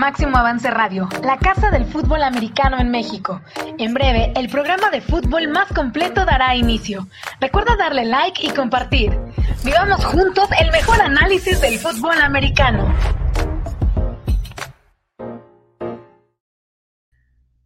Máximo 0.00 0.38
Avance 0.38 0.70
Radio, 0.70 1.10
la 1.22 1.36
casa 1.36 1.70
del 1.70 1.84
fútbol 1.84 2.22
americano 2.22 2.80
en 2.80 2.90
México. 2.90 3.42
En 3.76 3.92
breve, 3.92 4.32
el 4.34 4.48
programa 4.48 4.88
de 4.88 5.02
fútbol 5.02 5.48
más 5.48 5.70
completo 5.74 6.24
dará 6.24 6.56
inicio. 6.56 7.06
Recuerda 7.38 7.76
darle 7.76 8.06
like 8.06 8.46
y 8.46 8.48
compartir. 8.48 9.12
Vivamos 9.62 10.02
juntos 10.06 10.48
el 10.58 10.70
mejor 10.70 11.02
análisis 11.02 11.60
del 11.60 11.78
fútbol 11.78 12.18
americano. 12.18 12.90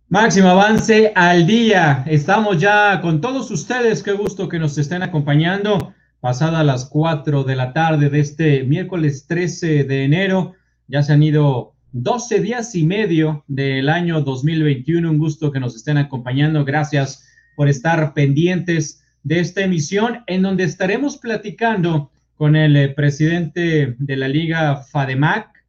Máximo 0.09 0.49
avance 0.49 1.13
al 1.15 1.47
día. 1.47 2.03
Estamos 2.05 2.59
ya 2.59 3.01
con 3.01 3.21
todos 3.21 3.49
ustedes. 3.53 4.03
Qué 4.03 4.11
gusto 4.11 4.49
que 4.49 4.59
nos 4.59 4.77
estén 4.77 5.05
acompañando. 5.05 5.95
Pasada 6.19 6.65
las 6.65 6.87
4 6.87 7.45
de 7.45 7.55
la 7.55 7.73
tarde 7.73 8.11
de 8.11 8.19
este 8.19 8.65
miércoles 8.65 9.29
13 9.29 9.85
de 9.85 10.05
enero. 10.05 10.55
Ya 10.89 11.05
se 11.05 11.13
han 11.13 11.23
ido 11.23 11.74
12 11.97 12.41
días 12.41 12.75
y 12.75 12.85
medio 12.85 13.45
del 13.47 13.89
año 13.89 14.21
2021. 14.21 15.09
Un 15.09 15.19
gusto 15.19 15.53
que 15.53 15.61
nos 15.61 15.77
estén 15.77 15.97
acompañando. 15.97 16.65
Gracias 16.65 17.25
por 17.55 17.69
estar 17.69 18.13
pendientes 18.15 19.05
de 19.23 19.39
esta 19.39 19.61
emisión 19.61 20.25
en 20.27 20.43
donde 20.43 20.65
estaremos 20.65 21.19
platicando 21.19 22.11
con 22.35 22.57
el 22.57 22.75
eh, 22.77 22.89
presidente 22.89 23.95
de 23.97 24.17
la 24.17 24.27
Liga 24.27 24.79
FADEMAC, 24.79 25.65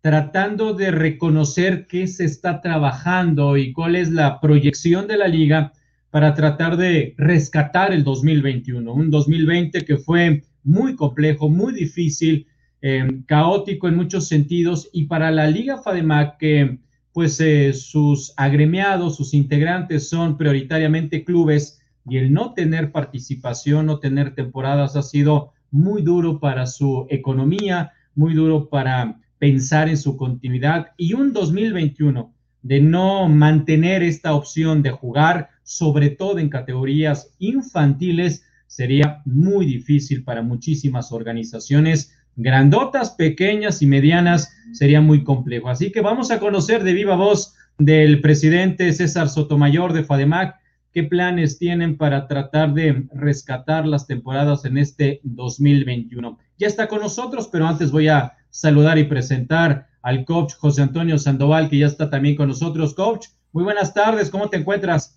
tratando 0.00 0.74
de 0.74 0.90
reconocer 0.90 1.86
qué 1.86 2.08
se 2.08 2.24
está 2.24 2.60
trabajando 2.60 3.56
y 3.56 3.72
cuál 3.72 3.94
es 3.94 4.10
la 4.10 4.40
proyección 4.40 5.06
de 5.06 5.18
la 5.18 5.28
liga 5.28 5.72
para 6.10 6.34
tratar 6.34 6.78
de 6.78 7.14
rescatar 7.16 7.92
el 7.92 8.02
2021, 8.02 8.92
un 8.92 9.08
2020 9.08 9.84
que 9.84 9.98
fue 9.98 10.42
muy 10.64 10.96
complejo, 10.96 11.48
muy 11.48 11.72
difícil, 11.72 12.48
Em, 12.82 13.24
caótico 13.24 13.88
en 13.88 13.96
muchos 13.96 14.26
sentidos 14.26 14.88
y 14.90 15.04
para 15.04 15.30
la 15.30 15.46
Liga 15.46 15.82
FADEMAC 15.82 16.38
que 16.38 16.78
pues 17.12 17.38
eh, 17.40 17.74
sus 17.74 18.32
agremiados, 18.38 19.16
sus 19.16 19.34
integrantes 19.34 20.08
son 20.08 20.38
prioritariamente 20.38 21.22
clubes 21.22 21.78
y 22.08 22.16
el 22.16 22.32
no 22.32 22.54
tener 22.54 22.90
participación, 22.90 23.84
no 23.84 23.98
tener 23.98 24.34
temporadas 24.34 24.96
ha 24.96 25.02
sido 25.02 25.52
muy 25.70 26.00
duro 26.00 26.40
para 26.40 26.64
su 26.64 27.06
economía, 27.10 27.92
muy 28.14 28.32
duro 28.32 28.70
para 28.70 29.20
pensar 29.38 29.90
en 29.90 29.98
su 29.98 30.16
continuidad. 30.16 30.92
Y 30.96 31.12
un 31.12 31.34
2021 31.34 32.32
de 32.62 32.80
no 32.80 33.28
mantener 33.28 34.02
esta 34.02 34.34
opción 34.34 34.82
de 34.82 34.90
jugar, 34.90 35.50
sobre 35.64 36.08
todo 36.08 36.38
en 36.38 36.48
categorías 36.48 37.34
infantiles, 37.38 38.42
sería 38.66 39.20
muy 39.26 39.66
difícil 39.66 40.24
para 40.24 40.42
muchísimas 40.42 41.12
organizaciones 41.12 42.14
grandotas, 42.42 43.10
pequeñas 43.10 43.82
y 43.82 43.86
medianas, 43.86 44.52
sería 44.72 45.00
muy 45.00 45.24
complejo. 45.24 45.68
Así 45.68 45.92
que 45.92 46.00
vamos 46.00 46.30
a 46.30 46.40
conocer 46.40 46.84
de 46.84 46.92
viva 46.92 47.16
voz 47.16 47.54
del 47.78 48.20
presidente 48.20 48.92
César 48.92 49.28
Sotomayor 49.28 49.92
de 49.92 50.04
FADEMAC 50.04 50.60
qué 50.92 51.04
planes 51.04 51.58
tienen 51.58 51.96
para 51.96 52.26
tratar 52.26 52.74
de 52.74 53.04
rescatar 53.14 53.86
las 53.86 54.06
temporadas 54.06 54.64
en 54.64 54.78
este 54.78 55.20
2021. 55.22 56.38
Ya 56.58 56.66
está 56.66 56.88
con 56.88 57.00
nosotros, 57.00 57.48
pero 57.50 57.66
antes 57.66 57.90
voy 57.90 58.08
a 58.08 58.36
saludar 58.50 58.98
y 58.98 59.04
presentar 59.04 59.88
al 60.02 60.24
coach 60.24 60.54
José 60.54 60.82
Antonio 60.82 61.18
Sandoval, 61.18 61.68
que 61.68 61.78
ya 61.78 61.86
está 61.86 62.10
también 62.10 62.36
con 62.36 62.48
nosotros. 62.48 62.94
Coach, 62.94 63.28
muy 63.52 63.64
buenas 63.64 63.94
tardes, 63.94 64.30
¿cómo 64.30 64.48
te 64.48 64.56
encuentras? 64.56 65.16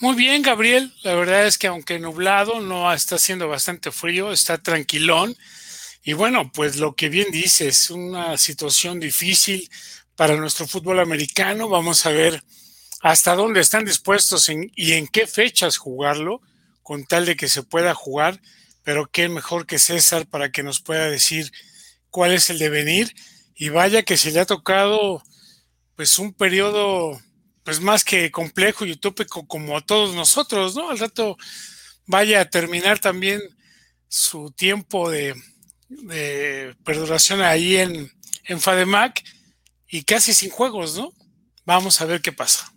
Muy 0.00 0.16
bien, 0.16 0.42
Gabriel. 0.42 0.92
La 1.02 1.14
verdad 1.14 1.46
es 1.46 1.58
que 1.58 1.68
aunque 1.68 1.98
nublado, 1.98 2.60
no 2.60 2.92
está 2.92 3.16
haciendo 3.16 3.48
bastante 3.48 3.92
frío, 3.92 4.32
está 4.32 4.58
tranquilón. 4.58 5.36
Y 6.06 6.12
bueno, 6.12 6.52
pues 6.52 6.76
lo 6.76 6.94
que 6.94 7.08
bien 7.08 7.30
dice, 7.32 7.66
es 7.68 7.88
una 7.88 8.36
situación 8.36 9.00
difícil 9.00 9.70
para 10.16 10.36
nuestro 10.36 10.66
fútbol 10.66 11.00
americano. 11.00 11.66
Vamos 11.70 12.04
a 12.04 12.10
ver 12.10 12.44
hasta 13.00 13.34
dónde 13.34 13.60
están 13.60 13.86
dispuestos 13.86 14.50
y 14.50 14.92
en 14.92 15.08
qué 15.08 15.26
fechas 15.26 15.78
jugarlo, 15.78 16.42
con 16.82 17.06
tal 17.06 17.24
de 17.24 17.36
que 17.36 17.48
se 17.48 17.62
pueda 17.62 17.94
jugar. 17.94 18.42
Pero 18.82 19.06
qué 19.10 19.30
mejor 19.30 19.66
que 19.66 19.78
César 19.78 20.26
para 20.26 20.52
que 20.52 20.62
nos 20.62 20.82
pueda 20.82 21.08
decir 21.08 21.50
cuál 22.10 22.32
es 22.32 22.50
el 22.50 22.58
devenir. 22.58 23.14
Y 23.54 23.70
vaya 23.70 24.02
que 24.02 24.18
se 24.18 24.30
le 24.30 24.40
ha 24.40 24.46
tocado 24.46 25.22
pues 25.96 26.18
un 26.18 26.34
periodo 26.34 27.18
pues 27.62 27.80
más 27.80 28.04
que 28.04 28.30
complejo 28.30 28.84
y 28.84 28.92
utópico 28.92 29.46
como 29.46 29.78
a 29.78 29.80
todos 29.80 30.14
nosotros, 30.14 30.76
¿no? 30.76 30.90
Al 30.90 30.98
rato 30.98 31.38
vaya 32.04 32.42
a 32.42 32.50
terminar 32.50 32.98
también 32.98 33.40
su 34.06 34.50
tiempo 34.50 35.08
de, 35.08 35.34
de 35.88 36.74
perduración 36.84 37.40
ahí 37.40 37.76
en, 37.76 38.10
en 38.44 38.60
FADEMAC 38.60 39.22
y 39.88 40.02
casi 40.02 40.32
sin 40.32 40.50
juegos, 40.50 40.96
¿no? 40.96 41.12
Vamos 41.64 42.00
a 42.00 42.04
ver 42.04 42.20
qué 42.20 42.32
pasa. 42.32 42.72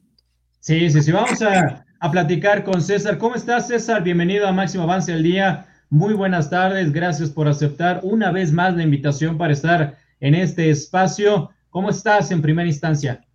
Sí, 0.60 0.90
sí, 0.90 1.02
sí, 1.02 1.12
vamos 1.12 1.42
a, 1.42 1.86
a 2.00 2.12
platicar 2.12 2.64
con 2.64 2.82
César. 2.82 3.18
¿Cómo 3.18 3.36
estás, 3.36 3.68
César? 3.68 4.04
Bienvenido 4.04 4.48
a 4.48 4.52
Máximo 4.52 4.84
Avance 4.84 5.12
del 5.12 5.24
Día. 5.24 5.68
Muy 5.90 6.14
buenas 6.14 6.50
tardes, 6.50 6.92
gracias 6.92 7.30
por 7.30 7.48
aceptar 7.48 8.02
una 8.04 8.32
vez 8.32 8.52
más 8.52 8.76
la 8.76 8.84
invitación 8.84 9.38
para 9.38 9.54
estar 9.54 9.98
en 10.20 10.36
este 10.36 10.70
espacio. 10.70 11.50
¿Cómo 11.70 11.90
estás 11.90 12.32
en 12.32 12.42
primera 12.42 12.68
instancia? 12.68 13.26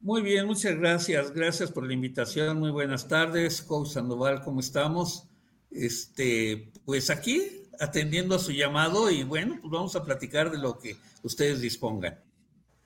Muy 0.00 0.20
bien, 0.20 0.46
muchas 0.46 0.76
gracias. 0.76 1.32
Gracias 1.32 1.70
por 1.70 1.86
la 1.86 1.94
invitación. 1.94 2.58
Muy 2.58 2.70
buenas 2.70 3.06
tardes. 3.06 3.62
Coach 3.62 3.90
Sandoval, 3.90 4.42
¿cómo 4.42 4.60
estamos? 4.60 5.28
Este, 5.70 6.72
pues 6.84 7.08
aquí 7.08 7.61
atendiendo 7.82 8.36
a 8.36 8.38
su 8.38 8.52
llamado 8.52 9.10
y 9.10 9.24
bueno, 9.24 9.58
pues 9.60 9.70
vamos 9.72 9.96
a 9.96 10.04
platicar 10.04 10.52
de 10.52 10.58
lo 10.58 10.78
que 10.78 10.96
ustedes 11.24 11.60
dispongan. 11.60 12.14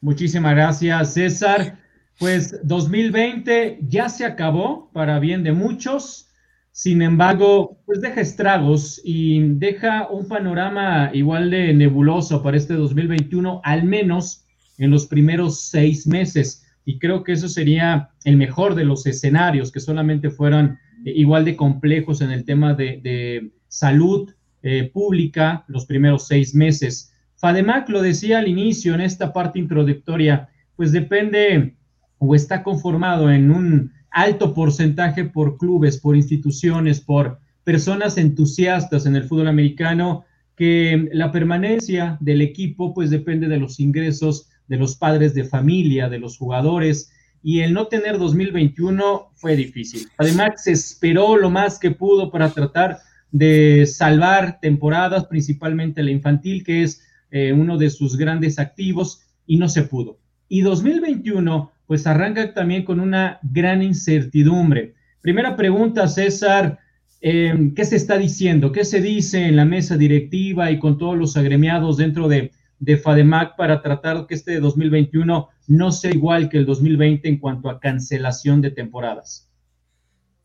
Muchísimas 0.00 0.54
gracias, 0.54 1.12
César. 1.12 1.78
Pues 2.18 2.66
2020 2.66 3.80
ya 3.82 4.08
se 4.08 4.24
acabó 4.24 4.90
para 4.92 5.18
bien 5.18 5.42
de 5.42 5.52
muchos. 5.52 6.30
Sin 6.72 7.02
embargo, 7.02 7.78
pues 7.84 8.00
deja 8.00 8.22
estragos 8.22 9.00
y 9.04 9.40
deja 9.58 10.08
un 10.08 10.28
panorama 10.28 11.10
igual 11.12 11.50
de 11.50 11.74
nebuloso 11.74 12.42
para 12.42 12.56
este 12.56 12.74
2021, 12.74 13.60
al 13.64 13.84
menos 13.84 14.46
en 14.78 14.90
los 14.90 15.06
primeros 15.06 15.60
seis 15.60 16.06
meses. 16.06 16.66
Y 16.86 16.98
creo 16.98 17.22
que 17.22 17.32
eso 17.32 17.48
sería 17.48 18.10
el 18.24 18.36
mejor 18.36 18.74
de 18.74 18.84
los 18.84 19.06
escenarios, 19.06 19.70
que 19.72 19.80
solamente 19.80 20.30
fueran 20.30 20.78
igual 21.04 21.44
de 21.44 21.56
complejos 21.56 22.22
en 22.22 22.30
el 22.30 22.44
tema 22.44 22.72
de, 22.72 23.00
de 23.02 23.52
salud, 23.68 24.30
eh, 24.68 24.90
pública 24.92 25.64
los 25.68 25.86
primeros 25.86 26.26
seis 26.26 26.52
meses. 26.52 27.12
FADEMAC 27.36 27.88
lo 27.88 28.02
decía 28.02 28.40
al 28.40 28.48
inicio, 28.48 28.96
en 28.96 29.00
esta 29.00 29.32
parte 29.32 29.60
introductoria, 29.60 30.48
pues 30.74 30.90
depende 30.90 31.76
o 32.18 32.34
está 32.34 32.64
conformado 32.64 33.30
en 33.30 33.52
un 33.52 33.92
alto 34.10 34.54
porcentaje 34.54 35.24
por 35.24 35.56
clubes, 35.56 35.98
por 35.98 36.16
instituciones, 36.16 37.00
por 37.00 37.38
personas 37.62 38.18
entusiastas 38.18 39.06
en 39.06 39.14
el 39.14 39.22
fútbol 39.22 39.46
americano, 39.46 40.24
que 40.56 41.10
la 41.12 41.30
permanencia 41.30 42.16
del 42.18 42.40
equipo 42.40 42.92
pues 42.92 43.10
depende 43.10 43.46
de 43.46 43.58
los 43.58 43.78
ingresos 43.78 44.48
de 44.66 44.78
los 44.78 44.96
padres 44.96 45.32
de 45.32 45.44
familia, 45.44 46.08
de 46.08 46.18
los 46.18 46.36
jugadores, 46.36 47.12
y 47.40 47.60
el 47.60 47.72
no 47.72 47.86
tener 47.86 48.18
2021 48.18 49.30
fue 49.36 49.54
difícil. 49.54 50.08
Además, 50.18 50.64
se 50.64 50.72
esperó 50.72 51.36
lo 51.36 51.50
más 51.50 51.78
que 51.78 51.92
pudo 51.92 52.32
para 52.32 52.50
tratar 52.50 52.98
de 53.36 53.84
salvar 53.86 54.60
temporadas, 54.60 55.26
principalmente 55.26 56.02
la 56.02 56.10
infantil, 56.10 56.64
que 56.64 56.82
es 56.82 57.02
eh, 57.30 57.52
uno 57.52 57.76
de 57.76 57.90
sus 57.90 58.16
grandes 58.16 58.58
activos, 58.58 59.22
y 59.46 59.58
no 59.58 59.68
se 59.68 59.82
pudo. 59.82 60.18
Y 60.48 60.62
2021, 60.62 61.70
pues 61.86 62.06
arranca 62.06 62.54
también 62.54 62.84
con 62.84 62.98
una 62.98 63.38
gran 63.42 63.82
incertidumbre. 63.82 64.94
Primera 65.20 65.54
pregunta, 65.54 66.08
César, 66.08 66.78
em, 67.20 67.74
¿qué 67.74 67.84
se 67.84 67.96
está 67.96 68.16
diciendo? 68.16 68.72
¿Qué 68.72 68.84
se 68.84 69.00
dice 69.00 69.46
en 69.46 69.56
la 69.56 69.64
mesa 69.64 69.96
directiva 69.96 70.70
y 70.70 70.78
con 70.78 70.96
todos 70.96 71.16
los 71.16 71.36
agremiados 71.36 71.98
dentro 71.98 72.28
de, 72.28 72.52
de 72.78 72.96
FADEMAC 72.96 73.56
para 73.56 73.82
tratar 73.82 74.26
que 74.26 74.34
este 74.34 74.60
2021 74.60 75.48
no 75.68 75.92
sea 75.92 76.10
igual 76.10 76.48
que 76.48 76.58
el 76.58 76.66
2020 76.66 77.28
en 77.28 77.38
cuanto 77.38 77.68
a 77.68 77.80
cancelación 77.80 78.60
de 78.62 78.70
temporadas? 78.70 79.45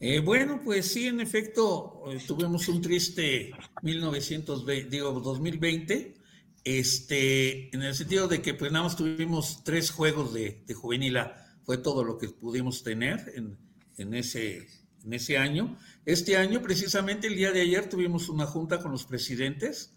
Eh, 0.03 0.19
bueno, 0.19 0.59
pues 0.63 0.91
sí, 0.91 1.05
en 1.05 1.21
efecto, 1.21 2.01
eh, 2.07 2.17
tuvimos 2.25 2.67
un 2.67 2.81
triste 2.81 3.51
1920, 3.83 4.89
digo, 4.89 5.11
2020, 5.19 6.15
este, 6.63 7.69
en 7.75 7.83
el 7.83 7.93
sentido 7.93 8.27
de 8.27 8.41
que 8.41 8.55
pues 8.55 8.71
nada 8.71 8.85
más 8.85 8.95
tuvimos 8.95 9.63
tres 9.63 9.91
juegos 9.91 10.33
de, 10.33 10.63
juvenil 10.73 11.19
fue 11.61 11.77
todo 11.77 12.03
lo 12.03 12.17
que 12.17 12.29
pudimos 12.29 12.81
tener 12.81 13.31
en, 13.35 13.59
en, 13.99 14.15
ese, 14.15 14.67
en 15.03 15.13
ese 15.13 15.37
año. 15.37 15.77
Este 16.03 16.35
año, 16.35 16.63
precisamente 16.63 17.27
el 17.27 17.35
día 17.35 17.51
de 17.51 17.61
ayer, 17.61 17.87
tuvimos 17.87 18.27
una 18.27 18.47
junta 18.47 18.79
con 18.79 18.91
los 18.91 19.05
presidentes 19.05 19.93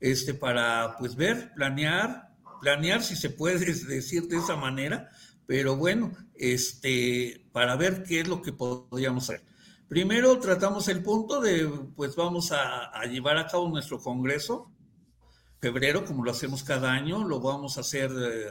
este, 0.00 0.34
para 0.34 0.98
pues 0.98 1.16
ver, 1.16 1.54
planear, 1.54 2.36
planear 2.60 3.02
si 3.02 3.16
se 3.16 3.30
puede 3.30 3.64
decir 3.88 4.28
de 4.28 4.36
esa 4.36 4.56
manera, 4.56 5.10
pero 5.46 5.76
bueno, 5.76 6.12
este, 6.34 7.48
para 7.52 7.74
ver 7.76 8.02
qué 8.02 8.20
es 8.20 8.28
lo 8.28 8.42
que 8.42 8.52
podríamos 8.52 9.30
hacer. 9.30 9.45
Primero 9.88 10.38
tratamos 10.40 10.88
el 10.88 11.02
punto 11.02 11.40
de, 11.40 11.68
pues 11.94 12.16
vamos 12.16 12.50
a, 12.50 13.04
llevar 13.04 13.38
a 13.38 13.46
cabo 13.46 13.68
nuestro 13.68 14.00
congreso, 14.00 14.72
febrero, 15.60 16.04
como 16.04 16.24
lo 16.24 16.32
hacemos 16.32 16.64
cada 16.64 16.92
año, 16.92 17.22
lo 17.22 17.40
vamos 17.40 17.78
a 17.78 17.82
hacer 17.82 18.10
eh, 18.10 18.46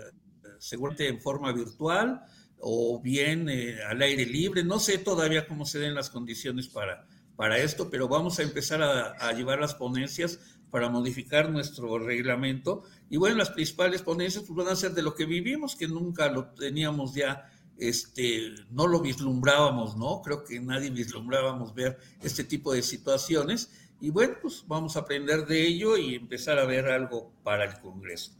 seguramente 0.59 1.09
en 1.09 1.21
forma 1.21 1.51
virtual 1.51 2.21
o 2.57 3.01
bien 3.01 3.49
eh, 3.49 3.83
al 3.83 4.01
aire 4.01 4.25
libre. 4.25 4.63
No 4.63 4.79
sé 4.79 4.97
todavía 4.97 5.45
cómo 5.45 5.65
se 5.65 5.79
den 5.79 5.93
las 5.93 6.09
condiciones 6.09 6.69
para, 6.69 7.05
para 7.35 7.57
esto, 7.57 7.89
pero 7.89 8.07
vamos 8.07 8.39
a 8.39 8.43
empezar 8.43 8.81
a, 8.81 9.11
a, 9.19 9.33
llevar 9.33 9.59
las 9.59 9.75
ponencias 9.75 10.39
para 10.71 10.89
modificar 10.89 11.49
nuestro 11.49 11.99
reglamento. 11.99 12.83
Y 13.09 13.17
bueno, 13.17 13.35
las 13.35 13.49
principales 13.49 14.01
ponencias 14.01 14.45
pues, 14.47 14.55
van 14.55 14.69
a 14.69 14.77
ser 14.77 14.93
de 14.93 15.01
lo 15.01 15.15
que 15.15 15.25
vivimos, 15.25 15.75
que 15.75 15.89
nunca 15.89 16.31
lo 16.31 16.53
teníamos 16.53 17.13
ya, 17.13 17.51
este, 17.77 18.53
no 18.71 18.87
lo 18.87 19.01
vislumbrábamos, 19.01 19.97
¿no? 19.97 20.21
Creo 20.21 20.43
que 20.43 20.59
nadie 20.59 20.89
vislumbrábamos 20.89 21.73
ver 21.73 21.97
este 22.21 22.43
tipo 22.43 22.73
de 22.73 22.81
situaciones. 22.81 23.71
Y 23.99 24.09
bueno, 24.09 24.35
pues 24.41 24.63
vamos 24.67 24.95
a 24.95 24.99
aprender 24.99 25.45
de 25.45 25.65
ello 25.65 25.97
y 25.97 26.15
empezar 26.15 26.59
a 26.59 26.65
ver 26.65 26.85
algo 26.87 27.31
para 27.43 27.65
el 27.65 27.79
Congreso. 27.79 28.31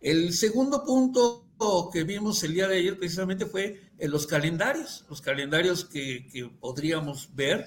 El 0.00 0.32
segundo 0.32 0.84
punto 0.84 1.46
que 1.92 2.04
vimos 2.04 2.42
el 2.42 2.54
día 2.54 2.68
de 2.68 2.78
ayer 2.78 2.98
precisamente 2.98 3.44
fue 3.44 3.90
los 3.98 4.26
calendarios, 4.26 5.04
los 5.10 5.20
calendarios 5.20 5.84
que, 5.84 6.26
que, 6.32 6.48
podríamos 6.48 7.34
ver 7.34 7.66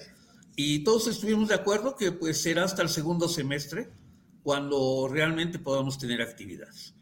y 0.56 0.82
todos 0.82 1.06
estuvimos 1.06 1.48
de 1.48 1.54
acuerdo 1.54 1.94
que 1.94 2.10
pues 2.10 2.40
será 2.40 2.64
hasta 2.64 2.82
el 2.82 2.88
segundo 2.88 3.28
semestre 3.28 3.88
cuando 4.42 5.08
realmente 5.08 5.58
podamos 5.58 5.98
tener 5.98 6.20
actividades. 6.22 6.94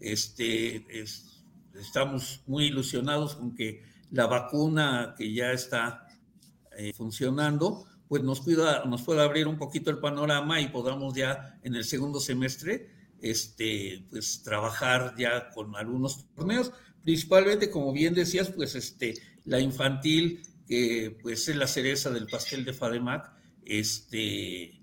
Este, 0.00 0.84
es, 0.88 1.39
estamos 1.74 2.42
muy 2.46 2.66
ilusionados 2.66 3.36
con 3.36 3.54
que 3.54 3.82
la 4.10 4.26
vacuna 4.26 5.14
que 5.16 5.32
ya 5.32 5.52
está 5.52 6.06
eh, 6.76 6.92
funcionando, 6.92 7.86
pues 8.08 8.22
nos 8.22 8.40
pueda, 8.40 8.84
nos 8.86 9.02
pueda 9.02 9.24
abrir 9.24 9.46
un 9.46 9.56
poquito 9.56 9.90
el 9.90 9.98
panorama 9.98 10.60
y 10.60 10.68
podamos 10.68 11.14
ya 11.14 11.58
en 11.62 11.76
el 11.76 11.84
segundo 11.84 12.18
semestre 12.20 12.90
este, 13.20 14.04
pues 14.10 14.42
trabajar 14.42 15.14
ya 15.16 15.50
con 15.50 15.76
algunos 15.76 16.26
torneos, 16.34 16.72
principalmente, 17.02 17.70
como 17.70 17.92
bien 17.92 18.14
decías, 18.14 18.48
pues 18.50 18.74
este, 18.74 19.14
la 19.44 19.60
infantil, 19.60 20.42
que 20.66 21.18
pues 21.22 21.48
es 21.48 21.56
la 21.56 21.66
cereza 21.66 22.10
del 22.10 22.26
pastel 22.26 22.64
de 22.64 22.72
FADEMAC, 22.72 23.30
este, 23.64 24.80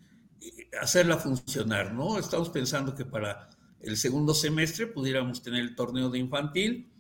hacerla 0.80 1.18
funcionar, 1.18 1.94
¿no? 1.94 2.20
Estamos 2.20 2.50
pensando 2.50 2.94
que 2.96 3.06
para 3.06 3.50
el 3.82 3.98
segundo 3.98 4.34
semestre 4.34 4.88
pudiéramos 4.88 5.42
tener 5.42 5.62
el 5.62 5.76
torneo 5.76 6.10
de 6.10 6.20
infantil, 6.20 6.92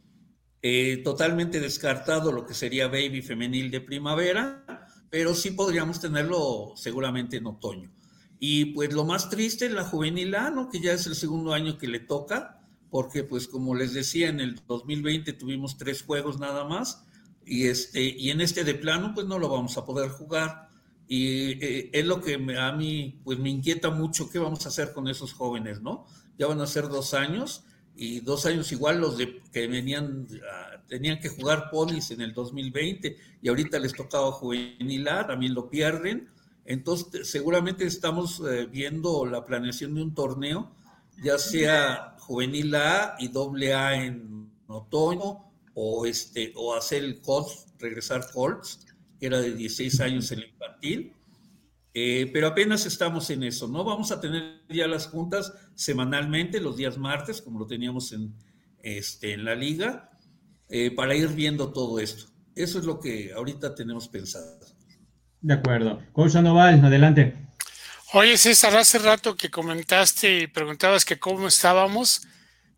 eh, 0.62 1.01
totalmente 1.03 1.59
descartado 1.59 2.31
lo 2.31 2.45
que 2.45 2.53
sería 2.53 2.88
baby 2.88 3.21
femenil 3.21 3.71
de 3.71 3.81
primavera, 3.81 4.65
pero 5.09 5.33
sí 5.33 5.51
podríamos 5.51 6.00
tenerlo 6.00 6.74
seguramente 6.75 7.38
en 7.38 7.47
otoño. 7.47 7.91
Y 8.39 8.65
pues 8.65 8.94
lo 8.94 9.03
más 9.03 9.29
triste 9.29 9.65
es 9.65 9.71
la 9.71 9.83
juvenil 9.83 10.35
A, 10.35 10.50
¿no? 10.50 10.69
Que 10.69 10.79
ya 10.79 10.94
es 10.94 11.07
el 11.07 11.15
segundo 11.15 11.53
año 11.53 11.77
que 11.77 11.88
le 11.88 12.00
toca, 12.00 12.62
porque 12.89 13.24
pues 13.24 13.47
como 13.47 13.75
les 13.75 13.94
decía, 13.94 14.29
en 14.29 14.39
el 14.39 14.56
2020 14.68 15.33
tuvimos 15.33 15.77
tres 15.77 16.03
juegos 16.03 16.39
nada 16.39 16.65
más, 16.65 17.03
y, 17.45 17.68
este, 17.68 18.03
y 18.03 18.29
en 18.29 18.41
este 18.41 18.63
de 18.63 18.75
plano 18.75 19.13
pues 19.13 19.25
no 19.25 19.39
lo 19.39 19.50
vamos 19.50 19.77
a 19.77 19.85
poder 19.85 20.09
jugar. 20.09 20.68
Y 21.07 21.63
eh, 21.63 21.89
es 21.94 22.06
lo 22.06 22.21
que 22.21 22.35
a 22.59 22.71
mí 22.74 23.21
pues 23.24 23.39
me 23.39 23.50
inquieta 23.50 23.89
mucho, 23.89 24.29
¿qué 24.29 24.39
vamos 24.39 24.65
a 24.65 24.69
hacer 24.69 24.91
con 24.91 25.07
esos 25.07 25.33
jóvenes, 25.33 25.81
no? 25.81 26.06
Ya 26.38 26.48
van 26.48 26.62
a 26.62 26.68
ser 26.68 26.88
dos 26.88 27.13
años, 27.13 27.63
y 27.95 28.19
dos 28.19 28.45
años 28.45 28.72
igual 28.72 29.00
los 29.01 29.18
de, 29.18 29.42
que 29.51 29.68
venían, 29.68 30.28
uh, 30.30 30.88
tenían 30.88 31.19
que 31.19 31.30
jugar 31.30 31.69
polis 31.72 32.12
en 32.12 32.22
el 32.22 32.34
2020, 32.34 33.18
y 33.42 33.50
ahorita 33.50 33.80
les 33.80 33.94
tocaba 33.94 34.31
juvenil 34.31 35.07
A, 35.07 35.25
también 35.28 35.54
lo 35.54 35.69
pierden 35.69 36.30
entonces, 36.68 37.30
seguramente 37.30 37.86
estamos 37.86 38.42
eh, 38.42 38.68
viendo 38.69 39.25
la 39.25 39.45
planeación 39.45 39.95
de 39.95 40.04
un 40.04 40.13
torneo, 40.13 40.69
ya 41.24 41.38
sea 41.38 42.18
juvenil 42.19 42.75
A 42.75 43.16
y 43.19 43.30
doble 43.30 43.74
A 43.74 44.04
en 44.04 44.51
otoño, 44.68 45.45
o, 45.74 46.06
este, 46.06 46.51
o 46.57 46.75
hacer 46.75 47.06
el 47.06 47.22
Colts, 47.22 47.68
regresar 47.80 48.30
Colts, 48.34 48.86
que 49.18 49.28
era 49.28 49.39
de 49.39 49.56
16 49.56 50.01
años 50.01 50.30
en 50.34 50.39
el 50.39 50.50
infantil. 50.50 51.13
Eh, 52.00 52.30
pero 52.32 52.46
apenas 52.46 52.86
estamos 52.86 53.28
en 53.32 53.42
eso, 53.42 53.68
¿no? 53.68 53.84
Vamos 53.84 54.12
a 54.12 54.22
tener 54.22 54.62
ya 54.70 54.86
las 54.86 55.08
juntas 55.08 55.52
semanalmente, 55.74 56.62
los 56.62 56.78
días 56.78 57.00
martes, 57.00 57.42
como 57.42 57.58
lo 57.58 57.66
teníamos 57.66 58.12
en, 58.12 58.36
este, 58.84 59.34
en 59.34 59.44
la 59.44 59.56
liga, 59.56 60.12
eh, 60.70 60.92
para 60.92 61.16
ir 61.16 61.30
viendo 61.30 61.74
todo 61.74 62.00
esto. 62.00 62.26
Eso 62.54 62.78
es 62.78 62.86
lo 62.86 63.00
que 63.00 63.34
ahorita 63.34 63.74
tenemos 63.74 64.08
pensado. 64.10 64.60
De 65.42 65.56
acuerdo. 65.56 66.04
Coach 66.14 66.34
Sandoval, 66.34 66.86
adelante. 66.86 67.34
Oye, 68.14 68.38
César, 68.38 68.78
hace 68.78 69.00
rato 69.00 69.36
que 69.36 69.50
comentaste 69.50 70.42
y 70.42 70.46
preguntabas 70.46 71.04
que 71.04 71.18
cómo 71.18 71.48
estábamos, 71.48 72.22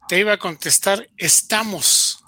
te 0.08 0.18
iba 0.18 0.32
a 0.32 0.38
contestar, 0.38 1.10
estamos. 1.18 2.24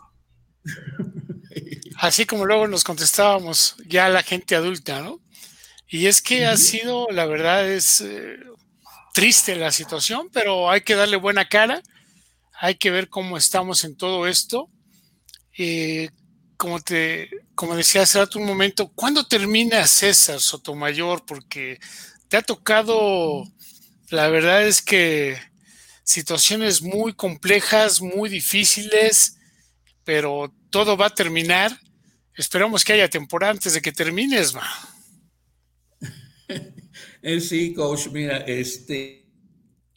Así 1.95 2.25
como 2.25 2.45
luego 2.45 2.67
nos 2.67 2.83
contestábamos 2.83 3.77
ya 3.87 4.09
la 4.09 4.23
gente 4.23 4.57
adulta, 4.57 5.01
¿no? 5.01 5.21
Y 5.93 6.07
es 6.07 6.21
que 6.21 6.45
ha 6.45 6.55
sido, 6.55 7.09
la 7.11 7.25
verdad, 7.25 7.69
es 7.69 7.99
eh, 7.99 8.37
triste 9.13 9.57
la 9.57 9.73
situación, 9.73 10.29
pero 10.31 10.71
hay 10.71 10.81
que 10.81 10.95
darle 10.95 11.17
buena 11.17 11.49
cara, 11.49 11.83
hay 12.57 12.75
que 12.75 12.91
ver 12.91 13.09
cómo 13.09 13.35
estamos 13.35 13.83
en 13.83 13.97
todo 13.97 14.25
esto. 14.25 14.69
Eh, 15.57 16.09
como 16.55 16.79
te, 16.79 17.29
como 17.55 17.75
decía 17.75 18.03
hace 18.03 18.19
rato 18.19 18.39
un 18.39 18.45
momento, 18.45 18.87
¿cuándo 18.95 19.27
termina 19.27 19.85
César 19.85 20.39
Sotomayor? 20.39 21.25
Porque 21.25 21.77
te 22.29 22.37
ha 22.37 22.41
tocado, 22.41 23.43
la 24.11 24.29
verdad 24.29 24.65
es 24.65 24.81
que 24.81 25.37
situaciones 26.05 26.81
muy 26.81 27.11
complejas, 27.11 27.99
muy 27.99 28.29
difíciles, 28.29 29.35
pero 30.05 30.53
todo 30.69 30.95
va 30.95 31.07
a 31.07 31.13
terminar. 31.13 31.77
Esperamos 32.33 32.85
que 32.85 32.93
haya 32.93 33.09
temporada 33.09 33.51
antes 33.51 33.73
de 33.73 33.81
que 33.81 33.91
termines, 33.91 34.53
ma. 34.53 34.71
Eh, 37.21 37.39
sí, 37.39 37.73
coach, 37.73 38.09
mira, 38.11 38.37
este, 38.39 39.25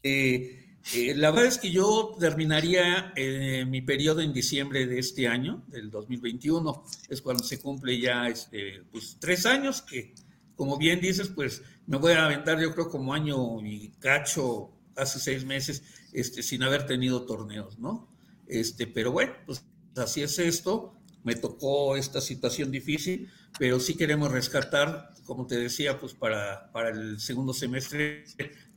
eh, 0.03 0.65
eh, 0.93 1.15
la 1.17 1.31
verdad 1.31 1.47
es 1.47 1.59
que 1.59 1.71
yo 1.71 2.15
terminaría 2.21 3.13
eh, 3.17 3.65
mi 3.67 3.81
periodo 3.81 4.21
en 4.21 4.35
diciembre 4.35 4.87
de 4.87 4.99
este 4.99 5.27
año, 5.27 5.65
del 5.69 5.91
2021, 5.91 6.85
es 7.09 7.23
cuando 7.23 7.43
se 7.43 7.59
cumple 7.59 7.99
ya 7.99 8.29
este, 8.29 8.83
pues, 8.93 9.17
tres 9.19 9.47
años, 9.47 9.81
que 9.81 10.15
como 10.55 10.77
bien 10.77 11.01
dices, 11.01 11.29
pues 11.29 11.63
me 11.87 11.97
voy 11.97 12.13
a 12.13 12.27
aventar 12.27 12.61
yo 12.61 12.73
creo 12.75 12.91
como 12.91 13.15
año 13.15 13.65
y 13.65 13.93
cacho, 13.99 14.73
hace 14.95 15.19
seis 15.19 15.45
meses, 15.45 15.83
este, 16.13 16.43
sin 16.43 16.63
haber 16.63 16.87
tenido 16.87 17.25
torneos, 17.25 17.79
¿no? 17.79 18.09
Este, 18.47 18.87
pero 18.87 19.11
bueno, 19.11 19.33
pues 19.47 19.65
así 19.97 20.23
es 20.23 20.39
esto, 20.39 20.95
me 21.23 21.35
tocó 21.35 21.97
esta 21.97 22.21
situación 22.21 22.71
difícil, 22.71 23.31
pero 23.59 23.81
sí 23.81 23.95
queremos 23.97 24.31
rescatar, 24.31 25.14
como 25.25 25.47
te 25.47 25.57
decía, 25.57 25.99
pues 25.99 26.15
para, 26.15 26.71
para 26.73 26.91
el 26.91 27.21
segundo 27.21 27.53
semestre 27.53 28.25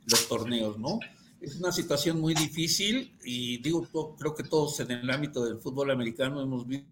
los 0.06 0.28
torneos, 0.28 0.78
¿no? 0.78 0.98
es 1.40 1.56
una 1.56 1.72
situación 1.72 2.20
muy 2.20 2.34
difícil 2.34 3.16
y 3.24 3.58
digo, 3.62 3.86
creo 4.18 4.34
que 4.34 4.42
todos 4.42 4.80
en 4.80 4.90
el 4.90 5.10
ámbito 5.10 5.44
del 5.44 5.58
fútbol 5.58 5.90
americano 5.90 6.42
hemos 6.42 6.66
visto 6.66 6.90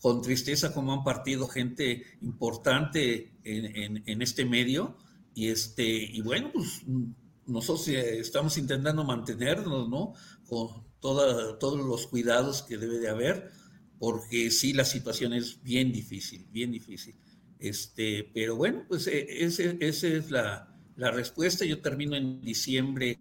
con 0.00 0.22
tristeza 0.22 0.72
cómo 0.72 0.92
han 0.92 1.04
partido 1.04 1.48
gente 1.48 2.04
importante 2.22 3.36
en, 3.42 4.02
en, 4.06 4.22
este 4.22 4.44
medio 4.44 4.96
y 5.34 5.48
este 5.48 5.84
y 5.84 6.20
bueno 6.20 6.52
pues 6.52 6.82
nosotros 7.46 7.88
estamos 7.88 8.56
intentando 8.58 9.02
mantenernos 9.02 9.88
no 9.88 10.14
con 10.46 10.84
toda, 11.00 11.58
todos 11.58 11.84
los 11.84 12.06
cuidados 12.06 12.62
que 12.62 12.78
debe 12.78 13.00
de 13.00 13.08
haber 13.08 13.50
porque 13.98 14.52
sí 14.52 14.72
la 14.72 14.84
situación 14.84 15.32
es 15.32 15.60
bien 15.64 15.90
difícil 15.90 16.46
bien 16.52 16.70
difícil 16.70 17.18
este 17.60 18.30
pero 18.34 18.56
bueno 18.56 18.84
pues 18.88 19.06
e, 19.06 19.44
esa 19.44 19.74
es 19.80 20.30
la 20.30 20.68
la 20.98 21.12
respuesta. 21.12 21.64
Yo 21.64 21.80
termino 21.80 22.16
en 22.16 22.40
diciembre 22.42 23.18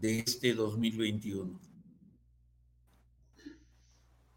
de 0.00 0.20
este 0.20 0.54
2021. 0.54 1.60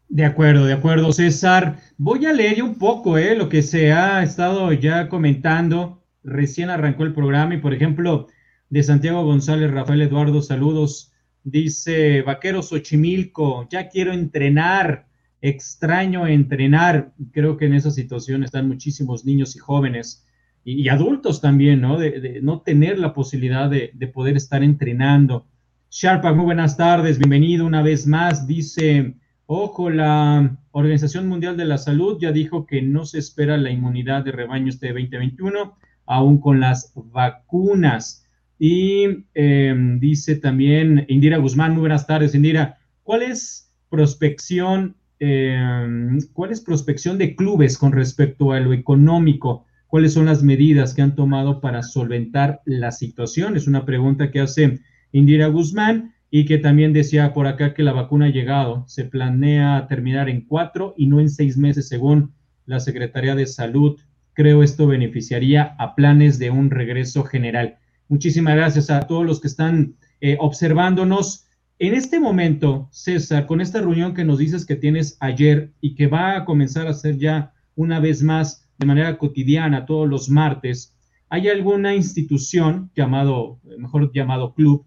De 0.08 0.24
acuerdo, 0.24 0.64
de 0.64 0.72
acuerdo, 0.72 1.12
César. 1.12 1.78
Voy 1.96 2.26
a 2.26 2.32
leer 2.32 2.62
un 2.62 2.76
poco 2.78 3.16
eh, 3.16 3.36
lo 3.36 3.48
que 3.48 3.62
se 3.62 3.92
ha 3.92 4.22
estado 4.22 4.72
ya 4.72 5.08
comentando. 5.08 6.02
Recién 6.24 6.68
arrancó 6.68 7.04
el 7.04 7.14
programa 7.14 7.54
y, 7.54 7.58
por 7.58 7.72
ejemplo, 7.72 8.26
de 8.70 8.82
Santiago 8.82 9.24
González, 9.24 9.70
Rafael 9.70 10.02
Eduardo, 10.02 10.42
saludos. 10.42 11.12
Dice 11.44 12.22
Vaqueros 12.22 12.70
Xochimilco, 12.70 13.68
ya 13.70 13.88
quiero 13.88 14.12
entrenar, 14.12 15.07
extraño 15.40 16.26
entrenar. 16.26 17.12
Creo 17.32 17.56
que 17.56 17.66
en 17.66 17.74
esa 17.74 17.90
situación 17.90 18.42
están 18.42 18.68
muchísimos 18.68 19.24
niños 19.24 19.56
y 19.56 19.58
jóvenes 19.58 20.26
y, 20.64 20.88
adultos 20.88 21.40
también, 21.40 21.80
¿no? 21.80 21.98
De, 21.98 22.40
no 22.42 22.60
tener 22.60 22.98
la 22.98 23.14
posibilidad 23.14 23.70
de, 23.70 23.90
poder 24.12 24.36
estar 24.36 24.62
entrenando. 24.62 25.46
Sharpak, 25.90 26.36
muy 26.36 26.44
buenas 26.44 26.76
tardes, 26.76 27.18
bienvenido 27.18 27.64
una 27.64 27.82
vez 27.82 28.06
más. 28.06 28.46
Dice, 28.46 29.14
ojo, 29.46 29.88
la 29.88 30.58
Organización 30.72 31.26
Mundial 31.26 31.56
de 31.56 31.64
la 31.64 31.78
Salud 31.78 32.18
ya 32.20 32.32
dijo 32.32 32.66
que 32.66 32.82
no 32.82 33.06
se 33.06 33.18
espera 33.18 33.56
la 33.56 33.70
inmunidad 33.70 34.24
de 34.24 34.32
rebaño 34.32 34.68
este 34.68 34.88
2021, 34.88 35.78
aún 36.04 36.38
con 36.38 36.60
las 36.60 36.92
vacunas. 36.94 38.26
Y 38.58 39.24
em, 39.34 40.00
dice 40.00 40.36
también 40.36 41.06
Indira 41.08 41.38
Guzmán, 41.38 41.72
muy 41.72 41.80
buenas 41.80 42.06
tardes, 42.06 42.34
Indira. 42.34 42.78
¿Cuál 43.04 43.22
es 43.22 43.72
prospección, 43.88 44.96
em, 45.20 46.18
cuál 46.32 46.52
es 46.52 46.60
prospección 46.60 47.18
de 47.18 47.34
clubes 47.34 47.78
con 47.78 47.92
respecto 47.92 48.52
a 48.52 48.60
lo 48.60 48.72
económico? 48.72 49.66
¿Cuáles 49.86 50.12
son 50.12 50.26
las 50.26 50.42
medidas 50.42 50.94
que 50.94 51.02
han 51.02 51.14
tomado 51.14 51.60
para 51.60 51.82
solventar 51.82 52.60
la 52.64 52.92
situación? 52.92 53.56
Es 53.56 53.66
una 53.66 53.86
pregunta 53.86 54.30
que 54.30 54.40
hace 54.40 54.80
Indira 55.12 55.48
Guzmán 55.48 56.14
y 56.30 56.44
que 56.44 56.58
también 56.58 56.92
decía 56.92 57.32
por 57.32 57.46
acá 57.46 57.72
que 57.72 57.82
la 57.82 57.92
vacuna 57.92 58.26
ha 58.26 58.30
llegado. 58.30 58.84
Se 58.86 59.04
planea 59.04 59.86
terminar 59.88 60.28
en 60.28 60.42
cuatro 60.42 60.94
y 60.96 61.06
no 61.06 61.20
en 61.20 61.30
seis 61.30 61.56
meses, 61.56 61.88
según 61.88 62.34
la 62.66 62.80
Secretaría 62.80 63.34
de 63.34 63.46
Salud. 63.46 63.98
Creo 64.34 64.62
esto 64.62 64.86
beneficiaría 64.86 65.74
a 65.78 65.94
planes 65.94 66.38
de 66.38 66.50
un 66.50 66.70
regreso 66.70 67.24
general. 67.24 67.78
Muchísimas 68.08 68.56
gracias 68.56 68.90
a 68.90 69.00
todos 69.06 69.24
los 69.24 69.40
que 69.40 69.48
están 69.48 69.94
eh, 70.20 70.36
observándonos. 70.38 71.46
En 71.80 71.94
este 71.94 72.18
momento, 72.18 72.88
César, 72.90 73.46
con 73.46 73.60
esta 73.60 73.80
reunión 73.80 74.12
que 74.12 74.24
nos 74.24 74.38
dices 74.38 74.66
que 74.66 74.74
tienes 74.74 75.16
ayer 75.20 75.70
y 75.80 75.94
que 75.94 76.08
va 76.08 76.36
a 76.36 76.44
comenzar 76.44 76.88
a 76.88 76.92
ser 76.92 77.18
ya 77.18 77.52
una 77.76 78.00
vez 78.00 78.20
más 78.20 78.68
de 78.78 78.86
manera 78.86 79.16
cotidiana 79.16 79.86
todos 79.86 80.08
los 80.08 80.28
martes, 80.28 80.96
¿hay 81.28 81.48
alguna 81.48 81.94
institución 81.94 82.90
llamado, 82.96 83.60
mejor 83.78 84.10
llamado 84.12 84.54
club, 84.54 84.84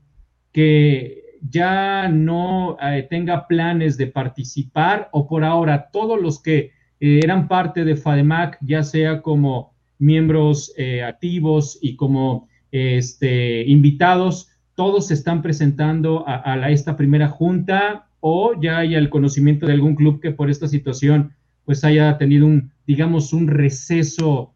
que 0.51 1.39
ya 1.49 2.09
no 2.09 2.75
eh, 2.81 3.07
tenga 3.09 3.47
planes 3.47 3.95
de 3.97 4.07
participar 4.07 5.07
o 5.13 5.29
por 5.29 5.45
ahora 5.45 5.89
todos 5.93 6.21
los 6.21 6.41
que 6.41 6.71
eh, 6.99 7.21
eran 7.23 7.47
parte 7.47 7.85
de 7.85 7.95
FADEMAC, 7.95 8.57
ya 8.59 8.83
sea 8.83 9.21
como 9.21 9.73
miembros 9.97 10.73
eh, 10.75 11.03
activos 11.03 11.79
y 11.81 11.95
como 11.95 12.49
este, 12.69 13.63
invitados, 13.63 14.50
todos 14.81 15.05
se 15.05 15.13
están 15.13 15.43
presentando 15.43 16.23
a, 16.25 16.71
esta 16.71 16.97
primera 16.97 17.29
junta 17.29 18.07
o 18.19 18.59
ya 18.59 18.79
hay 18.79 18.95
el 18.95 19.11
conocimiento 19.11 19.67
de 19.67 19.73
algún 19.73 19.93
club 19.93 20.19
que 20.19 20.31
por 20.31 20.49
esta 20.49 20.67
situación 20.67 21.35
pues 21.65 21.83
haya 21.83 22.17
tenido 22.17 22.47
un, 22.47 22.71
digamos, 22.87 23.31
un 23.31 23.47
receso 23.47 24.55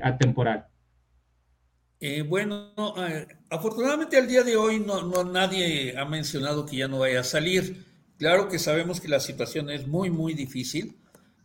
atemporal. 0.00 0.66
bueno, 2.28 2.72
afortunadamente 3.50 4.16
al 4.16 4.28
día 4.28 4.44
de 4.44 4.56
hoy 4.56 4.78
no, 4.78 5.02
no, 5.02 5.24
nadie 5.24 5.98
ha 5.98 6.04
mencionado 6.04 6.64
que 6.64 6.76
ya 6.76 6.86
no 6.86 7.00
vaya 7.00 7.18
a 7.18 7.24
salir. 7.24 7.84
Claro 8.16 8.48
que 8.48 8.60
sabemos 8.60 9.00
que 9.00 9.08
la 9.08 9.18
situación 9.18 9.70
es 9.70 9.88
muy, 9.88 10.08
muy 10.08 10.34
difícil. 10.34 10.98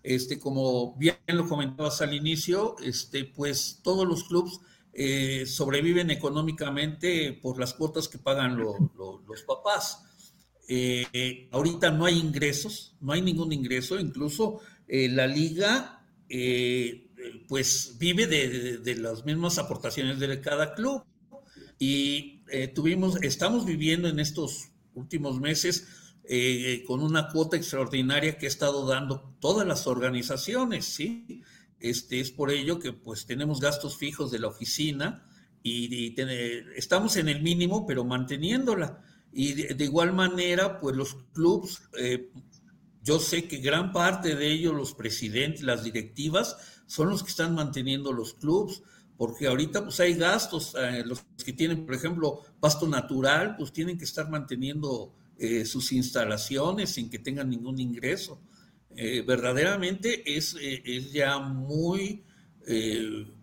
Este, 0.03 0.38
como 0.38 0.96
bien 0.98 1.15
lo 1.25 1.48
comentabas 1.48 2.00
al 2.03 2.13
inicio, 2.13 2.75
este, 2.86 3.25
pues 3.25 3.79
todos 3.82 4.08
los 4.08 4.25
clubes 4.25 4.60
eh, 4.93 5.45
sobreviven 5.45 6.12
económicamente 6.12 7.33
por 7.41 7.59
las 7.59 7.73
cuotas 7.73 8.07
que 8.07 8.19
pagan 8.19 8.57
los 8.57 9.41
papás. 9.47 10.03
Eh, 10.67 11.50
ahorita 11.51 11.91
no 11.91 12.05
hay 12.05 12.17
ingresos, 12.17 12.95
no 13.01 13.12
hay 13.13 13.21
ningún 13.21 13.51
ingreso, 13.51 14.00
incluso 14.00 14.62
eh, 14.88 15.09
la 15.09 15.27
liga 15.27 16.00
pues 17.47 17.95
vive 18.00 18.25
de, 18.25 18.79
de, 18.79 18.95
las 18.95 19.23
mismas 19.23 19.59
aportaciones 19.59 20.19
de 20.19 20.41
cada 20.41 20.73
club 20.73 21.03
y 21.77 22.41
tuvimos, 22.73 23.21
estamos 23.21 23.67
viviendo 23.67 24.07
en 24.07 24.19
estos 24.19 24.71
últimos 24.95 25.39
meses 25.39 25.85
eh, 26.25 26.85
con 26.88 27.03
una 27.03 27.27
cuota 27.27 27.57
extraordinaria 27.57 28.38
que 28.38 28.45
ha 28.45 28.50
estado 28.50 28.88
dando 28.88 29.35
todas 29.41 29.67
las 29.67 29.88
organizaciones, 29.88 30.85
¿sí? 30.85 31.43
Este, 31.83 32.21
es 32.21 32.31
por 32.31 32.49
ello 32.49 32.79
que 32.79 32.93
pues 32.93 33.25
tenemos 33.25 33.59
gastos 33.59 33.97
fijos 33.97 34.31
de 34.31 34.39
la 34.39 34.47
oficina 34.47 35.27
y, 35.61 36.15
estamos 36.77 37.17
en 37.17 37.27
el 37.27 37.41
mínimo, 37.41 37.85
pero 37.85 38.05
manteniéndola. 38.05 39.03
Y 39.33 39.51
de, 39.51 39.83
igual 39.83 40.13
manera, 40.13 40.79
pues 40.79 40.95
los 40.95 41.17
clubs, 41.33 41.81
eh, 41.99 42.31
yo 43.03 43.19
sé 43.19 43.49
que 43.49 43.57
gran 43.57 43.91
parte 43.91 44.33
de 44.33 44.49
ellos, 44.49 44.73
los 44.73 44.93
presidentes, 44.93 45.63
las 45.63 45.83
directivas, 45.83 46.55
son 46.85 47.09
los 47.09 47.21
que 47.21 47.31
están 47.31 47.53
manteniendo 47.53 48.13
los 48.13 48.33
clubs, 48.35 48.81
porque 49.17 49.47
ahorita 49.47 49.83
pues 49.83 49.99
hay 49.99 50.13
gastos, 50.13 50.75
eh, 50.79 51.03
los 51.05 51.25
que 51.43 51.51
tienen, 51.51 51.85
por 51.85 51.95
ejemplo, 51.95 52.43
pasto 52.61 52.87
natural, 52.87 53.57
pues 53.57 53.73
tienen 53.73 53.97
que 53.97 54.05
estar 54.05 54.29
manteniendo 54.29 55.13
eh, 55.37 55.65
sus 55.65 55.91
instalaciones 55.91 56.91
sin 56.91 57.09
que 57.09 57.19
tengan 57.19 57.49
ningún 57.49 57.77
ingreso. 57.81 58.39
Eh, 58.95 59.23
verdaderamente 59.25 60.35
es, 60.38 60.55
eh, 60.59 60.81
es, 60.85 61.12
ya 61.12 61.39
muy, 61.39 62.23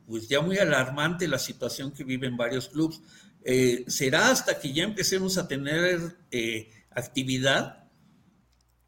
pues 0.06 0.28
ya 0.28 0.40
muy 0.40 0.58
alarmante 0.58 1.28
la 1.28 1.38
situación 1.38 1.92
que 1.92 2.04
viven 2.04 2.36
varios 2.36 2.68
clubes. 2.68 3.00
será 3.86 4.30
hasta 4.30 4.58
que 4.58 4.72
ya 4.72 4.84
empecemos 4.84 5.36
a 5.38 5.46
tener 5.46 6.16
actividad 6.90 7.84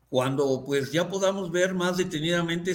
cuando 0.08 0.64
pues 0.64 0.90
ya 0.90 1.08
podamos 1.08 1.50
ver 1.50 1.74
más 1.74 1.98
detenidamente 1.98 2.72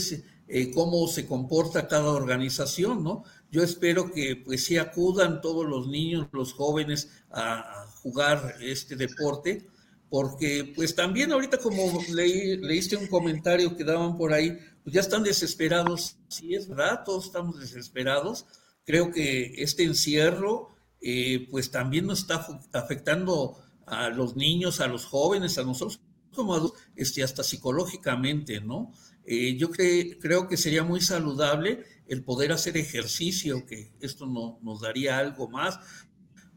cómo 0.74 1.08
se 1.08 1.26
comporta 1.26 1.88
cada 1.88 2.10
organización, 2.12 3.04
¿no? 3.04 3.24
Yo 3.52 3.64
espero 3.64 4.12
que 4.12 4.36
pues 4.36 4.66
sí 4.66 4.78
acudan 4.78 5.42
todos 5.42 5.66
los 5.66 5.88
niños, 5.88 6.28
los 6.32 6.54
jóvenes 6.54 7.10
a 7.32 7.88
jugar 8.02 8.56
este 8.62 8.96
deporte, 8.96 9.68
porque 10.10 10.74
pues 10.76 10.96
también 10.96 11.32
ahorita 11.32 11.58
como 11.58 12.02
leí, 12.14 12.58
leíste 12.58 12.98
un 12.98 13.08
comentario 13.08 13.76
que 13.76 13.84
daban 13.84 14.18
por 14.18 14.34
ahí, 14.34 14.58
pues 14.84 14.94
ya 14.94 15.02
están 15.02 15.24
desesperados, 15.24 16.18
sí 16.30 16.56
es 16.56 16.68
verdad, 16.68 17.04
todos 17.06 17.26
estamos 17.26 17.60
desesperados, 17.60 18.46
creo 18.86 19.12
que 19.12 19.56
este 19.58 19.84
encierro 19.84 20.76
eh, 21.02 21.48
pues 21.52 21.72
también 21.72 22.08
nos 22.08 22.20
está 22.20 22.46
afectando 22.74 23.58
a 23.86 24.10
los 24.10 24.36
niños, 24.36 24.80
a 24.80 24.88
los 24.88 25.06
jóvenes, 25.06 25.58
a 25.58 25.64
nosotros 25.64 26.02
como 26.34 26.54
adultos, 26.54 26.80
este, 26.96 27.24
hasta 27.24 27.44
psicológicamente, 27.44 28.62
¿no? 28.62 28.94
Eh, 29.26 29.58
yo 29.58 29.72
creo 29.72 30.48
que 30.48 30.56
sería 30.56 30.84
muy 30.84 31.02
saludable 31.02 31.84
el 32.08 32.24
poder 32.24 32.54
hacer 32.54 32.78
ejercicio, 32.78 33.66
que 33.66 33.92
esto 34.00 34.26
no, 34.26 34.60
nos 34.62 34.82
daría 34.82 35.18
algo 35.18 35.50
más, 35.50 35.80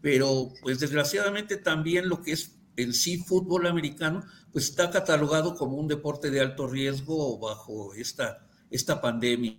pero 0.00 0.52
pues 0.62 0.78
desgraciadamente 0.78 1.56
también 1.56 2.08
lo 2.08 2.22
que 2.22 2.32
es 2.32 2.59
en 2.76 2.94
sí 2.94 3.18
fútbol 3.18 3.66
americano, 3.66 4.24
pues 4.52 4.66
está 4.66 4.90
catalogado 4.90 5.54
como 5.54 5.76
un 5.76 5.88
deporte 5.88 6.30
de 6.30 6.40
alto 6.40 6.66
riesgo 6.66 7.38
bajo 7.38 7.94
esta, 7.94 8.46
esta 8.70 9.00
pandemia, 9.00 9.58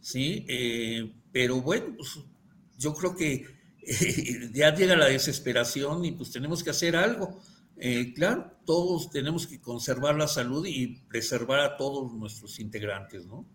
¿sí? 0.00 0.44
Eh, 0.48 1.12
pero 1.32 1.60
bueno, 1.60 1.94
pues, 1.96 2.18
yo 2.78 2.94
creo 2.94 3.14
que 3.14 3.46
ya 4.52 4.74
llega 4.74 4.96
la 4.96 5.06
desesperación 5.06 6.04
y 6.04 6.12
pues 6.12 6.30
tenemos 6.30 6.62
que 6.62 6.70
hacer 6.70 6.96
algo. 6.96 7.40
Eh, 7.80 8.12
claro, 8.14 8.58
todos 8.66 9.10
tenemos 9.10 9.46
que 9.46 9.60
conservar 9.60 10.16
la 10.16 10.26
salud 10.26 10.66
y 10.66 10.98
preservar 11.08 11.60
a 11.60 11.76
todos 11.76 12.12
nuestros 12.12 12.58
integrantes, 12.58 13.24
¿no? 13.26 13.46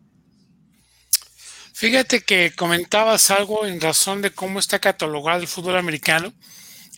Fíjate 1.74 2.22
que 2.22 2.54
comentabas 2.56 3.32
algo 3.32 3.66
en 3.66 3.82
razón 3.82 4.22
de 4.22 4.32
cómo 4.32 4.60
está 4.60 4.80
catalogado 4.80 5.42
el 5.42 5.48
fútbol 5.48 5.76
americano. 5.76 6.32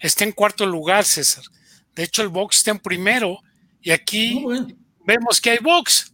Está 0.02 0.26
en 0.26 0.34
cuarto 0.34 0.66
lugar, 0.66 1.06
César. 1.06 1.46
De 1.96 2.04
hecho, 2.04 2.22
el 2.22 2.30
box 2.30 2.58
está 2.58 2.72
en 2.72 2.80
primero 2.80 3.40
y 3.82 3.92
aquí 3.92 4.46
vemos 5.06 5.40
que 5.40 5.52
hay 5.52 5.60
box. 5.60 6.12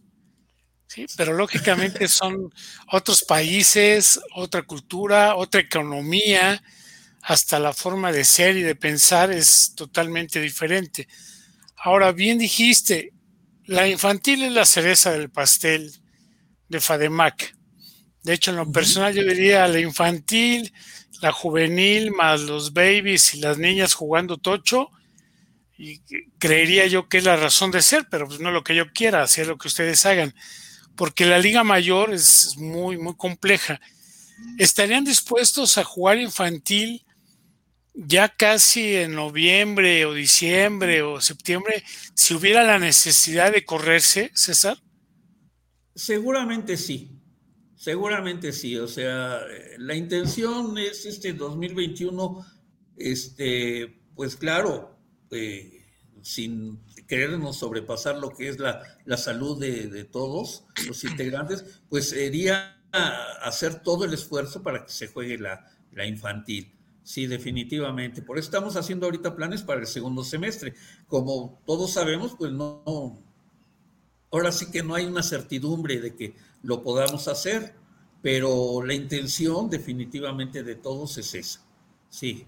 Sí, 0.86 1.06
pero 1.16 1.32
lógicamente 1.32 2.06
son 2.06 2.52
otros 2.90 3.22
países, 3.22 4.20
otra 4.34 4.62
cultura, 4.62 5.36
otra 5.36 5.62
economía, 5.62 6.62
hasta 7.22 7.58
la 7.58 7.72
forma 7.72 8.12
de 8.12 8.24
ser 8.24 8.56
y 8.56 8.62
de 8.62 8.74
pensar 8.74 9.30
es 9.32 9.74
totalmente 9.74 10.40
diferente. 10.40 11.08
Ahora, 11.76 12.12
bien 12.12 12.36
dijiste, 12.36 13.12
la 13.64 13.88
infantil 13.88 14.42
es 14.42 14.52
la 14.52 14.66
cereza 14.66 15.12
del 15.12 15.30
pastel 15.30 15.92
de 16.68 16.80
Fademac. 16.80 17.56
De 18.22 18.34
hecho, 18.34 18.50
en 18.50 18.58
lo 18.58 18.70
personal 18.70 19.14
yo 19.14 19.22
diría 19.22 19.66
la 19.68 19.80
infantil, 19.80 20.72
la 21.22 21.32
juvenil, 21.32 22.10
más 22.10 22.42
los 22.42 22.72
babies 22.72 23.34
y 23.34 23.40
las 23.40 23.58
niñas 23.58 23.94
jugando 23.94 24.36
tocho, 24.36 24.90
y 25.76 26.00
creería 26.38 26.86
yo 26.86 27.08
que 27.08 27.18
es 27.18 27.24
la 27.24 27.36
razón 27.36 27.70
de 27.70 27.82
ser, 27.82 28.06
pero 28.10 28.26
pues 28.26 28.40
no 28.40 28.50
lo 28.50 28.62
que 28.62 28.74
yo 28.74 28.92
quiera, 28.92 29.22
hacer 29.22 29.46
lo 29.46 29.58
que 29.58 29.68
ustedes 29.68 30.04
hagan, 30.06 30.34
porque 30.96 31.26
la 31.26 31.38
liga 31.38 31.64
mayor 31.64 32.12
es 32.12 32.56
muy, 32.58 32.98
muy 32.98 33.16
compleja. 33.16 33.80
¿Estarían 34.58 35.04
dispuestos 35.04 35.78
a 35.78 35.84
jugar 35.84 36.18
infantil 36.18 37.04
ya 37.94 38.28
casi 38.28 38.96
en 38.96 39.14
noviembre 39.14 40.06
o 40.06 40.14
diciembre 40.14 41.02
o 41.02 41.20
septiembre 41.20 41.82
si 42.14 42.34
hubiera 42.34 42.64
la 42.64 42.78
necesidad 42.78 43.52
de 43.52 43.64
correrse, 43.64 44.30
César? 44.34 44.78
Seguramente 45.94 46.76
sí, 46.76 47.20
seguramente 47.76 48.52
sí. 48.52 48.76
O 48.78 48.88
sea, 48.88 49.40
la 49.78 49.94
intención 49.94 50.78
es 50.78 51.04
este 51.04 51.34
2021, 51.34 52.44
este, 52.96 54.00
pues 54.14 54.36
claro, 54.36 54.91
eh, 55.32 55.84
sin 56.22 56.80
querernos 57.08 57.58
sobrepasar 57.58 58.18
lo 58.18 58.30
que 58.30 58.48
es 58.48 58.58
la, 58.58 58.82
la 59.04 59.16
salud 59.16 59.58
de, 59.58 60.04
todos 60.04 60.64
los 60.86 61.04
integrantes, 61.10 61.80
pues 61.88 62.10
sería 62.10 62.78
hacer 62.92 63.82
todo 63.82 64.04
el 64.04 64.14
esfuerzo 64.14 64.62
para 64.62 64.84
que 64.84 64.92
se 64.92 65.08
juegue 65.08 65.38
la, 65.38 65.66
la 65.92 66.06
infantil. 66.06 66.72
Sí, 67.02 67.26
definitivamente. 67.26 68.22
Por 68.22 68.38
eso 68.38 68.46
estamos 68.46 68.76
haciendo 68.76 69.06
ahorita 69.06 69.34
planes 69.34 69.62
para 69.62 69.80
el 69.80 69.86
segundo 69.86 70.22
semestre. 70.22 70.74
Como 71.08 71.60
todos 71.66 71.92
sabemos, 71.92 72.36
pues 72.38 72.52
no, 72.52 73.18
ahora 74.30 74.52
sí 74.52 74.70
que 74.70 74.82
no 74.82 74.94
hay 74.94 75.06
una 75.06 75.22
certidumbre 75.22 76.00
de 76.00 76.14
que 76.14 76.36
lo 76.62 76.82
podamos 76.82 77.26
hacer, 77.26 77.74
pero 78.22 78.84
la 78.84 78.94
intención 78.94 79.68
definitivamente 79.68 80.62
de 80.62 80.76
todos 80.76 81.18
es 81.18 81.34
esa. 81.34 81.60
Sí. 82.08 82.46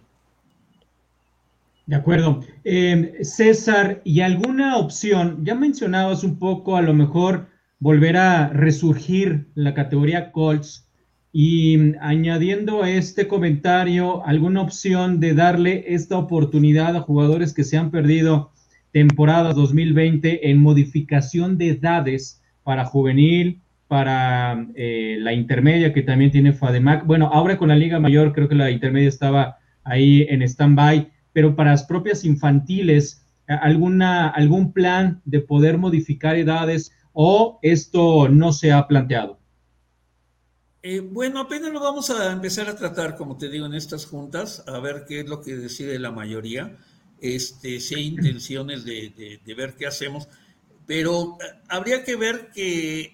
De 1.87 1.97
acuerdo. 1.97 2.41
Eh, 2.65 3.19
César, 3.23 4.01
¿y 4.05 4.21
alguna 4.21 4.79
opción? 4.79 5.45
Ya 5.45 5.55
mencionabas 5.55 6.25
un 6.25 6.39
poco, 6.39 6.77
a 6.77 6.83
lo 6.83 6.95
mejor 6.95 7.47
volver 7.79 8.17
a 8.17 8.49
resurgir 8.49 9.49
la 9.55 9.75
categoría 9.75 10.33
Colts 10.33 10.89
y 11.31 11.97
añadiendo 12.01 12.83
a 12.83 12.91
este 12.91 13.29
comentario 13.29 14.25
alguna 14.25 14.63
opción 14.63 15.21
de 15.21 15.35
darle 15.35 15.85
esta 15.89 16.17
oportunidad 16.17 16.97
a 16.97 17.01
jugadores 17.01 17.53
que 17.53 17.65
se 17.65 17.77
han 17.77 17.91
perdido 17.91 18.53
temporada 18.93 19.53
2020 19.53 20.49
en 20.49 20.59
modificación 20.59 21.59
de 21.59 21.71
edades 21.71 22.41
para 22.63 22.85
juvenil, 22.85 23.61
para 23.89 24.67
eh, 24.77 25.17
la 25.21 25.33
intermedia 25.35 25.93
que 25.93 26.03
también 26.03 26.31
tiene 26.31 26.53
FADEMAC. 26.53 27.05
Bueno, 27.05 27.29
ahora 27.33 27.59
con 27.59 27.69
la 27.69 27.77
Liga 27.77 27.99
Mayor 27.99 28.33
creo 28.33 28.49
que 28.49 28.55
la 28.55 28.71
intermedia 28.71 29.09
estaba 29.09 29.59
ahí 29.83 30.25
en 30.31 30.41
stand-by, 30.43 31.11
pero 31.35 31.55
para 31.55 31.73
las 31.73 31.83
propias 31.83 32.25
infantiles, 32.25 33.27
alguna, 33.47 34.29
algún 34.29 34.73
plan 34.73 35.21
de 35.27 35.41
poder 35.41 35.77
modificar 35.77 36.37
edades 36.37 36.93
o 37.13 37.59
esto 37.61 38.29
no 38.29 38.53
se 38.53 38.73
ha 38.73 38.87
planteado. 38.87 39.39
Eh, 40.83 41.01
bueno, 41.01 41.41
apenas 41.41 41.73
lo 41.73 41.81
vamos 41.81 42.11
a 42.11 42.33
empezar 42.33 42.69
a 42.69 42.77
tratar, 42.77 43.17
como 43.17 43.37
te 43.37 43.49
digo, 43.49 43.67
en 43.67 43.75
estas 43.75 44.07
juntas, 44.07 44.63
a 44.67 44.79
ver 44.79 45.05
qué 45.09 45.21
es 45.21 45.29
lo 45.29 45.41
que 45.41 45.57
decide 45.57 45.99
la 45.99 46.13
mayoría, 46.13 46.77
este, 47.21 47.81
si 47.81 47.95
hay 47.95 48.07
intenciones 48.09 48.85
de, 48.85 49.41
ver 49.57 49.75
qué 49.75 49.87
hacemos, 49.87 50.29
pero 50.87 51.39
eh, 51.41 51.59
habría 51.69 52.05
que 52.05 52.17
ver 52.17 52.51
que, 52.53 53.01
eh, 53.01 53.13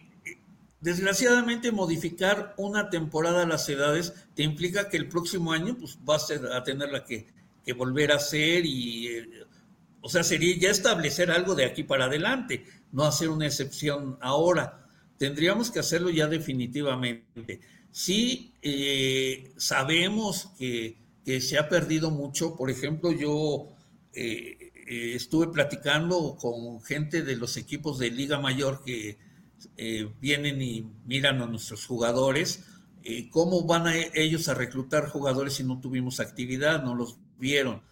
desgraciadamente, 0.80 1.70
modificar 1.70 2.54
una 2.56 2.90
temporada 2.90 3.46
las 3.46 3.68
edades 3.68 4.14
te 4.34 4.42
implica 4.42 4.88
que 4.88 4.96
el 4.96 5.08
próximo 5.08 5.52
año 5.52 5.76
pues, 5.78 5.96
vas 6.04 6.28
a 6.32 6.64
tenerla 6.64 7.04
que, 7.04 7.28
que 7.72 7.78
volver 7.78 8.12
a 8.12 8.16
hacer 8.16 8.64
y, 8.66 9.08
o 10.00 10.08
sea, 10.08 10.22
sería 10.22 10.56
ya 10.58 10.70
establecer 10.70 11.30
algo 11.30 11.54
de 11.54 11.64
aquí 11.64 11.82
para 11.84 12.06
adelante, 12.06 12.64
no 12.92 13.04
hacer 13.04 13.28
una 13.28 13.46
excepción 13.46 14.18
ahora 14.20 14.80
tendríamos 15.20 15.70
que 15.70 15.80
hacerlo 15.80 16.08
ya 16.08 16.26
definitivamente. 16.26 17.60
Sí, 17.90 18.54
eh, 18.62 19.52
sabemos 19.58 20.48
que, 20.58 20.96
se 21.40 21.58
ha 21.58 21.68
perdido 21.68 22.10
mucho. 22.10 22.56
Por 22.56 22.70
ejemplo, 22.70 23.12
yo 23.12 23.68
eh, 24.14 24.72
eh, 24.88 25.12
estuve 25.14 25.48
platicando 25.48 26.36
con 26.40 26.82
gente 26.82 27.22
de 27.22 27.36
los 27.36 27.56
equipos 27.58 27.98
de 27.98 28.10
Liga 28.10 28.40
Mayor 28.40 28.82
que 28.82 29.18
vienen 30.20 30.62
y 30.62 30.90
miran 31.04 31.42
a 31.42 31.46
nuestros 31.46 31.86
jugadores. 31.86 32.64
¿Cómo 33.30 33.64
van 33.66 33.92
ellos 34.14 34.48
a 34.48 34.54
reclutar 34.54 35.08
jugadores 35.08 35.54
si 35.54 35.64
no 35.64 35.80
tuvimos 35.80 36.18
actividad? 36.18 36.82
No 36.82 36.94
los 36.94 37.18
vieron. 37.40 37.82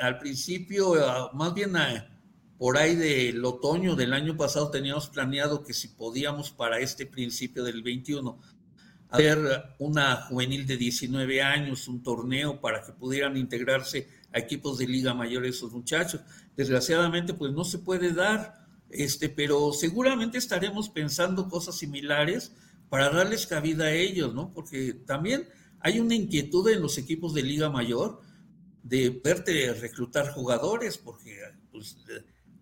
al 0.00 0.18
principio, 0.18 0.94
más 1.34 1.54
bien 1.54 1.76
a, 1.76 2.20
por 2.58 2.76
ahí 2.76 2.96
del 2.96 3.44
otoño 3.44 3.96
del 3.96 4.12
año 4.12 4.36
pasado 4.36 4.70
teníamos 4.70 5.08
planeado 5.08 5.62
que 5.62 5.72
si 5.72 5.88
podíamos 5.88 6.50
para 6.50 6.78
este 6.80 7.06
principio 7.06 7.64
del 7.64 7.82
21 7.82 8.38
hacer 9.10 9.38
una 9.78 10.22
juvenil 10.22 10.66
de 10.66 10.76
19 10.76 11.42
años, 11.42 11.88
un 11.88 12.02
torneo 12.02 12.60
para 12.60 12.82
que 12.82 12.92
pudieran 12.92 13.36
integrarse 13.36 14.08
a 14.32 14.38
equipos 14.38 14.78
de 14.78 14.86
liga 14.86 15.14
mayor 15.14 15.44
esos 15.44 15.72
muchachos. 15.72 16.20
Desgraciadamente, 16.56 17.34
pues 17.34 17.52
no 17.52 17.64
se 17.64 17.78
puede 17.78 18.12
dar, 18.12 18.66
este, 18.88 19.28
pero 19.28 19.72
seguramente 19.72 20.38
estaremos 20.38 20.88
pensando 20.88 21.48
cosas 21.48 21.76
similares 21.76 22.52
para 22.88 23.10
darles 23.10 23.46
cabida 23.46 23.86
a 23.86 23.92
ellos, 23.92 24.34
¿no? 24.34 24.52
Porque 24.52 24.92
también 24.92 25.48
hay 25.80 25.98
una 25.98 26.14
inquietud 26.14 26.68
en 26.68 26.82
los 26.82 26.98
equipos 26.98 27.34
de 27.34 27.42
liga 27.42 27.70
mayor 27.70 28.20
de 28.82 29.20
verte 29.22 29.72
reclutar 29.74 30.32
jugadores, 30.32 30.98
porque 30.98 31.38
pues, 31.70 31.96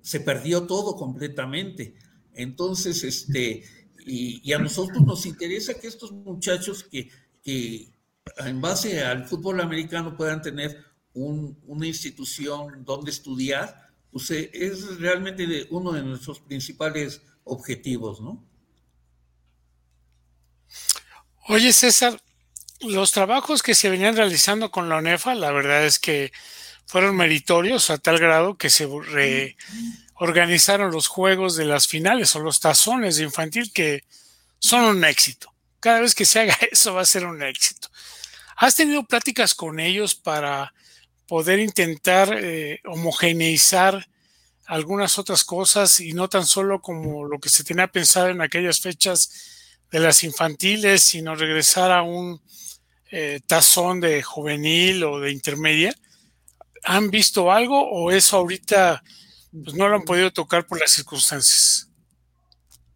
se 0.00 0.20
perdió 0.20 0.66
todo 0.66 0.96
completamente. 0.96 1.94
Entonces, 2.34 3.04
este, 3.04 3.64
y, 4.04 4.52
a 4.52 4.58
nosotros 4.58 5.02
nos 5.04 5.26
interesa 5.26 5.74
que 5.74 5.86
estos 5.86 6.12
muchachos 6.12 6.84
que, 6.84 7.10
en 8.38 8.60
base 8.60 9.02
al 9.02 9.24
fútbol 9.24 9.60
americano 9.60 10.16
puedan 10.16 10.42
tener 10.42 10.84
una 11.14 11.86
institución 11.86 12.84
donde 12.84 13.10
estudiar, 13.10 13.88
pues 14.10 14.30
eh, 14.30 14.50
es 14.52 14.98
realmente 14.98 15.66
uno 15.70 15.92
de 15.92 16.02
nuestros 16.02 16.40
principales 16.40 17.22
objetivos, 17.44 18.20
¿no? 18.20 18.46
Oye, 21.48 21.72
César, 21.72 22.20
los 22.80 23.12
trabajos 23.12 23.62
que 23.62 23.74
se 23.74 23.90
venían 23.90 24.16
realizando 24.16 24.70
con 24.70 24.88
la 24.88 24.96
ONEFA, 24.96 25.34
la 25.34 25.50
verdad 25.50 25.84
es 25.84 25.98
que 25.98 26.32
fueron 26.86 27.16
meritorios 27.16 27.90
a 27.90 27.98
tal 27.98 28.18
grado 28.18 28.56
que 28.56 28.70
se 28.70 28.88
organizaron 30.14 30.90
los 30.90 31.06
juegos 31.06 31.56
de 31.56 31.64
las 31.64 31.86
finales 31.86 32.34
o 32.34 32.40
los 32.40 32.60
tazones 32.60 33.16
de 33.16 33.24
infantil 33.24 33.72
que 33.72 34.04
son 34.58 34.84
un 34.84 35.04
éxito. 35.04 35.52
Cada 35.80 36.00
vez 36.00 36.14
que 36.14 36.24
se 36.24 36.40
haga 36.40 36.56
eso 36.72 36.94
va 36.94 37.02
a 37.02 37.06
ser 37.06 37.26
un 37.26 37.42
éxito. 37.42 37.88
¿Has 38.56 38.74
tenido 38.74 39.04
pláticas 39.04 39.54
con 39.54 39.78
ellos 39.80 40.14
para 40.14 40.72
poder 41.26 41.58
intentar 41.60 42.32
eh, 42.32 42.80
homogeneizar 42.84 44.08
algunas 44.66 45.18
otras 45.18 45.44
cosas 45.44 46.00
y 46.00 46.12
no 46.12 46.28
tan 46.28 46.46
solo 46.46 46.80
como 46.80 47.24
lo 47.24 47.38
que 47.38 47.48
se 47.48 47.64
tenía 47.64 47.88
pensado 47.88 48.28
en 48.28 48.40
aquellas 48.40 48.80
fechas 48.80 49.30
de 49.90 50.00
las 50.00 50.24
infantiles, 50.24 51.02
sino 51.02 51.34
regresar 51.34 51.90
a 51.90 52.02
un 52.02 52.40
eh, 53.10 53.40
tazón 53.46 54.00
de 54.00 54.22
juvenil 54.22 55.04
o 55.04 55.20
de 55.20 55.32
intermedia? 55.32 55.94
¿Han 56.84 57.10
visto 57.10 57.50
algo 57.50 57.90
o 57.90 58.10
eso 58.10 58.36
ahorita 58.36 59.02
pues, 59.52 59.74
no 59.74 59.88
lo 59.88 59.96
han 59.96 60.04
podido 60.04 60.30
tocar 60.30 60.66
por 60.66 60.80
las 60.80 60.90
circunstancias? 60.90 61.90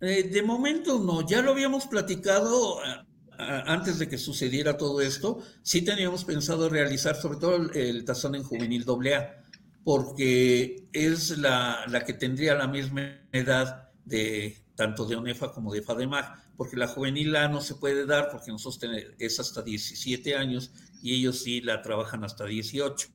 Eh, 0.00 0.24
de 0.24 0.42
momento 0.42 0.98
no, 0.98 1.26
ya 1.26 1.42
lo 1.42 1.52
habíamos 1.52 1.86
platicado 1.86 2.82
eh, 2.84 3.62
antes 3.66 3.98
de 3.98 4.08
que 4.08 4.18
sucediera 4.18 4.76
todo 4.76 5.00
esto, 5.00 5.40
sí 5.62 5.82
teníamos 5.82 6.24
pensado 6.24 6.68
realizar 6.68 7.16
sobre 7.16 7.38
todo 7.38 7.70
el, 7.72 8.04
tazón 8.04 8.34
en 8.34 8.42
juvenil 8.42 8.84
AA, 8.88 9.44
porque 9.84 10.88
es 10.92 11.38
la, 11.38 11.86
que 12.06 12.14
tendría 12.14 12.54
la 12.54 12.66
misma 12.66 13.20
edad 13.32 13.90
de 14.04 14.58
tanto 14.74 15.06
de 15.06 15.16
ONEFA 15.16 15.52
como 15.52 15.72
de 15.72 15.82
FADEMAC, 15.82 16.51
porque 16.62 16.76
la 16.76 16.86
juvenil 16.86 17.34
A 17.34 17.48
no 17.48 17.60
se 17.60 17.74
puede 17.74 18.06
dar 18.06 18.28
porque 18.30 18.52
nosotros 18.52 18.88
es 19.18 19.40
hasta 19.40 19.62
17 19.62 20.36
años 20.36 20.70
y 21.02 21.12
ellos 21.12 21.40
sí 21.40 21.60
la 21.60 21.82
trabajan 21.82 22.22
hasta 22.22 22.44
18. 22.44 23.08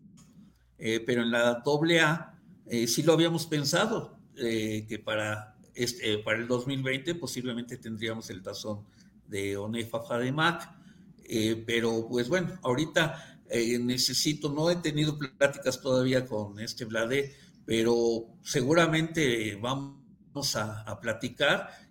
Eh, 0.79 1.01
pero 1.05 1.21
en 1.21 1.31
la 1.31 1.63
AA 1.65 2.41
eh, 2.65 2.88
sí 2.88 3.03
lo 3.03 3.13
habíamos 3.13 3.45
pensado, 3.45 4.19
eh, 4.36 4.86
que 4.89 4.99
para, 4.99 5.55
este, 5.73 6.17
para 6.17 6.39
el 6.39 6.49
2020 6.49 7.15
posiblemente 7.15 7.77
tendríamos 7.77 8.29
el 8.31 8.43
tazón 8.43 8.83
de 9.27 9.55
ONEFA 9.55 10.01
FADEMAC, 10.01 10.69
pero 11.65 12.05
pues 12.10 12.27
bueno, 12.27 12.60
ahorita 12.63 13.39
necesito, 13.79 14.51
no 14.51 14.69
he 14.69 14.75
tenido 14.75 15.17
pláticas 15.17 15.79
todavía 15.79 16.25
con 16.25 16.60
este 16.60 16.83
Blade, 16.83 17.33
pero 17.65 18.27
seguramente 18.43 19.55
vamos 19.55 20.55
a, 20.57 20.81
a 20.81 20.99
platicar 20.99 21.87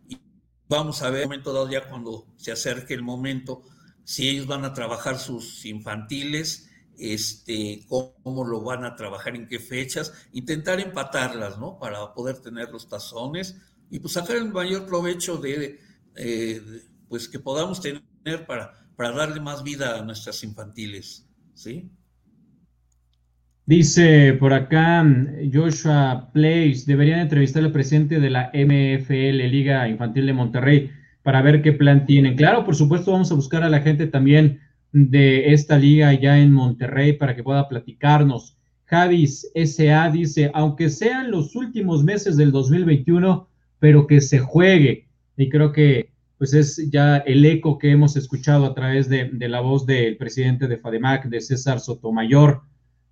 vamos 0.68 1.02
a 1.02 1.10
ver 1.10 1.22
el 1.22 1.28
momento 1.28 1.52
dado 1.52 1.70
ya 1.70 1.88
cuando 1.88 2.26
se 2.36 2.52
acerque 2.52 2.94
el 2.94 3.02
momento, 3.02 3.62
si 4.04 4.28
ellos 4.28 4.46
van 4.46 4.64
a 4.64 4.72
trabajar 4.72 5.18
sus 5.18 5.64
infantiles, 5.64 6.70
este, 6.98 7.84
cómo 7.88 8.44
lo 8.44 8.62
van 8.62 8.84
a 8.84 8.96
trabajar, 8.96 9.36
en 9.36 9.48
qué 9.48 9.58
fechas, 9.58 10.12
intentar 10.32 10.80
empatarlas, 10.80 11.58
¿no? 11.58 11.78
Para 11.78 12.14
poder 12.14 12.38
tener 12.38 12.70
los 12.70 12.88
tazones 12.88 13.56
y 13.90 13.98
pues 13.98 14.14
sacar 14.14 14.36
el 14.36 14.52
mayor 14.52 14.86
provecho 14.86 15.36
de, 15.36 15.80
eh, 16.14 16.62
pues 17.08 17.28
que 17.28 17.38
podamos 17.38 17.80
tener 17.80 18.46
para, 18.46 18.88
para 18.96 19.12
darle 19.12 19.40
más 19.40 19.62
vida 19.62 19.98
a 19.98 20.02
nuestras 20.02 20.42
infantiles, 20.42 21.26
¿sí? 21.54 21.90
Dice 23.66 24.32
por 24.34 24.52
acá 24.52 25.04
Joshua 25.52 26.30
Place, 26.32 26.84
deberían 26.86 27.18
entrevistar 27.18 27.64
al 27.64 27.72
presidente 27.72 28.20
de 28.20 28.30
la 28.30 28.52
MFL, 28.54 29.48
Liga 29.50 29.88
Infantil 29.88 30.26
de 30.26 30.32
Monterrey, 30.32 30.90
para 31.24 31.42
ver 31.42 31.62
qué 31.62 31.72
plan 31.72 32.06
tienen. 32.06 32.36
Claro, 32.36 32.64
por 32.64 32.76
supuesto, 32.76 33.10
vamos 33.10 33.32
a 33.32 33.34
buscar 33.34 33.64
a 33.64 33.68
la 33.68 33.80
gente 33.80 34.06
también 34.06 34.60
de 34.92 35.52
esta 35.52 35.76
liga 35.78 36.12
ya 36.14 36.38
en 36.38 36.52
Monterrey 36.52 37.14
para 37.14 37.34
que 37.34 37.42
pueda 37.42 37.68
platicarnos. 37.68 38.56
Javis 38.84 39.50
SA 39.54 40.10
dice, 40.10 40.48
aunque 40.54 40.88
sean 40.88 41.32
los 41.32 41.56
últimos 41.56 42.04
meses 42.04 42.36
del 42.36 42.52
2021, 42.52 43.48
pero 43.80 44.06
que 44.06 44.20
se 44.20 44.38
juegue. 44.38 45.08
Y 45.36 45.48
creo 45.48 45.72
que 45.72 46.12
pues 46.38 46.54
es 46.54 46.88
ya 46.90 47.16
el 47.16 47.44
eco 47.44 47.78
que 47.78 47.90
hemos 47.90 48.16
escuchado 48.16 48.64
a 48.64 48.74
través 48.74 49.08
de, 49.08 49.28
la 49.48 49.60
voz 49.60 49.86
del 49.86 50.16
presidente 50.18 50.68
de 50.68 50.76
FADEMAC, 50.76 51.24
de 51.24 51.40
César 51.40 51.80
Sotomayor. 51.80 52.62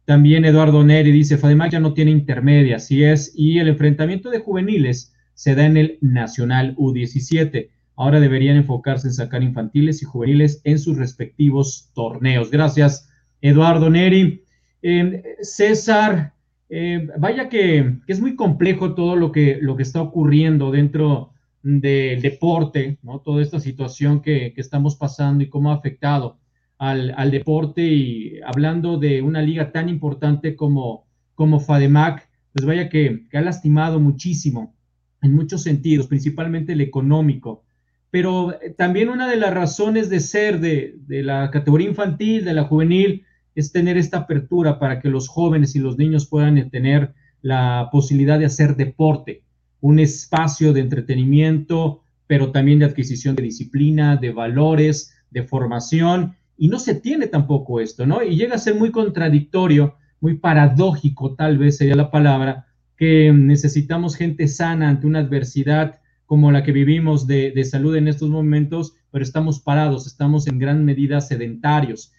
También 0.04 0.44
Eduardo 0.44 0.84
Neri 0.84 1.10
dice, 1.12 1.38
FADEMAC 1.38 1.72
ya 1.72 1.80
no 1.80 1.94
tiene 1.94 2.10
intermedia, 2.10 2.76
así 2.76 3.04
es, 3.04 3.32
y 3.34 3.58
el 3.58 3.68
enfrentamiento 3.68 4.30
de 4.30 4.40
juveniles 4.40 5.14
se 5.34 5.54
da 5.54 5.64
en 5.64 5.76
el 5.76 5.98
Nacional 6.00 6.76
U17. 6.76 7.70
Ahora 7.96 8.20
deberían 8.20 8.56
enfocarse 8.56 9.08
en 9.08 9.14
sacar 9.14 9.42
infantiles 9.42 10.02
y 10.02 10.04
juveniles 10.04 10.60
en 10.64 10.78
sus 10.78 10.96
respectivos 10.96 11.90
torneos. 11.94 12.50
Gracias, 12.50 13.08
Eduardo 13.40 13.88
Neri. 13.88 14.44
Eh, 14.82 15.22
César, 15.40 16.34
eh, 16.68 17.08
vaya 17.18 17.48
que, 17.48 17.98
es 18.06 18.20
muy 18.20 18.36
complejo 18.36 18.94
todo 18.94 19.16
lo 19.16 19.32
que, 19.32 19.58
lo 19.60 19.76
que 19.76 19.84
está 19.84 20.02
ocurriendo 20.02 20.70
dentro 20.70 21.30
del 21.62 22.20
deporte, 22.20 22.98
¿no? 23.02 23.20
Toda 23.20 23.42
esta 23.42 23.58
situación 23.60 24.20
que, 24.20 24.52
estamos 24.56 24.96
pasando 24.96 25.42
y 25.42 25.48
cómo 25.48 25.70
ha 25.70 25.76
afectado 25.76 26.38
al, 26.78 27.30
deporte 27.30 27.82
y 27.82 28.40
hablando 28.44 28.98
de 28.98 29.22
una 29.22 29.42
liga 29.42 29.72
tan 29.72 29.88
importante 29.88 30.56
como, 30.56 31.06
como 31.34 31.60
FADEMAC, 31.60 32.28
pues 32.52 32.66
vaya 32.66 32.88
que, 32.88 33.26
ha 33.32 33.40
lastimado 33.40 34.00
muchísimo 34.00 34.74
en 35.22 35.34
muchos 35.34 35.62
sentidos, 35.62 36.06
principalmente 36.06 36.74
el 36.74 36.80
económico. 36.80 37.64
Pero 38.10 38.52
eh, 38.60 38.74
también 38.76 39.08
una 39.08 39.28
de 39.28 39.36
las 39.36 39.54
razones 39.54 40.10
de 40.10 40.20
ser 40.20 40.60
de, 40.60 40.96
de 41.06 41.22
la 41.22 41.50
categoría 41.50 41.88
infantil, 41.88 42.44
de 42.44 42.54
la 42.54 42.64
juvenil, 42.64 43.24
es 43.54 43.72
tener 43.72 43.96
esta 43.96 44.18
apertura 44.18 44.78
para 44.78 45.00
que 45.00 45.08
los 45.08 45.28
jóvenes 45.28 45.74
y 45.76 45.78
los 45.78 45.96
niños 45.96 46.26
puedan 46.26 46.70
tener 46.70 47.14
la 47.40 47.88
posibilidad 47.90 48.38
de 48.38 48.46
hacer 48.46 48.76
deporte 48.76 49.44
un 49.84 49.98
espacio 49.98 50.72
de 50.72 50.80
entretenimiento, 50.80 52.00
pero 52.26 52.52
también 52.52 52.78
de 52.78 52.86
adquisición 52.86 53.36
de 53.36 53.42
disciplina, 53.42 54.16
de 54.16 54.32
valores, 54.32 55.14
de 55.30 55.42
formación, 55.42 56.36
y 56.56 56.68
no 56.68 56.78
se 56.78 56.94
tiene 56.94 57.26
tampoco 57.26 57.80
esto, 57.80 58.06
¿no? 58.06 58.22
Y 58.22 58.36
llega 58.36 58.54
a 58.54 58.58
ser 58.58 58.74
muy 58.74 58.90
contradictorio, 58.90 59.96
muy 60.20 60.36
paradójico 60.38 61.34
tal 61.34 61.58
vez 61.58 61.76
sería 61.76 61.96
la 61.96 62.10
palabra, 62.10 62.66
que 62.96 63.32
necesitamos 63.32 64.16
gente 64.16 64.46
sana 64.48 64.88
ante 64.88 65.06
una 65.06 65.20
adversidad 65.20 66.00
como 66.26 66.52
la 66.52 66.62
que 66.62 66.72
vivimos 66.72 67.26
de, 67.26 67.50
de 67.50 67.64
salud 67.64 67.96
en 67.96 68.08
estos 68.08 68.30
momentos, 68.30 68.94
pero 69.10 69.22
estamos 69.22 69.60
parados, 69.60 70.06
estamos 70.06 70.46
en 70.46 70.58
gran 70.58 70.84
medida 70.84 71.20
sedentarios. 71.20 72.12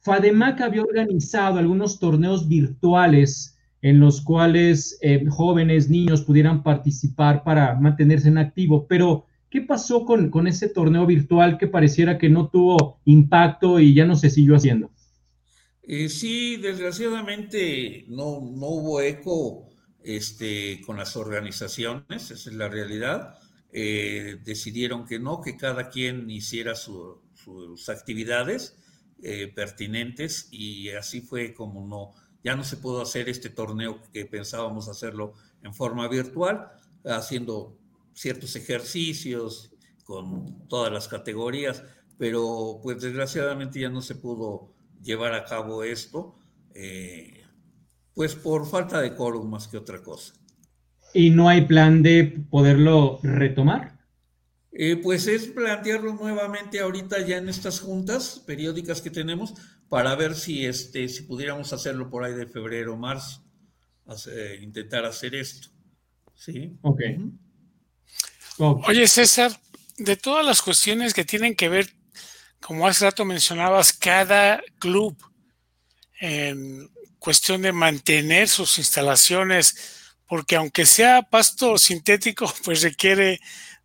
FADEMAC 0.00 0.60
había 0.62 0.82
organizado 0.82 1.58
algunos 1.58 2.00
torneos 2.00 2.48
virtuales 2.48 3.56
en 3.82 3.98
los 3.98 4.20
cuales 4.20 4.98
eh, 5.02 5.24
jóvenes, 5.28 5.90
niños 5.90 6.22
pudieran 6.22 6.62
participar 6.62 7.42
para 7.42 7.74
mantenerse 7.74 8.28
en 8.28 8.38
activo. 8.38 8.86
Pero, 8.88 9.26
¿qué 9.52 9.60
pasó 9.60 10.06
con, 10.06 10.30
con, 10.30 10.46
ese 10.46 10.70
torneo 10.70 11.04
virtual 11.04 11.58
que 11.58 11.66
pareciera 11.66 12.16
que 12.16 12.30
no 12.30 12.48
tuvo 12.48 13.02
impacto 13.04 13.78
y 13.78 13.92
ya 13.92 14.06
no 14.06 14.16
se 14.16 14.30
siguió 14.30 14.56
haciendo? 14.56 14.90
Eh, 15.82 16.08
sí, 16.08 16.56
desgraciadamente 16.56 18.06
no, 18.08 18.40
no 18.40 18.66
hubo 18.68 19.02
eco 19.02 19.68
este, 20.02 20.80
con 20.86 20.96
las 20.96 21.16
organizaciones, 21.16 22.30
esa 22.30 22.48
es 22.48 22.56
la 22.56 22.70
realidad. 22.70 23.34
Eh, 23.74 24.38
decidieron 24.42 25.04
que 25.04 25.18
no, 25.18 25.42
que 25.42 25.58
cada 25.58 25.90
quien 25.90 26.30
hiciera 26.30 26.74
sus 26.74 27.88
actividades 27.90 28.78
pertinentes 29.54 30.48
y 30.50 30.88
así 30.90 31.20
fue 31.20 31.54
como 31.54 31.86
no, 31.86 32.10
ya 32.42 32.56
no 32.56 32.64
se 32.64 32.76
pudo 32.76 33.02
hacer 33.02 33.28
este 33.28 33.50
torneo 33.50 34.00
que 34.12 34.24
pensábamos 34.24 34.88
hacerlo 34.88 35.34
en 35.62 35.72
forma 35.72 36.08
virtual, 36.08 36.72
haciendo 37.04 37.78
ciertos 38.14 38.56
ejercicios 38.56 39.74
con 40.04 40.68
todas 40.68 40.92
las 40.92 41.08
categorías, 41.08 41.82
pero 42.18 42.80
pues 42.82 43.00
desgraciadamente 43.00 43.80
ya 43.80 43.88
no 43.88 44.02
se 44.02 44.14
pudo 44.14 44.74
llevar 45.02 45.34
a 45.34 45.44
cabo 45.44 45.82
esto, 45.82 46.34
eh, 46.74 47.42
pues 48.14 48.34
por 48.34 48.66
falta 48.66 49.00
de 49.00 49.14
quórum 49.14 49.48
más 49.48 49.68
que 49.68 49.78
otra 49.78 50.02
cosa. 50.02 50.34
¿Y 51.14 51.30
no 51.30 51.48
hay 51.48 51.62
plan 51.62 52.02
de 52.02 52.44
poderlo 52.50 53.18
retomar? 53.22 53.98
Eh, 54.72 54.96
pues 54.96 55.26
es 55.26 55.48
plantearlo 55.48 56.14
nuevamente 56.14 56.80
ahorita 56.80 57.26
ya 57.26 57.36
en 57.36 57.48
estas 57.50 57.80
juntas 57.80 58.42
periódicas 58.46 59.02
que 59.02 59.10
tenemos 59.10 59.54
para 59.90 60.14
ver 60.14 60.34
si, 60.34 60.64
este, 60.64 61.08
si 61.08 61.24
pudiéramos 61.24 61.74
hacerlo 61.74 62.08
por 62.08 62.24
ahí 62.24 62.32
de 62.32 62.46
febrero 62.46 62.94
o 62.94 62.96
marzo, 62.96 63.44
intentar 64.62 65.04
hacer 65.04 65.34
esto. 65.34 65.68
¿Sí? 66.34 66.78
Ok. 66.80 67.00
Oye, 68.64 69.08
César, 69.08 69.58
de 69.98 70.16
todas 70.16 70.46
las 70.46 70.62
cuestiones 70.62 71.14
que 71.14 71.24
tienen 71.24 71.56
que 71.56 71.68
ver, 71.68 71.92
como 72.60 72.86
hace 72.86 73.06
rato 73.06 73.24
mencionabas, 73.24 73.92
cada 73.92 74.62
club 74.78 75.16
en 76.20 76.88
cuestión 77.18 77.62
de 77.62 77.72
mantener 77.72 78.48
sus 78.48 78.78
instalaciones, 78.78 80.14
porque 80.28 80.54
aunque 80.54 80.86
sea 80.86 81.22
pasto 81.22 81.76
sintético, 81.76 82.52
pues 82.64 82.82
requiere 82.82 83.40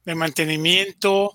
de 0.06 0.16
mantenimiento 0.16 1.34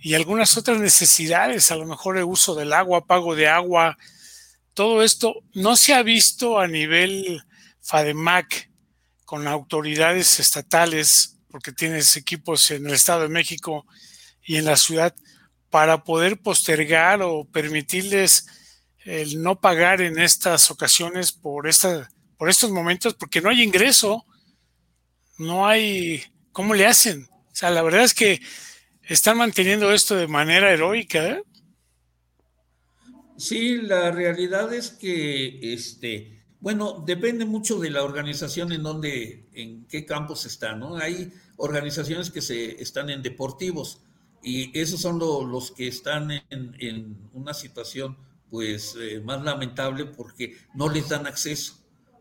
y 0.00 0.14
algunas 0.14 0.56
otras 0.56 0.78
necesidades, 0.78 1.72
a 1.72 1.76
lo 1.76 1.86
mejor 1.86 2.16
el 2.18 2.24
uso 2.24 2.54
del 2.54 2.72
agua, 2.72 3.06
pago 3.06 3.34
de 3.34 3.48
agua. 3.48 3.98
Todo 4.74 5.02
esto 5.02 5.42
no 5.54 5.74
se 5.74 5.92
ha 5.92 6.04
visto 6.04 6.60
a 6.60 6.68
nivel 6.68 7.42
FADEMAC 7.80 8.70
con 9.24 9.48
autoridades 9.48 10.38
estatales, 10.38 11.35
porque 11.56 11.72
tienes 11.72 12.18
equipos 12.18 12.70
en 12.70 12.86
el 12.86 12.92
Estado 12.92 13.22
de 13.22 13.28
México 13.30 13.86
y 14.44 14.56
en 14.56 14.66
la 14.66 14.76
ciudad, 14.76 15.16
para 15.70 16.04
poder 16.04 16.38
postergar 16.38 17.22
o 17.22 17.46
permitirles 17.46 18.46
el 19.06 19.42
no 19.42 19.58
pagar 19.58 20.02
en 20.02 20.18
estas 20.18 20.70
ocasiones 20.70 21.32
por, 21.32 21.66
esta, 21.66 22.10
por 22.36 22.50
estos 22.50 22.70
momentos, 22.70 23.14
porque 23.14 23.40
no 23.40 23.48
hay 23.48 23.62
ingreso, 23.62 24.26
no 25.38 25.66
hay, 25.66 26.24
¿cómo 26.52 26.74
le 26.74 26.84
hacen? 26.84 27.22
O 27.22 27.54
sea, 27.54 27.70
la 27.70 27.80
verdad 27.80 28.04
es 28.04 28.12
que 28.12 28.42
están 29.04 29.38
manteniendo 29.38 29.94
esto 29.94 30.14
de 30.14 30.28
manera 30.28 30.70
heroica. 30.70 31.26
¿eh? 31.26 31.42
Sí, 33.38 33.78
la 33.78 34.10
realidad 34.10 34.74
es 34.74 34.90
que, 34.90 35.72
este, 35.72 36.44
bueno, 36.60 37.02
depende 37.06 37.44
mucho 37.44 37.78
de 37.78 37.90
la 37.90 38.02
organización 38.02 38.72
en 38.72 38.82
donde, 38.82 39.48
en 39.52 39.86
qué 39.86 40.04
campos 40.04 40.46
están, 40.46 40.80
¿no? 40.80 40.96
Hay 40.96 41.32
organizaciones 41.56 42.30
que 42.30 42.42
se 42.42 42.82
están 42.82 43.10
en 43.10 43.22
deportivos 43.22 44.02
y 44.42 44.76
esos 44.78 45.00
son 45.00 45.18
los 45.18 45.72
que 45.72 45.88
están 45.88 46.30
en, 46.50 47.16
una 47.32 47.54
situación, 47.54 48.16
pues, 48.50 48.96
eh, 49.00 49.20
más 49.20 49.42
lamentable 49.42 50.06
porque 50.06 50.56
no 50.74 50.88
les 50.88 51.08
dan 51.08 51.26
acceso, 51.26 51.74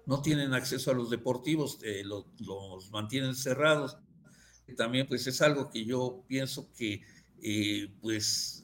no 0.05 0.21
tienen 0.21 0.53
acceso 0.53 0.91
a 0.91 0.93
los 0.93 1.09
deportivos, 1.09 1.79
eh, 1.83 2.03
los 2.03 2.91
mantienen 2.91 3.35
cerrados 3.35 3.97
también 4.73 5.07
pues 5.07 5.27
es 5.27 5.41
algo 5.41 5.69
que 5.69 5.85
yo 5.85 6.23
pienso 6.27 6.71
que 6.73 7.01
eh, 7.41 7.91
pues 8.01 8.63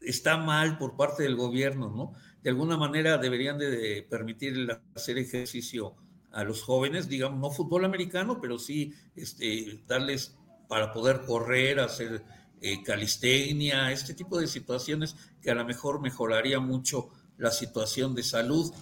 está 0.00 0.36
mal 0.36 0.78
por 0.78 0.96
parte 0.96 1.22
del 1.22 1.36
gobierno, 1.36 1.88
¿no? 1.88 2.12
De 2.42 2.50
alguna 2.50 2.76
manera 2.76 3.18
deberían 3.18 3.58
de 3.58 4.06
permitir 4.08 4.68
hacer 4.94 5.18
ejercicio 5.18 5.94
a 6.32 6.44
los 6.44 6.62
jóvenes, 6.62 7.08
digamos, 7.08 7.38
no 7.38 7.50
fútbol 7.50 7.84
americano, 7.84 8.40
pero 8.40 8.58
sí 8.58 8.92
este, 9.14 9.82
darles 9.86 10.36
para 10.68 10.92
poder 10.92 11.22
correr, 11.26 11.80
hacer 11.80 12.22
eh, 12.60 12.82
calistenia, 12.82 13.92
este 13.92 14.14
tipo 14.14 14.40
de 14.40 14.46
situaciones 14.46 15.16
que 15.42 15.50
a 15.50 15.54
lo 15.54 15.64
mejor 15.64 16.00
mejoraría 16.00 16.60
mucho 16.60 17.10
la 17.36 17.50
situación 17.50 18.14
de 18.14 18.22
salud. 18.22 18.72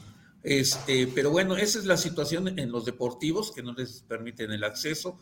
Este, 0.43 1.07
pero 1.09 1.31
bueno, 1.31 1.57
esa 1.57 1.79
es 1.79 1.87
la 1.87 1.97
situación 1.97 2.59
en 2.59 2.71
los 2.71 2.85
deportivos 2.85 3.53
que 3.53 3.63
no 3.63 3.73
les 3.73 4.03
permiten 4.03 4.53
el 4.53 4.65
acceso. 4.65 5.19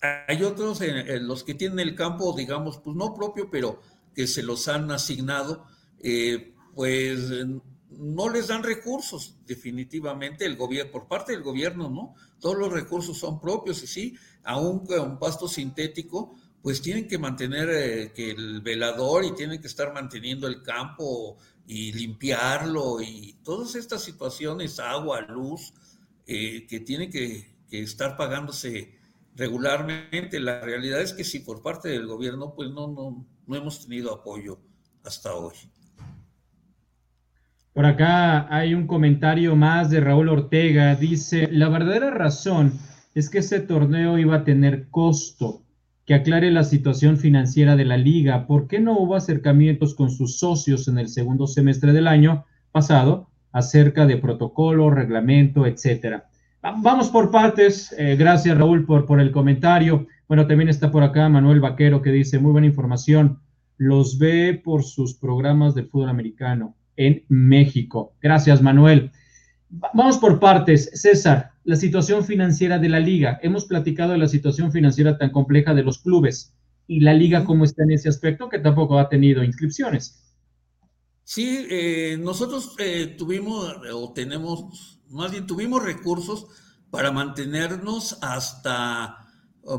Hay 0.00 0.42
otros, 0.42 0.80
en, 0.80 1.28
los 1.28 1.44
que 1.44 1.54
tienen 1.54 1.78
el 1.78 1.94
campo, 1.94 2.34
digamos, 2.36 2.78
pues 2.78 2.96
no 2.96 3.14
propio, 3.14 3.50
pero 3.50 3.80
que 4.14 4.26
se 4.26 4.42
los 4.42 4.66
han 4.66 4.90
asignado, 4.90 5.66
eh, 6.02 6.54
pues 6.74 7.30
no 7.90 8.28
les 8.28 8.48
dan 8.48 8.62
recursos, 8.62 9.36
definitivamente, 9.46 10.44
el 10.44 10.56
gobierno, 10.56 10.92
por 10.92 11.08
parte 11.08 11.32
del 11.32 11.42
gobierno, 11.42 11.90
¿no? 11.90 12.14
Todos 12.38 12.56
los 12.56 12.72
recursos 12.72 13.18
son 13.18 13.40
propios 13.40 13.82
y 13.82 13.86
sí, 13.86 14.16
aún 14.44 14.86
con 14.86 15.18
pasto 15.18 15.48
sintético, 15.48 16.36
pues 16.62 16.82
tienen 16.82 17.08
que 17.08 17.18
mantener 17.18 17.68
eh, 17.70 18.12
que 18.14 18.30
el 18.30 18.60
velador 18.60 19.24
y 19.24 19.32
tienen 19.32 19.60
que 19.60 19.66
estar 19.66 19.92
manteniendo 19.92 20.46
el 20.46 20.62
campo 20.62 21.38
y 21.66 21.92
limpiarlo 21.92 23.00
y 23.00 23.38
todas 23.42 23.74
estas 23.74 24.02
situaciones, 24.02 24.78
agua, 24.78 25.22
luz, 25.22 25.72
eh, 26.26 26.66
que 26.66 26.80
tienen 26.80 27.10
que, 27.10 27.58
estar 27.70 28.16
pagándose 28.16 28.98
regularmente. 29.36 30.40
La 30.40 30.60
realidad 30.60 31.00
es 31.00 31.12
que 31.12 31.22
sí, 31.22 31.38
por 31.38 31.62
parte 31.62 31.88
del 31.88 32.06
gobierno, 32.06 32.52
pues 32.54 32.70
no, 32.70 32.88
no, 32.88 33.26
no 33.46 33.56
hemos 33.56 33.86
tenido 33.86 34.12
apoyo 34.12 34.60
hasta 35.04 35.34
hoy. 35.34 35.54
Por 37.72 37.86
acá 37.86 38.52
hay 38.52 38.74
un 38.74 38.88
comentario 38.88 39.54
más 39.54 39.90
de 39.90 40.00
Raúl 40.00 40.28
Ortega. 40.28 40.96
Dice, 40.96 41.48
la 41.52 41.68
verdadera 41.68 42.10
razón 42.10 42.72
es 43.14 43.30
que 43.30 43.38
ese 43.38 43.60
torneo 43.60 44.18
iba 44.18 44.36
a 44.36 44.44
tener 44.44 44.88
costo. 44.90 45.62
que 46.04 46.14
aclare 46.14 46.50
la 46.50 46.64
situación 46.64 47.18
financiera 47.18 47.76
de 47.76 47.84
la 47.84 47.96
liga. 47.96 48.48
¿Por 48.48 48.66
qué 48.66 48.80
no 48.80 48.98
hubo 48.98 49.14
acercamientos 49.14 49.94
con 49.94 50.10
sus 50.10 50.38
socios 50.40 50.88
en 50.88 50.98
el 50.98 51.08
segundo 51.08 51.46
semestre 51.46 51.92
del 51.92 52.08
año 52.08 52.44
pasado 52.72 53.28
acerca 53.52 54.04
de 54.06 54.16
protocolo, 54.16 54.90
reglamento, 54.90 55.66
etcétera? 55.66 56.28
Vamos 56.62 57.10
por 57.10 57.30
partes. 57.30 57.94
Eh, 57.96 58.16
gracias, 58.16 58.58
Raúl, 58.58 58.84
por, 58.86 59.06
por 59.06 59.20
el 59.20 59.30
comentario. 59.30 60.08
Bueno, 60.26 60.48
también 60.48 60.68
está 60.68 60.90
por 60.90 61.04
acá 61.04 61.28
Manuel 61.28 61.60
Vaquero 61.60 62.02
que 62.02 62.10
dice, 62.10 62.40
muy 62.40 62.50
buena 62.50 62.66
información. 62.66 63.38
Los 63.76 64.18
ve 64.18 64.60
por 64.64 64.82
sus 64.82 65.14
programas 65.14 65.76
de 65.76 65.84
fútbol 65.84 66.08
americano 66.08 66.74
en 67.00 67.24
México. 67.28 68.14
Gracias, 68.20 68.60
Manuel. 68.60 69.10
Vamos 69.70 70.18
por 70.18 70.38
partes. 70.38 70.90
César, 70.92 71.52
la 71.64 71.76
situación 71.76 72.24
financiera 72.24 72.78
de 72.78 72.90
la 72.90 73.00
liga. 73.00 73.40
Hemos 73.42 73.64
platicado 73.64 74.12
de 74.12 74.18
la 74.18 74.28
situación 74.28 74.70
financiera 74.70 75.16
tan 75.16 75.30
compleja 75.30 75.72
de 75.72 75.82
los 75.82 75.98
clubes 75.98 76.54
y 76.86 77.00
la 77.00 77.14
liga 77.14 77.44
cómo 77.44 77.64
está 77.64 77.84
en 77.84 77.92
ese 77.92 78.10
aspecto 78.10 78.50
que 78.50 78.58
tampoco 78.58 78.98
ha 78.98 79.08
tenido 79.08 79.42
inscripciones. 79.42 80.20
Sí, 81.24 81.66
eh, 81.70 82.18
nosotros 82.20 82.74
eh, 82.78 83.14
tuvimos 83.16 83.72
o 83.94 84.12
tenemos, 84.12 85.00
más 85.08 85.30
bien 85.30 85.46
tuvimos 85.46 85.82
recursos 85.82 86.48
para 86.90 87.12
mantenernos 87.12 88.18
hasta 88.20 89.26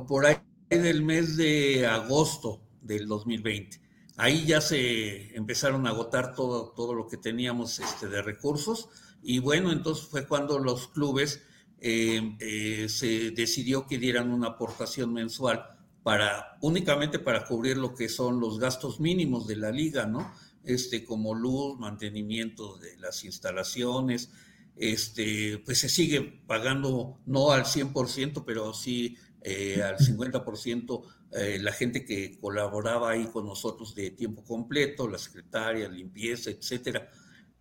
por 0.07 0.25
ahí 0.25 0.37
del 0.69 1.03
mes 1.03 1.37
de 1.37 1.85
agosto 1.85 2.61
del 2.81 3.07
2020. 3.07 3.90
Ahí 4.21 4.45
ya 4.45 4.61
se 4.61 5.35
empezaron 5.35 5.87
a 5.87 5.89
agotar 5.89 6.35
todo, 6.35 6.73
todo 6.75 6.93
lo 6.93 7.07
que 7.07 7.17
teníamos 7.17 7.79
este, 7.79 8.07
de 8.07 8.21
recursos 8.21 8.87
y 9.23 9.39
bueno, 9.39 9.71
entonces 9.71 10.05
fue 10.05 10.27
cuando 10.27 10.59
los 10.59 10.89
clubes 10.89 11.41
eh, 11.79 12.37
eh, 12.39 12.87
se 12.87 13.31
decidió 13.31 13.87
que 13.87 13.97
dieran 13.97 14.31
una 14.31 14.49
aportación 14.49 15.11
mensual 15.11 15.65
para 16.03 16.59
únicamente 16.61 17.17
para 17.17 17.45
cubrir 17.45 17.77
lo 17.77 17.95
que 17.95 18.09
son 18.09 18.39
los 18.39 18.59
gastos 18.59 18.99
mínimos 18.99 19.47
de 19.47 19.55
la 19.55 19.71
liga, 19.71 20.05
¿no? 20.05 20.31
Este, 20.63 21.03
como 21.03 21.33
luz, 21.33 21.79
mantenimiento 21.79 22.77
de 22.77 22.97
las 22.97 23.23
instalaciones, 23.23 24.29
este, 24.75 25.57
pues 25.65 25.79
se 25.79 25.89
sigue 25.89 26.43
pagando 26.45 27.17
no 27.25 27.53
al 27.53 27.63
100%, 27.63 28.43
pero 28.45 28.71
sí 28.75 29.17
eh, 29.41 29.81
al 29.81 29.97
50% 29.97 31.01
la 31.31 31.71
gente 31.71 32.03
que 32.03 32.37
colaboraba 32.39 33.11
ahí 33.11 33.25
con 33.25 33.45
nosotros 33.45 33.95
de 33.95 34.11
tiempo 34.11 34.43
completo, 34.43 35.07
la 35.07 35.17
secretaria, 35.17 35.87
limpieza, 35.87 36.49
etcétera. 36.49 37.09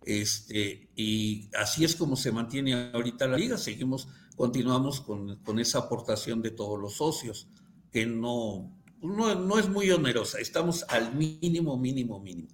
Este, 0.05 0.89
y 0.95 1.49
así 1.57 1.85
es 1.85 1.95
como 1.95 2.15
se 2.15 2.31
mantiene 2.31 2.91
ahorita 2.93 3.27
la 3.27 3.37
liga. 3.37 3.57
Seguimos, 3.57 4.09
continuamos 4.35 5.01
con, 5.01 5.37
con 5.37 5.59
esa 5.59 5.79
aportación 5.79 6.41
de 6.41 6.51
todos 6.51 6.79
los 6.79 6.95
socios, 6.95 7.47
que 7.91 8.05
no, 8.05 8.77
no, 9.01 9.35
no, 9.35 9.59
es 9.59 9.69
muy 9.69 9.89
onerosa. 9.91 10.39
Estamos 10.39 10.85
al 10.89 11.15
mínimo, 11.15 11.77
mínimo, 11.77 12.19
mínimo. 12.19 12.49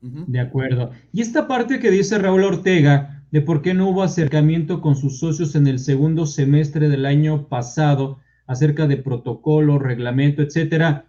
De 0.00 0.40
acuerdo. 0.40 0.92
Y 1.12 1.20
esta 1.20 1.46
parte 1.46 1.78
que 1.78 1.90
dice 1.90 2.18
Raúl 2.18 2.44
Ortega 2.44 3.22
de 3.30 3.42
por 3.42 3.62
qué 3.62 3.74
no 3.74 3.88
hubo 3.88 4.02
acercamiento 4.02 4.80
con 4.80 4.96
sus 4.96 5.18
socios 5.18 5.54
en 5.54 5.66
el 5.66 5.78
segundo 5.78 6.26
semestre 6.26 6.88
del 6.88 7.06
año 7.06 7.48
pasado 7.48 8.18
acerca 8.50 8.86
de 8.86 8.96
protocolo, 8.96 9.78
reglamento, 9.78 10.42
etcétera 10.42 11.06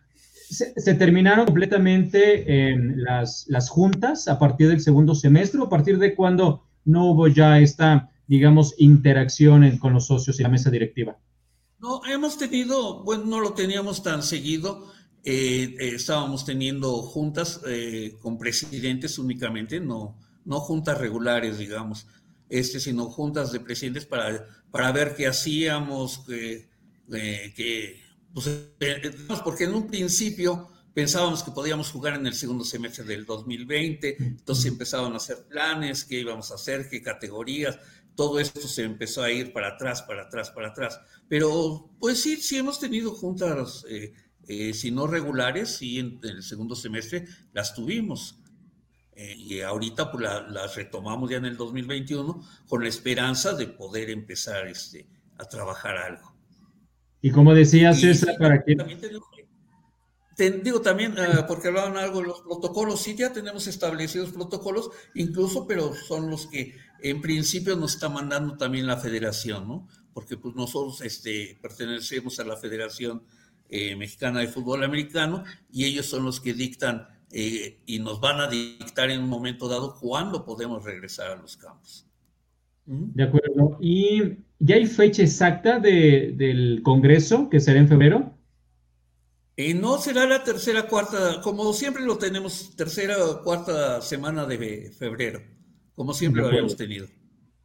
se, 0.51 0.93
terminaron 0.95 1.45
completamente 1.45 2.69
en 2.69 3.03
las, 3.03 3.45
las 3.47 3.69
juntas 3.69 4.27
a 4.27 4.37
partir 4.37 4.67
del 4.67 4.81
segundo 4.81 5.15
semestre 5.15 5.61
a 5.61 5.69
partir 5.69 5.97
de 5.97 6.13
cuando 6.13 6.65
no 6.83 7.11
hubo 7.11 7.27
ya 7.27 7.59
esta, 7.59 8.11
digamos, 8.27 8.75
interacción 8.77 9.77
con 9.77 9.93
los 9.93 10.07
socios 10.07 10.39
y 10.39 10.43
la 10.43 10.49
mesa 10.49 10.69
directiva? 10.69 11.17
No, 11.79 12.01
hemos 12.05 12.37
tenido, 12.37 13.03
bueno, 13.03 13.25
no 13.25 13.39
lo 13.39 13.53
teníamos 13.53 14.03
tan 14.03 14.23
seguido. 14.23 14.91
Eh, 15.23 15.75
eh, 15.79 15.95
estábamos 15.95 16.45
teniendo 16.45 17.01
juntas 17.03 17.61
eh, 17.67 18.17
con 18.19 18.37
presidentes 18.37 19.19
únicamente, 19.19 19.79
no, 19.79 20.17
no 20.43 20.59
juntas 20.59 20.97
regulares, 20.97 21.59
digamos, 21.59 22.07
este, 22.49 22.79
sino 22.79 23.05
juntas 23.05 23.51
de 23.51 23.59
presidentes 23.59 24.05
para, 24.05 24.45
para 24.71 24.91
ver 24.91 25.15
qué 25.15 25.27
hacíamos, 25.27 26.25
que, 27.11 27.53
que 27.55 28.11
pues, 28.33 28.47
eh, 28.79 29.11
porque 29.43 29.65
en 29.65 29.73
un 29.73 29.87
principio 29.87 30.69
pensábamos 30.93 31.43
que 31.43 31.51
podíamos 31.51 31.91
jugar 31.91 32.15
en 32.15 32.27
el 32.27 32.33
segundo 32.33 32.63
semestre 32.63 33.03
del 33.03 33.25
2020, 33.25 34.17
entonces 34.19 34.65
empezaban 34.65 35.13
a 35.13 35.17
hacer 35.17 35.45
planes, 35.47 36.05
qué 36.05 36.19
íbamos 36.19 36.51
a 36.51 36.55
hacer, 36.55 36.89
qué 36.89 37.01
categorías, 37.01 37.77
todo 38.15 38.39
esto 38.39 38.67
se 38.67 38.83
empezó 38.83 39.23
a 39.23 39.31
ir 39.31 39.53
para 39.53 39.69
atrás, 39.69 40.01
para 40.01 40.23
atrás, 40.23 40.51
para 40.51 40.69
atrás. 40.69 40.99
Pero 41.27 41.89
pues 41.99 42.21
sí, 42.21 42.37
sí 42.37 42.57
hemos 42.57 42.79
tenido 42.79 43.11
juntas, 43.11 43.85
eh, 43.89 44.13
eh, 44.47 44.73
si 44.73 44.91
no 44.91 45.07
regulares, 45.07 45.75
sí 45.77 45.99
en, 45.99 46.19
el 46.23 46.43
segundo 46.43 46.75
semestre 46.75 47.25
las 47.53 47.73
tuvimos. 47.73 48.37
y 49.15 49.59
ahorita 49.61 50.11
pues 50.11 50.23
las 50.23 50.75
retomamos 50.75 51.29
ya 51.29 51.37
en 51.37 51.45
el 51.45 51.55
2021 51.55 52.43
con 52.67 52.81
la 52.81 52.89
esperanza 52.89 53.53
de 53.53 53.67
poder 53.67 54.09
empezar 54.09 54.67
este, 54.67 55.05
a 55.37 55.45
trabajar 55.45 55.97
algo. 55.97 56.30
Y 57.21 57.31
como 57.31 57.53
decía 57.53 57.93
César, 57.93 58.35
para 58.39 58.63
que... 58.63 58.75
digo 60.63 60.81
también, 60.81 61.15
ah, 61.19 61.45
porque 61.47 61.67
hablaban 61.67 61.97
algo 61.97 62.21
de 62.21 62.27
los 62.27 62.41
protocolos, 62.41 63.01
sí 63.01 63.15
ya 63.15 63.31
tenemos 63.31 63.67
establecidos 63.67 64.31
protocolos, 64.31 64.89
incluso, 65.13 65.67
pero 65.67 65.93
son 65.93 66.29
los 66.29 66.47
que 66.47 66.75
en 67.01 67.21
principio 67.21 67.75
nos 67.75 67.93
está 67.93 68.09
mandando 68.09 68.57
también 68.57 68.87
la 68.87 68.97
federación, 68.97 69.67
¿no? 69.67 69.87
Porque 70.13 70.37
pues 70.37 70.55
nosotros 70.55 71.01
este, 71.01 71.57
pertenecemos 71.61 72.39
a 72.39 72.43
la 72.43 72.57
Federación 72.57 73.23
eh, 73.69 73.95
Mexicana 73.95 74.41
de 74.41 74.47
Fútbol 74.47 74.83
Americano 74.83 75.43
y 75.71 75.85
ellos 75.85 76.05
son 76.05 76.25
los 76.25 76.41
que 76.41 76.53
dictan 76.53 77.07
eh, 77.31 77.79
y 77.85 77.99
nos 77.99 78.19
van 78.19 78.41
a 78.41 78.47
dictar 78.47 79.09
en 79.09 79.21
un 79.21 79.29
momento 79.29 79.69
dado 79.69 79.97
cuándo 79.97 80.43
podemos 80.43 80.83
regresar 80.83 81.31
a 81.31 81.35
los 81.35 81.55
campos. 81.55 82.05
De 82.85 83.23
acuerdo. 83.23 83.77
¿Y 83.79 84.37
ya 84.59 84.75
hay 84.75 84.85
fecha 84.85 85.23
exacta 85.23 85.79
del 85.79 86.81
Congreso, 86.83 87.49
que 87.49 87.59
será 87.59 87.79
en 87.79 87.87
febrero? 87.87 88.33
Y 89.55 89.73
no 89.73 89.97
será 89.97 90.25
la 90.25 90.43
tercera, 90.43 90.87
cuarta, 90.87 91.41
como 91.41 91.73
siempre 91.73 92.03
lo 92.03 92.17
tenemos, 92.17 92.75
tercera 92.75 93.23
o 93.23 93.43
cuarta 93.43 94.01
semana 94.01 94.45
de 94.45 94.91
febrero, 94.97 95.41
como 95.93 96.13
siempre 96.13 96.41
lo 96.41 96.47
habíamos 96.47 96.75
tenido. 96.75 97.07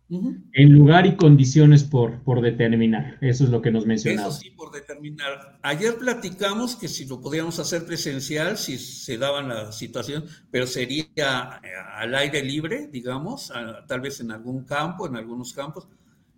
En 0.08 0.72
lugar 0.72 1.04
y 1.06 1.16
condiciones 1.16 1.82
por, 1.82 2.22
por 2.22 2.40
determinar, 2.40 3.18
eso 3.20 3.42
es 3.42 3.50
lo 3.50 3.60
que 3.60 3.72
nos 3.72 3.86
mencionaba. 3.86 4.28
Eso 4.28 4.38
sí, 4.38 4.50
por 4.50 4.70
determinar. 4.70 5.58
Ayer 5.62 5.96
platicamos 5.96 6.76
que 6.76 6.86
si 6.86 7.06
lo 7.06 7.20
podíamos 7.20 7.58
hacer 7.58 7.84
presencial, 7.84 8.56
si 8.56 8.78
se 8.78 9.18
daba 9.18 9.42
la 9.42 9.72
situación, 9.72 10.24
pero 10.50 10.68
sería 10.68 11.08
eh, 11.16 11.68
al 11.96 12.14
aire 12.14 12.44
libre, 12.44 12.86
digamos, 12.86 13.52
tal 13.88 14.00
vez 14.00 14.20
en 14.20 14.30
algún 14.30 14.64
campo, 14.64 15.08
en 15.08 15.16
algunos 15.16 15.52
campos, 15.52 15.88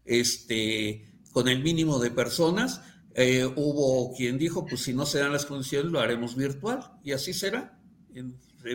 este, 0.07 1.05
con 1.33 1.49
el 1.49 1.63
mínimo 1.63 1.99
de 1.99 2.11
personas. 2.11 2.81
Eh, 3.15 3.45
hubo 3.45 4.15
quien 4.15 4.39
dijo, 4.39 4.65
pues 4.65 4.81
si 4.83 4.95
no 4.95 5.05
se 5.05 5.19
dan 5.19 5.33
las 5.33 5.45
condiciones, 5.45 5.93
lo 5.93 6.01
haremos 6.01 6.37
virtual, 6.37 6.81
y 7.05 7.13
así 7.13 7.35
será. 7.35 7.79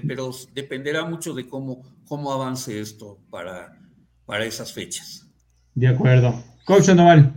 Pero 0.08 0.32
dependerá 0.54 1.04
mucho 1.06 1.34
de 1.34 1.48
cómo, 1.48 1.82
cómo 2.06 2.32
avance 2.32 2.80
esto 2.80 3.18
para 3.32 3.83
para 4.26 4.46
esas 4.46 4.74
fechas. 4.74 5.28
De 5.74 5.88
acuerdo. 5.88 6.44
Coach 6.66 6.86
Sandoval. 6.86 7.34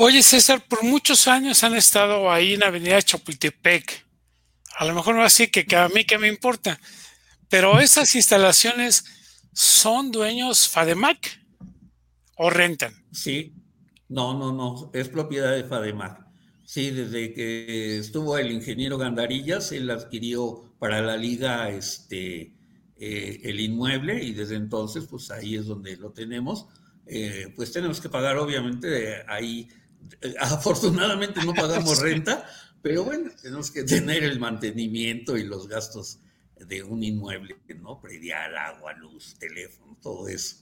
Oye, 0.00 0.22
César, 0.22 0.62
por 0.68 0.84
muchos 0.84 1.26
años 1.26 1.64
han 1.64 1.74
estado 1.74 2.30
ahí 2.30 2.54
en 2.54 2.62
Avenida 2.62 3.02
Chapultepec. 3.02 4.06
A 4.78 4.84
lo 4.84 4.94
mejor 4.94 5.16
no 5.16 5.24
así 5.24 5.48
que, 5.48 5.66
a 5.74 5.88
mí 5.88 6.04
que 6.04 6.18
me 6.18 6.28
importa, 6.28 6.78
pero 7.48 7.80
esas 7.80 8.14
instalaciones 8.14 9.04
son 9.52 10.12
dueños 10.12 10.68
FADEMAC 10.68 11.40
o 12.36 12.48
rentan. 12.48 12.94
Sí, 13.10 13.54
no, 14.08 14.38
no, 14.38 14.52
no, 14.52 14.90
es 14.94 15.08
propiedad 15.08 15.52
de 15.52 15.64
FADEMAC. 15.64 16.28
Sí, 16.64 16.90
desde 16.90 17.32
que 17.32 17.98
estuvo 17.98 18.38
el 18.38 18.52
ingeniero 18.52 18.98
Gandarillas, 18.98 19.72
él 19.72 19.90
adquirió 19.90 20.76
para 20.78 21.00
la 21.00 21.16
liga 21.16 21.70
este, 21.70 22.54
eh, 23.00 23.42
el 23.44 23.60
inmueble 23.60 24.24
y 24.24 24.32
desde 24.32 24.56
entonces, 24.56 25.04
pues 25.08 25.30
ahí 25.30 25.54
es 25.54 25.66
donde 25.66 25.96
lo 25.96 26.10
tenemos. 26.10 26.66
Eh, 27.06 27.52
pues 27.54 27.70
tenemos 27.70 28.00
que 28.00 28.08
pagar, 28.08 28.36
obviamente, 28.38 29.22
ahí, 29.28 29.68
eh, 30.20 30.34
afortunadamente 30.40 31.40
no 31.44 31.54
pagamos 31.54 32.00
renta, 32.00 32.44
pero 32.82 33.04
bueno, 33.04 33.30
tenemos 33.40 33.70
que 33.70 33.84
tener 33.84 34.24
el 34.24 34.40
mantenimiento 34.40 35.36
y 35.36 35.44
los 35.44 35.68
gastos 35.68 36.18
de 36.58 36.82
un 36.82 37.04
inmueble, 37.04 37.56
¿no? 37.80 38.00
Predial, 38.00 38.56
agua, 38.56 38.94
luz, 38.94 39.36
teléfono, 39.38 39.96
todo 40.02 40.26
eso. 40.26 40.56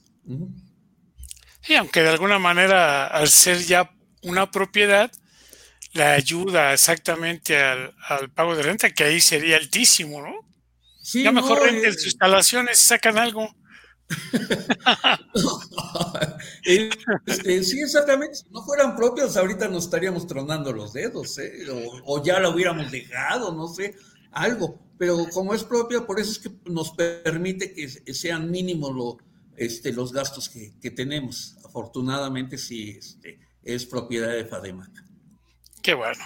Y 1.67 1.73
aunque 1.73 2.01
de 2.01 2.09
alguna 2.09 2.37
manera, 2.37 3.07
al 3.07 3.29
ser 3.29 3.63
ya 3.63 3.91
una 4.21 4.51
propiedad, 4.51 5.11
la 5.93 6.13
ayuda 6.13 6.71
exactamente 6.71 7.57
al, 7.57 7.95
al 8.07 8.29
pago 8.29 8.55
de 8.55 8.61
renta, 8.61 8.91
que 8.91 9.05
ahí 9.05 9.21
sería 9.21 9.57
altísimo, 9.57 10.21
¿no? 10.21 10.47
Ya 11.13 11.31
mejor 11.31 11.61
renten 11.61 11.93
sus 11.93 12.05
instalaciones 12.05 12.83
y 12.83 12.87
sacan 12.87 13.17
algo. 13.17 13.49
Este, 16.63 17.63
sí, 17.63 17.79
exactamente. 17.79 18.35
Si 18.35 18.49
no 18.49 18.61
fueran 18.61 18.95
propios, 18.95 19.37
ahorita 19.37 19.69
nos 19.69 19.85
estaríamos 19.85 20.27
tronando 20.27 20.73
los 20.73 20.91
dedos, 20.91 21.37
¿eh? 21.37 21.65
o, 22.03 22.21
ya 22.21 22.41
la 22.41 22.49
hubiéramos 22.49 22.91
dejado, 22.91 23.53
no 23.53 23.69
sé, 23.69 23.95
algo. 24.31 24.77
Pero 24.97 25.27
como 25.31 25.53
es 25.53 25.63
propia, 25.63 26.05
por 26.05 26.19
eso 26.19 26.31
es 26.31 26.39
que 26.39 26.51
nos 26.65 26.91
permite 26.91 27.73
que 27.73 28.13
sean 28.13 28.51
mínimos 28.51 28.93
lo, 28.93 29.17
este, 29.55 29.93
los 29.93 30.11
gastos 30.11 30.49
que, 30.49 30.73
que, 30.81 30.91
tenemos. 30.91 31.55
Afortunadamente, 31.63 32.57
sí 32.57 32.97
este, 32.97 33.39
es 33.63 33.85
propiedad 33.85 34.33
de 34.33 34.45
FADEMAC. 34.45 34.91
Qué 35.81 35.93
bueno. 35.93 36.23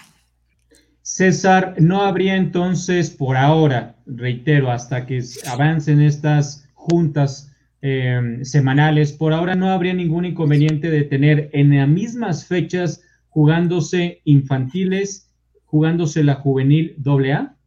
César, 1.13 1.76
no 1.78 2.04
habría 2.04 2.38
entonces 2.38 3.10
por 3.10 3.36
ahora, 3.36 3.97
reitero, 4.06 4.71
hasta 4.71 5.06
que 5.06 5.21
avancen 5.45 6.00
estas 6.00 6.69
juntas 6.74 7.52
em, 7.82 8.45
semanales, 8.45 9.12
por 9.12 9.34
ahora 9.34 9.56
no 9.56 9.69
habría 9.69 9.93
ningún 9.93 10.24
inconveniente 10.24 10.89
de 10.89 11.04
tener 11.04 11.50
en 11.52 11.76
las 11.76 11.89
mismas 11.89 12.45
fechas 12.45 13.02
jugándose 13.28 14.21
infantiles, 14.24 15.30
jugándose 15.65 16.24
la 16.24 16.36
juvenil 16.36 16.95
AA. 17.06 17.58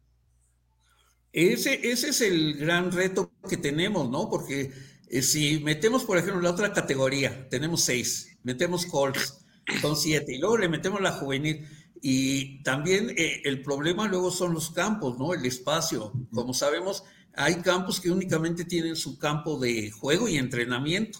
Ese, 1.31 1.87
ese 1.87 2.09
es 2.09 2.21
el 2.21 2.55
gran 2.55 2.91
reto 2.91 3.31
que 3.47 3.57
tenemos, 3.57 4.09
¿no? 4.09 4.27
Porque 4.27 4.71
eh, 5.07 5.21
si 5.21 5.59
metemos, 5.59 6.03
por 6.03 6.17
ejemplo, 6.17 6.41
la 6.41 6.49
otra 6.49 6.73
categoría, 6.73 7.47
tenemos 7.49 7.81
seis, 7.81 8.39
metemos 8.41 8.87
Colts, 8.87 9.45
son 9.81 9.95
siete, 9.95 10.33
y 10.33 10.39
luego 10.39 10.57
le 10.57 10.67
metemos 10.67 10.99
la 10.99 11.11
juvenil 11.11 11.63
y 12.01 12.61
también 12.63 13.11
eh, 13.17 13.41
el 13.45 13.61
problema 13.61 14.07
luego 14.07 14.31
son 14.31 14.53
los 14.53 14.71
campos, 14.71 15.17
¿no? 15.17 15.33
El 15.33 15.45
espacio. 15.45 16.13
Como 16.33 16.53
sabemos, 16.53 17.03
hay 17.33 17.55
campos 17.55 17.99
que 17.99 18.11
únicamente 18.11 18.65
tienen 18.65 18.95
su 18.95 19.17
campo 19.17 19.59
de 19.59 19.91
juego 19.91 20.27
y 20.27 20.37
entrenamiento. 20.37 21.19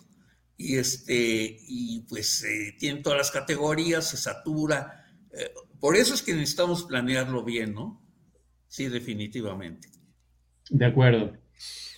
Y, 0.58 0.78
este, 0.78 1.58
y 1.68 2.02
pues 2.08 2.44
eh, 2.44 2.76
tienen 2.80 3.04
todas 3.04 3.18
las 3.18 3.32
categorías, 3.32 4.10
se 4.10 4.18
satura. 4.18 5.06
Eh, 5.34 5.52
por 5.80 5.96
eso 5.96 6.14
es 6.14 6.22
que 6.22 6.34
necesitamos 6.34 6.84
planearlo 6.84 7.44
bien, 7.44 7.74
¿no? 7.74 8.02
Sí, 8.68 8.88
definitivamente. 8.88 9.90
De 10.70 10.86
acuerdo. 10.86 11.38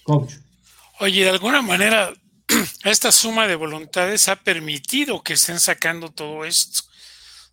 Coach. 0.03 0.33
Oye, 0.99 1.23
de 1.23 1.29
alguna 1.29 1.61
manera, 1.61 2.13
esta 2.83 3.11
suma 3.11 3.47
de 3.47 3.55
voluntades 3.55 4.29
ha 4.29 4.35
permitido 4.35 5.21
que 5.21 5.33
estén 5.33 5.59
sacando 5.59 6.09
todo 6.09 6.45
esto. 6.45 6.81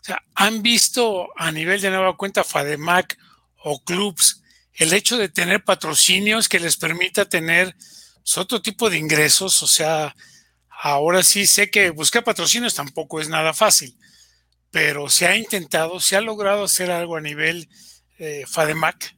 Sea, 0.04 0.22
¿han 0.34 0.60
visto 0.60 1.28
a 1.34 1.50
nivel 1.50 1.80
de 1.80 1.88
nueva 1.88 2.14
cuenta 2.14 2.44
FADEMAC 2.44 3.16
o 3.62 3.82
clubs 3.82 4.42
el 4.74 4.92
hecho 4.92 5.16
de 5.16 5.30
tener 5.30 5.64
patrocinios 5.64 6.46
que 6.46 6.60
les 6.60 6.76
permita 6.76 7.26
tener 7.26 7.74
pues, 8.16 8.36
otro 8.36 8.60
tipo 8.60 8.90
de 8.90 8.98
ingresos? 8.98 9.62
O 9.62 9.66
sea, 9.66 10.14
ahora 10.68 11.22
sí 11.22 11.46
sé 11.46 11.70
que 11.70 11.88
buscar 11.88 12.22
patrocinios 12.22 12.74
tampoco 12.74 13.18
es 13.18 13.30
nada 13.30 13.54
fácil, 13.54 13.96
pero 14.70 15.08
se 15.08 15.26
ha 15.26 15.38
intentado, 15.38 15.98
se 16.00 16.16
ha 16.16 16.20
logrado 16.20 16.64
hacer 16.64 16.90
algo 16.90 17.16
a 17.16 17.22
nivel 17.22 17.66
eh, 18.18 18.44
FADEMAC. 18.46 19.16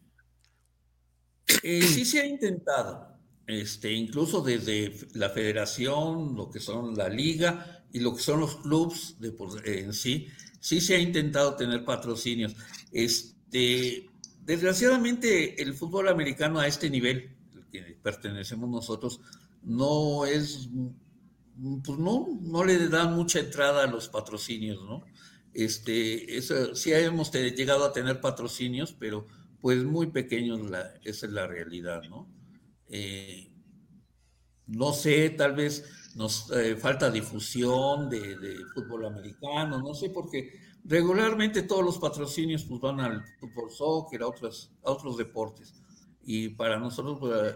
Eh, 1.64 1.82
sí 1.82 2.04
se 2.04 2.20
ha 2.20 2.26
intentado, 2.26 3.08
este, 3.48 3.92
incluso 3.92 4.40
desde 4.40 4.94
la 5.14 5.30
federación, 5.30 6.36
lo 6.36 6.48
que 6.48 6.60
son 6.60 6.96
la 6.96 7.08
liga 7.08 7.82
y 7.92 7.98
lo 7.98 8.14
que 8.14 8.22
son 8.22 8.38
los 8.38 8.58
clubs 8.58 9.16
de, 9.18 9.34
en 9.64 9.92
sí, 9.92 10.28
sí 10.66 10.80
se 10.80 10.96
ha 10.96 10.98
intentado 10.98 11.54
tener 11.54 11.84
patrocinios. 11.84 12.56
Este, 12.90 14.10
desgraciadamente, 14.44 15.62
el 15.62 15.74
fútbol 15.74 16.08
americano 16.08 16.58
a 16.58 16.66
este 16.66 16.90
nivel, 16.90 17.36
al 17.54 17.68
que 17.68 17.96
pertenecemos 18.02 18.68
nosotros, 18.68 19.20
no 19.62 20.26
es, 20.26 20.68
pues 21.84 21.98
no, 22.00 22.26
no 22.42 22.64
le 22.64 22.88
dan 22.88 23.14
mucha 23.14 23.38
entrada 23.38 23.84
a 23.84 23.86
los 23.86 24.08
patrocinios, 24.08 24.82
¿no? 24.82 25.04
Este, 25.54 26.36
eso, 26.36 26.74
sí 26.74 26.92
hemos 26.92 27.30
llegado 27.30 27.84
a 27.84 27.92
tener 27.92 28.20
patrocinios, 28.20 28.92
pero 28.92 29.28
pues 29.60 29.84
muy 29.84 30.08
pequeños, 30.08 30.68
la, 30.68 30.94
esa 31.04 31.26
es 31.26 31.32
la 31.32 31.46
realidad, 31.46 32.02
¿no? 32.10 32.28
Eh, 32.88 33.52
no 34.66 34.92
sé, 34.92 35.30
tal 35.30 35.54
vez 35.54 35.84
nos 36.16 36.50
eh, 36.50 36.76
falta 36.76 37.10
difusión 37.10 38.08
de, 38.08 38.56
fútbol 38.74 39.04
americano, 39.04 39.78
no 39.78 39.92
sé, 39.92 40.08
porque 40.08 40.50
regularmente 40.82 41.62
todos 41.62 41.84
los 41.84 41.98
patrocinios 41.98 42.64
pues, 42.64 42.80
van 42.80 43.00
al 43.00 43.22
fútbol 43.38 43.70
soccer, 43.70 44.22
a 44.22 44.28
otros, 44.28 44.72
a 44.82 44.90
otros 44.90 45.18
deportes. 45.18 45.74
Y 46.22 46.48
para 46.48 46.78
nosotros 46.78 47.18
pues, 47.20 47.54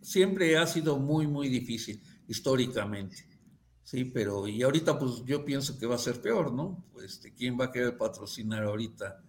siempre 0.00 0.56
ha 0.56 0.66
sido 0.66 0.98
muy, 0.98 1.26
muy 1.26 1.50
difícil, 1.50 2.02
históricamente. 2.26 3.28
Sí, 3.82 4.06
pero 4.06 4.48
y 4.48 4.62
ahorita 4.62 4.98
pues 4.98 5.22
yo 5.26 5.44
pienso 5.44 5.78
que 5.78 5.86
va 5.86 5.96
a 5.96 5.98
ser 5.98 6.20
peor, 6.22 6.52
¿no? 6.52 6.82
Pues, 6.92 7.12
este, 7.12 7.34
¿quién 7.34 7.60
va 7.60 7.66
a 7.66 7.72
querer 7.72 7.98
patrocinar 7.98 8.64
ahorita 8.64 9.22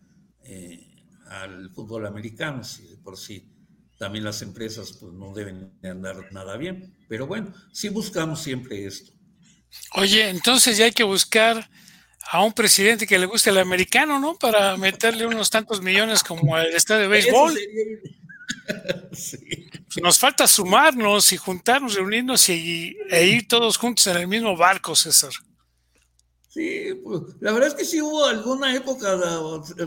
eh, 0.44 0.88
al 1.26 1.70
fútbol 1.72 2.06
americano? 2.06 2.64
Si 2.64 2.96
por 3.04 3.18
sí 3.18 3.57
también 3.98 4.24
las 4.24 4.42
empresas 4.42 4.98
pues, 5.00 5.14
no 5.14 5.34
deben 5.34 5.72
andar 5.84 6.32
nada 6.32 6.58
bien. 6.58 6.96
Pero 7.08 7.28
bueno, 7.28 7.54
sí 7.72 7.90
buscamos 7.90 8.42
siempre 8.42 8.86
esto. 8.86 9.12
Oye, 9.96 10.30
entonces 10.30 10.78
ya 10.78 10.86
hay 10.86 10.92
que 10.92 11.04
buscar 11.04 11.70
a 12.30 12.44
un 12.44 12.54
presidente 12.54 13.08
que 13.08 13.18
le 13.18 13.26
guste 13.26 13.50
el 13.50 13.58
americano, 13.58 14.20
¿no? 14.20 14.36
Para 14.36 14.76
meterle 14.78 15.26
unos 15.26 15.50
tantos 15.50 15.82
millones 15.82 16.24
como 16.24 16.58
el 16.58 16.76
estadio 16.76 17.04
de 17.04 17.08
béisbol. 17.08 17.60
Pues 19.08 20.04
nos 20.04 20.20
falta 20.20 20.46
sumarnos 20.46 21.32
y 21.32 21.38
juntarnos, 21.38 21.96
reunirnos 21.96 22.50
y, 22.50 22.98
e 23.10 23.28
ir 23.28 23.48
todos 23.48 23.78
juntos 23.78 24.06
en 24.08 24.18
el 24.18 24.28
mismo 24.28 24.58
barco, 24.58 24.94
César. 24.94 25.32
Sí, 26.50 26.90
pues, 27.02 27.22
la 27.40 27.54
verdad 27.54 27.70
es 27.70 27.76
que 27.76 27.86
sí 27.86 28.02
hubo 28.02 28.26
alguna 28.26 28.76
época, 28.76 29.18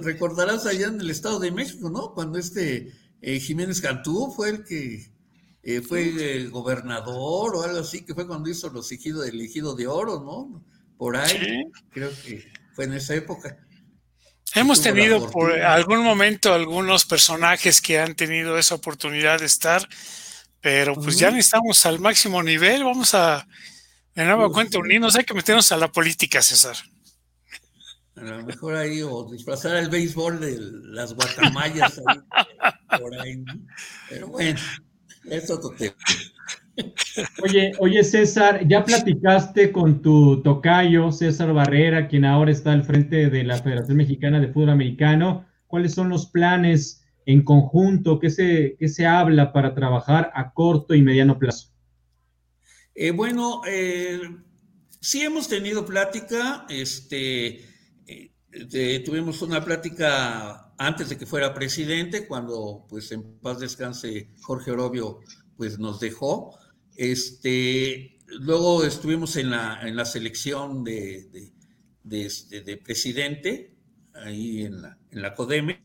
recordarás 0.00 0.64
allá 0.64 0.86
en 0.86 1.00
el 1.00 1.10
Estado 1.10 1.38
de 1.38 1.52
México, 1.52 1.90
¿no? 1.90 2.14
Cuando 2.14 2.38
este 2.38 2.90
eh, 3.22 3.40
Jiménez 3.40 3.80
Cantú 3.80 4.32
fue 4.34 4.50
el 4.50 4.64
que 4.64 5.10
eh, 5.62 5.82
fue 5.82 6.46
gobernador 6.46 7.56
o 7.56 7.62
algo 7.62 7.80
así, 7.80 8.04
que 8.04 8.14
fue 8.14 8.26
cuando 8.26 8.48
hizo 8.48 8.70
los 8.70 8.90
ejidos 8.92 9.26
del 9.26 9.40
ejido 9.40 9.74
de 9.74 9.86
oro, 9.86 10.20
¿no? 10.20 10.64
Por 10.96 11.16
ahí, 11.16 11.64
creo 11.90 12.10
que 12.24 12.50
fue 12.74 12.84
en 12.84 12.94
esa 12.94 13.14
época. 13.14 13.58
Hemos 14.54 14.82
tenido 14.82 15.30
por 15.30 15.52
algún 15.52 16.02
momento 16.02 16.52
algunos 16.52 17.04
personajes 17.04 17.80
que 17.80 18.00
han 18.00 18.14
tenido 18.14 18.58
esa 18.58 18.74
oportunidad 18.74 19.38
de 19.38 19.46
estar, 19.46 19.86
pero 20.60 20.94
pues 20.94 21.18
ya 21.18 21.30
necesitamos 21.30 21.86
al 21.86 22.00
máximo 22.00 22.42
nivel, 22.42 22.84
vamos 22.84 23.14
a, 23.14 23.46
de 24.14 24.24
nueva 24.24 24.50
cuenta, 24.50 24.78
unirnos, 24.78 25.14
hay 25.14 25.24
que 25.24 25.34
meternos 25.34 25.70
a 25.72 25.76
la 25.76 25.92
política, 25.92 26.42
César. 26.42 26.76
A 28.16 28.24
lo 28.24 28.44
mejor 28.44 28.76
ahí, 28.76 29.02
o 29.02 29.30
disfrazar 29.30 29.76
el 29.76 29.88
béisbol 29.88 30.40
de 30.40 30.58
las 30.58 31.14
guacamayas 31.14 32.00
por 32.98 33.14
ahí. 33.20 33.42
Pero 34.08 34.28
bueno, 34.28 34.58
es 35.24 35.50
otro 35.50 35.70
tema. 35.70 35.94
Oye, 37.42 37.72
oye, 37.78 38.04
César, 38.04 38.66
ya 38.66 38.84
platicaste 38.84 39.72
con 39.72 40.02
tu 40.02 40.42
tocayo, 40.42 41.12
César 41.12 41.52
Barrera, 41.52 42.08
quien 42.08 42.24
ahora 42.24 42.50
está 42.50 42.72
al 42.72 42.84
frente 42.84 43.30
de 43.30 43.44
la 43.44 43.58
Federación 43.58 43.96
Mexicana 43.96 44.40
de 44.40 44.48
Fútbol 44.48 44.70
Americano. 44.70 45.46
¿Cuáles 45.66 45.94
son 45.94 46.08
los 46.08 46.26
planes 46.26 47.04
en 47.26 47.42
conjunto? 47.42 48.18
¿Qué 48.18 48.30
se, 48.30 48.76
qué 48.78 48.88
se 48.88 49.06
habla 49.06 49.52
para 49.52 49.74
trabajar 49.74 50.30
a 50.34 50.52
corto 50.52 50.94
y 50.94 51.02
mediano 51.02 51.38
plazo? 51.38 51.68
Eh, 52.94 53.12
bueno, 53.12 53.62
eh, 53.66 54.20
sí 55.00 55.22
hemos 55.22 55.48
tenido 55.48 55.86
plática, 55.86 56.66
este, 56.68 57.64
tuvimos 59.04 59.42
una 59.42 59.64
plática 59.64 60.72
antes 60.78 61.08
de 61.08 61.18
que 61.18 61.26
fuera 61.26 61.54
presidente, 61.54 62.26
cuando 62.26 62.86
pues 62.88 63.12
en 63.12 63.38
paz 63.38 63.60
descanse 63.60 64.30
Jorge 64.40 64.70
Orobio 64.70 65.20
pues 65.56 65.78
nos 65.78 66.00
dejó. 66.00 66.58
Este, 66.96 68.18
luego 68.26 68.84
estuvimos 68.84 69.36
en 69.36 69.50
la, 69.50 69.80
en 69.82 69.96
la 69.96 70.04
selección 70.04 70.82
de, 70.84 71.52
de, 72.02 72.26
este, 72.26 72.76
presidente, 72.78 73.76
ahí 74.14 74.62
en 74.62 74.82
la, 74.82 74.98
en 75.10 75.22
la 75.22 75.34
CODEME, 75.34 75.84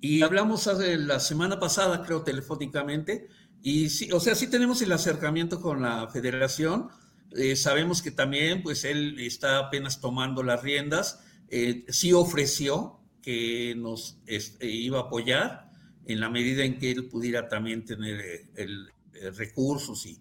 y 0.00 0.22
hablamos 0.22 0.66
la 0.66 1.20
semana 1.20 1.60
pasada, 1.60 2.02
creo, 2.02 2.22
telefónicamente, 2.22 3.28
y 3.62 3.88
sí, 3.88 4.10
o 4.10 4.18
sea, 4.18 4.34
sí 4.34 4.48
tenemos 4.48 4.82
el 4.82 4.90
acercamiento 4.90 5.60
con 5.60 5.82
la 5.82 6.08
federación, 6.08 6.88
eh, 7.36 7.56
sabemos 7.56 8.02
que 8.02 8.10
también, 8.10 8.62
pues 8.62 8.84
él 8.84 9.18
está 9.20 9.58
apenas 9.58 10.00
tomando 10.00 10.42
las 10.42 10.62
riendas, 10.62 11.20
eh, 11.54 11.84
sí 11.90 12.14
ofreció 12.14 12.98
que 13.20 13.74
nos 13.76 14.18
este, 14.26 14.70
iba 14.70 15.00
a 15.00 15.02
apoyar 15.02 15.70
en 16.06 16.18
la 16.18 16.30
medida 16.30 16.64
en 16.64 16.78
que 16.78 16.90
él 16.90 17.10
pudiera 17.10 17.46
también 17.46 17.84
tener 17.84 18.18
eh, 18.20 18.48
eh, 18.56 19.30
recursos 19.32 20.06
y, 20.06 20.18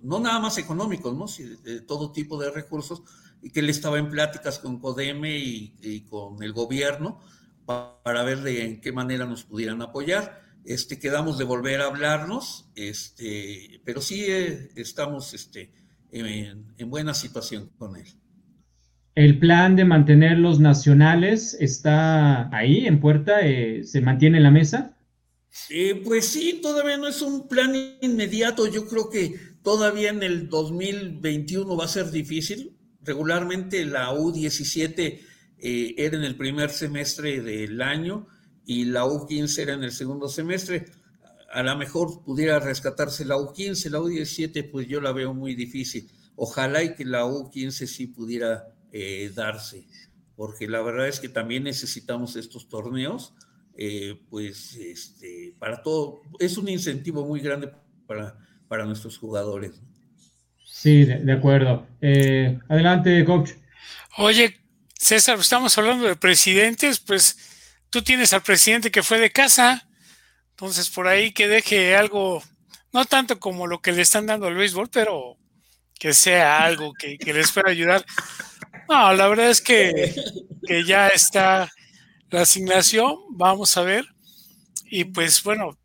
no 0.00 0.20
nada 0.20 0.38
más 0.38 0.56
económicos, 0.58 1.12
¿no? 1.12 1.26
todo 1.88 2.12
tipo 2.12 2.40
de 2.40 2.52
recursos, 2.52 3.02
y 3.42 3.50
que 3.50 3.58
él 3.58 3.68
estaba 3.68 3.98
en 3.98 4.08
pláticas 4.08 4.60
con 4.60 4.78
CODEME 4.78 5.36
y, 5.36 6.04
con 6.08 6.40
el 6.40 6.52
gobierno 6.52 7.20
para, 7.66 8.22
ver 8.22 8.42
de 8.42 8.64
en 8.64 8.80
qué 8.80 8.92
manera 8.92 9.26
nos 9.26 9.42
pudieran 9.42 9.82
apoyar. 9.82 10.40
Este, 10.64 11.00
quedamos 11.00 11.36
de 11.36 11.42
volver 11.42 11.80
a 11.80 11.86
hablarnos, 11.86 12.70
este, 12.76 13.80
pero 13.84 14.00
sí 14.00 14.24
estamos 14.76 15.34
este, 15.34 15.72
en, 16.12 16.90
buena 16.90 17.12
situación 17.12 17.72
con 17.76 17.96
él. 17.96 18.06
¿El 19.18 19.40
plan 19.40 19.74
de 19.74 19.84
mantener 19.84 20.38
los 20.38 20.60
nacionales 20.60 21.56
está 21.58 22.56
ahí 22.56 22.86
en 22.86 23.00
puerta? 23.00 23.40
Eh, 23.44 23.82
¿Se 23.82 24.00
mantiene 24.00 24.36
en 24.36 24.44
la 24.44 24.52
mesa? 24.52 24.96
Eh, 25.70 26.00
pues 26.04 26.28
sí, 26.28 26.60
todavía 26.62 26.98
no 26.98 27.08
es 27.08 27.20
un 27.20 27.48
plan 27.48 27.74
inmediato. 28.00 28.68
Yo 28.68 28.86
creo 28.86 29.10
que 29.10 29.34
todavía 29.64 30.10
en 30.10 30.22
el 30.22 30.48
2021 30.48 31.76
va 31.76 31.86
a 31.86 31.88
ser 31.88 32.12
difícil. 32.12 32.76
Regularmente 33.02 33.84
la 33.86 34.12
U17 34.12 35.18
eh, 35.58 35.94
era 35.98 36.16
en 36.16 36.22
el 36.22 36.36
primer 36.36 36.70
semestre 36.70 37.40
del 37.40 37.82
año 37.82 38.28
y 38.64 38.84
la 38.84 39.04
U15 39.04 39.58
era 39.58 39.72
en 39.72 39.82
el 39.82 39.90
segundo 39.90 40.28
semestre. 40.28 40.84
A 41.52 41.64
lo 41.64 41.76
mejor 41.76 42.22
pudiera 42.22 42.60
rescatarse 42.60 43.24
la 43.24 43.34
U15, 43.34 43.90
la 43.90 43.98
U17 43.98 44.70
pues 44.70 44.86
yo 44.86 45.00
la 45.00 45.10
veo 45.10 45.34
muy 45.34 45.56
difícil. 45.56 46.08
Ojalá 46.36 46.84
y 46.84 46.94
que 46.94 47.04
la 47.04 47.24
U15 47.24 47.86
sí 47.86 48.06
pudiera 48.06 48.77
eh, 48.92 49.30
darse, 49.34 49.86
porque 50.36 50.68
la 50.68 50.82
verdad 50.82 51.08
es 51.08 51.20
que 51.20 51.28
también 51.28 51.64
necesitamos 51.64 52.36
estos 52.36 52.68
torneos 52.68 53.34
eh, 53.80 54.20
pues 54.28 54.74
este, 54.74 55.54
para 55.56 55.80
todo, 55.80 56.22
es 56.40 56.58
un 56.58 56.68
incentivo 56.68 57.24
muy 57.24 57.38
grande 57.38 57.70
para, 58.08 58.36
para 58.66 58.84
nuestros 58.84 59.16
jugadores. 59.16 59.80
Sí, 60.64 61.04
de, 61.04 61.32
acuerdo. 61.32 61.86
Eh, 62.00 62.58
adelante, 62.68 63.24
coach. 63.24 63.52
Oye, 64.16 64.58
César, 64.94 65.38
estamos 65.38 65.78
hablando 65.78 66.08
de 66.08 66.16
presidentes, 66.16 66.98
pues 66.98 67.38
tú 67.88 68.02
tienes 68.02 68.32
al 68.32 68.42
presidente 68.42 68.90
que 68.90 69.04
fue 69.04 69.20
de 69.20 69.30
casa, 69.30 69.88
entonces 70.50 70.90
por 70.90 71.06
ahí 71.06 71.30
que 71.30 71.46
deje 71.46 71.94
algo, 71.94 72.42
no 72.92 73.04
tanto 73.04 73.38
como 73.38 73.68
lo 73.68 73.80
que 73.80 73.92
le 73.92 74.02
están 74.02 74.26
dando 74.26 74.48
al 74.48 74.56
béisbol, 74.56 74.88
pero 74.90 75.36
que 76.00 76.14
sea 76.14 76.64
algo 76.64 76.92
que, 76.94 77.16
que 77.16 77.32
les 77.32 77.52
pueda 77.52 77.70
ayudar. 77.70 78.04
No, 78.88 79.12
la 79.12 79.28
verdad 79.28 79.50
es 79.50 79.60
que, 79.60 80.14
que 80.66 80.84
ya 80.84 81.08
está 81.08 81.70
la 82.30 82.42
asignación, 82.42 83.16
vamos 83.30 83.76
a 83.76 83.82
ver. 83.82 84.06
Y 84.90 85.04
pues 85.04 85.42
bueno, 85.42 85.78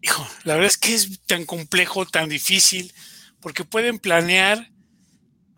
hijo, 0.00 0.26
la 0.44 0.54
verdad 0.54 0.70
es 0.70 0.78
que 0.78 0.94
es 0.94 1.20
tan 1.26 1.44
complejo, 1.44 2.06
tan 2.06 2.28
difícil, 2.28 2.92
porque 3.40 3.64
pueden 3.64 3.98
planear, 3.98 4.70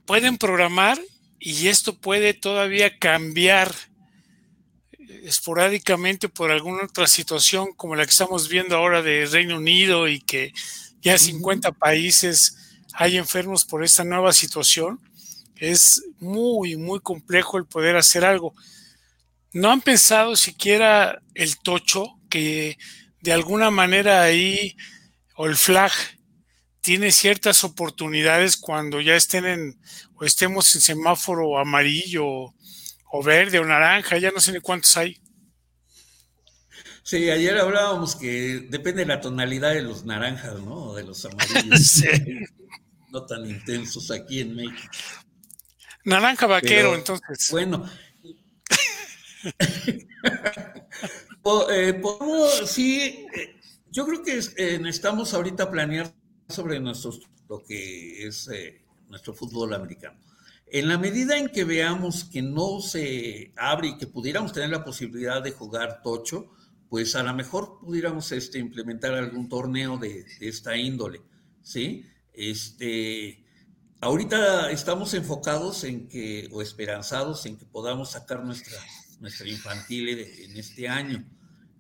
pueden 0.07 0.39
programar 0.39 0.99
y 1.39 1.69
esto 1.69 1.99
puede 1.99 2.35
todavía 2.35 2.99
cambiar 2.99 3.75
esporádicamente 5.23 6.29
por 6.29 6.51
alguna 6.51 6.85
otra 6.85 7.07
situación 7.07 7.73
como 7.77 7.97
la 7.97 8.05
que 8.05 8.11
estamos 8.11 8.49
viendo 8.49 8.77
ahora 8.77 9.03
de 9.03 9.27
Reino 9.27 9.57
Unido 9.57 10.09
y 10.09 10.21
que 10.21 10.53
ya 11.01 11.19
50 11.19 11.73
países 11.73 12.57
hay 12.95 13.17
enfermos 13.17 13.65
por 13.65 13.85
esta 13.85 14.05
nueva 14.05 14.33
situación. 14.33 15.01
Es 15.59 16.03
muy, 16.21 16.77
muy 16.77 17.01
complejo 17.01 17.59
el 17.59 17.67
poder 17.67 17.97
hacer 17.97 18.25
algo. 18.25 18.55
¿No 19.53 19.71
han 19.71 19.81
pensado 19.81 20.37
siquiera 20.37 21.21
el 21.35 21.59
tocho 21.59 22.19
que 22.31 22.79
de 23.21 23.33
alguna 23.33 23.71
manera 23.71 24.23
ahí, 24.23 24.77
o 25.37 25.47
el 25.47 25.57
flag, 25.57 25.93
tiene 26.81 27.13
ciertas 27.13 27.65
oportunidades 27.65 28.57
cuando 28.57 29.01
ya 29.01 29.17
estén 29.17 29.47
en, 29.47 29.81
o 30.15 30.25
estemos 30.25 30.75
en 30.75 30.81
semáforo 30.81 31.59
amarillo 31.59 32.25
o 32.25 33.23
verde 33.23 33.59
o 33.59 33.65
naranja, 33.65 34.19
ya 34.19 34.31
no 34.31 34.41
sé 34.41 34.53
ni 34.53 34.61
cuántos 34.61 34.97
hay? 34.97 35.21
Sí, 37.03 37.31
ayer 37.31 37.57
hablábamos 37.57 38.17
que 38.17 38.67
depende 38.69 39.01
de 39.01 39.07
la 39.07 39.21
tonalidad 39.21 39.73
de 39.73 39.81
los 39.81 40.05
naranjas, 40.05 40.61
¿no? 40.61 40.95
De 40.95 41.05
los 41.05 41.25
amarillos. 41.27 42.03
No 43.11 43.25
tan 43.25 43.47
intensos 43.47 44.11
aquí 44.11 44.41
en 44.41 44.55
México. 44.55 44.93
Naranja 46.09 46.47
vaquero, 46.47 46.95
entonces. 46.95 47.49
Bueno, 47.51 47.85
eh, 51.71 52.03
sí, 52.67 53.27
eh, 53.35 53.61
yo 53.91 54.07
creo 54.07 54.23
que 54.23 54.41
eh, 54.57 54.79
necesitamos 54.79 55.35
ahorita 55.35 55.71
planear 55.71 56.13
sobre 56.49 56.81
nuestros, 56.81 57.21
lo 57.49 57.63
que 57.63 58.27
es 58.27 58.49
nuestro 59.09 59.35
fútbol 59.35 59.75
americano. 59.75 60.19
En 60.71 60.89
la 60.89 60.99
medida 60.99 61.39
en 61.39 61.49
que 61.49 61.65
veamos 61.65 62.25
que 62.25 62.43
no 62.43 62.81
se 62.81 63.53
abre 63.57 63.89
y 63.89 63.99
que 63.99 64.07
pudiéramos 64.07 64.53
tener 64.53 64.71
la 64.71 64.85
posibilidad 64.85 65.43
de 65.43 65.53
jugar 65.53 66.03
tocho, 66.03 66.51
pues 66.89 67.17
a 67.17 67.23
lo 67.23 67.35
mejor 67.35 67.79
pudiéramos 67.81 68.33
este, 68.33 68.59
implementar 68.59 69.15
algún 69.15 69.49
torneo 69.49 69.99
de, 69.99 70.25
de 70.25 70.49
esta 70.49 70.77
índole, 70.77 71.23
¿sí? 71.63 72.05
Este, 72.33 73.45
ahorita 74.01 74.71
estamos 74.71 75.15
enfocados 75.15 75.85
en 75.85 76.09
que, 76.09 76.49
o 76.53 76.63
esperanzados 76.63 77.47
en 77.47 77.57
que 77.57 77.67
podamos 77.67 78.13
sacar 78.13 78.45
nuestra 78.45 78.79
nuestra 79.21 79.49
infantil 79.49 80.09
en 80.09 80.57
este 80.57 80.89
año. 80.89 81.25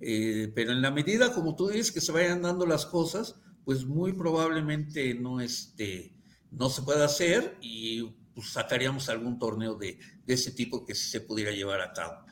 Eh, 0.00 0.52
pero 0.54 0.72
en 0.72 0.82
la 0.82 0.90
medida, 0.90 1.32
como 1.32 1.56
tú 1.56 1.68
dices, 1.68 1.92
que 1.92 2.00
se 2.00 2.12
vayan 2.12 2.42
dando 2.42 2.66
las 2.66 2.86
cosas, 2.86 3.36
pues 3.64 3.84
muy 3.84 4.12
probablemente 4.12 5.14
no, 5.14 5.40
este, 5.40 6.14
no 6.50 6.68
se 6.70 6.82
pueda 6.82 7.04
hacer 7.04 7.56
y 7.60 8.02
pues, 8.34 8.50
sacaríamos 8.50 9.08
algún 9.08 9.38
torneo 9.38 9.74
de, 9.74 9.98
ese 10.26 10.52
tipo 10.52 10.84
que 10.84 10.94
se 10.94 11.20
pudiera 11.20 11.52
llevar 11.52 11.80
a 11.80 11.92
cabo, 11.92 12.24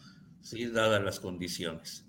¿sí? 0.42 0.66
dadas 0.66 1.02
las 1.02 1.18
condiciones. 1.18 2.05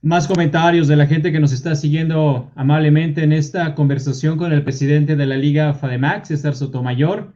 Más 0.00 0.28
comentarios 0.28 0.86
de 0.86 0.94
la 0.94 1.08
gente 1.08 1.32
que 1.32 1.40
nos 1.40 1.52
está 1.52 1.74
siguiendo 1.74 2.52
amablemente 2.54 3.24
en 3.24 3.32
esta 3.32 3.74
conversación 3.74 4.38
con 4.38 4.52
el 4.52 4.62
presidente 4.62 5.16
de 5.16 5.26
la 5.26 5.36
Liga 5.36 5.74
FADEMAX, 5.74 6.28
César 6.28 6.54
Sotomayor. 6.54 7.34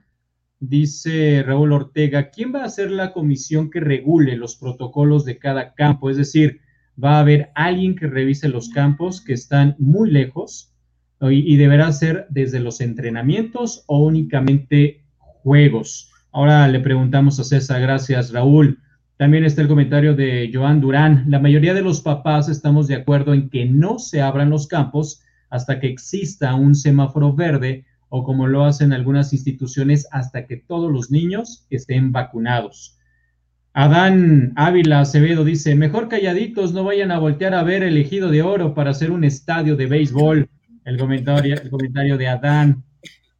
Dice 0.60 1.42
Raúl 1.44 1.72
Ortega, 1.72 2.30
¿quién 2.30 2.54
va 2.54 2.62
a 2.62 2.68
ser 2.68 2.92
la 2.92 3.12
comisión 3.12 3.68
que 3.68 3.80
regule 3.80 4.36
los 4.36 4.54
protocolos 4.54 5.24
de 5.24 5.38
cada 5.38 5.74
campo? 5.74 6.08
Es 6.08 6.16
decir, 6.16 6.60
va 7.02 7.16
a 7.16 7.20
haber 7.20 7.50
alguien 7.56 7.96
que 7.96 8.06
revise 8.06 8.48
los 8.48 8.68
campos 8.68 9.20
que 9.20 9.32
están 9.32 9.74
muy 9.80 10.08
lejos 10.08 10.72
y, 11.20 11.56
deberá 11.56 11.90
ser 11.90 12.26
desde 12.30 12.60
los 12.60 12.80
entrenamientos 12.80 13.82
o 13.88 14.04
únicamente 14.04 15.04
juegos. 15.18 16.12
Ahora 16.30 16.68
le 16.68 16.78
preguntamos 16.78 17.40
a 17.40 17.44
César, 17.44 17.80
gracias 17.80 18.32
Raúl. 18.32 18.78
También 19.22 19.44
está 19.44 19.62
el 19.62 19.68
comentario 19.68 20.16
de 20.16 20.50
Joan 20.52 20.80
Durán. 20.80 21.26
La 21.28 21.38
mayoría 21.38 21.74
de 21.74 21.80
los 21.80 22.00
papás 22.00 22.48
estamos 22.48 22.88
de 22.88 22.96
acuerdo 22.96 23.34
en 23.34 23.50
que 23.50 23.64
no 23.66 24.00
se 24.00 24.20
abran 24.20 24.50
los 24.50 24.66
campos 24.66 25.22
hasta 25.48 25.78
que 25.78 25.86
exista 25.86 26.56
un 26.56 26.74
semáforo 26.74 27.32
verde 27.32 27.84
o 28.08 28.24
como 28.24 28.48
lo 28.48 28.64
hacen 28.64 28.92
algunas 28.92 29.32
instituciones 29.32 30.08
hasta 30.10 30.44
que 30.48 30.56
todos 30.56 30.90
los 30.90 31.12
niños 31.12 31.68
estén 31.70 32.10
vacunados. 32.10 32.98
Adán 33.74 34.54
Ávila 34.56 34.98
Acevedo 34.98 35.44
dice, 35.44 35.76
mejor 35.76 36.08
calladitos, 36.08 36.72
no 36.72 36.82
vayan 36.82 37.12
a 37.12 37.20
voltear 37.20 37.54
a 37.54 37.62
ver 37.62 37.84
el 37.84 37.98
ejido 37.98 38.28
de 38.28 38.42
oro 38.42 38.74
para 38.74 38.90
hacer 38.90 39.12
un 39.12 39.22
estadio 39.22 39.76
de 39.76 39.86
béisbol. 39.86 40.50
El 40.84 40.98
comentario, 40.98 41.54
el 41.62 41.70
comentario 41.70 42.18
de 42.18 42.26
Adán. 42.26 42.82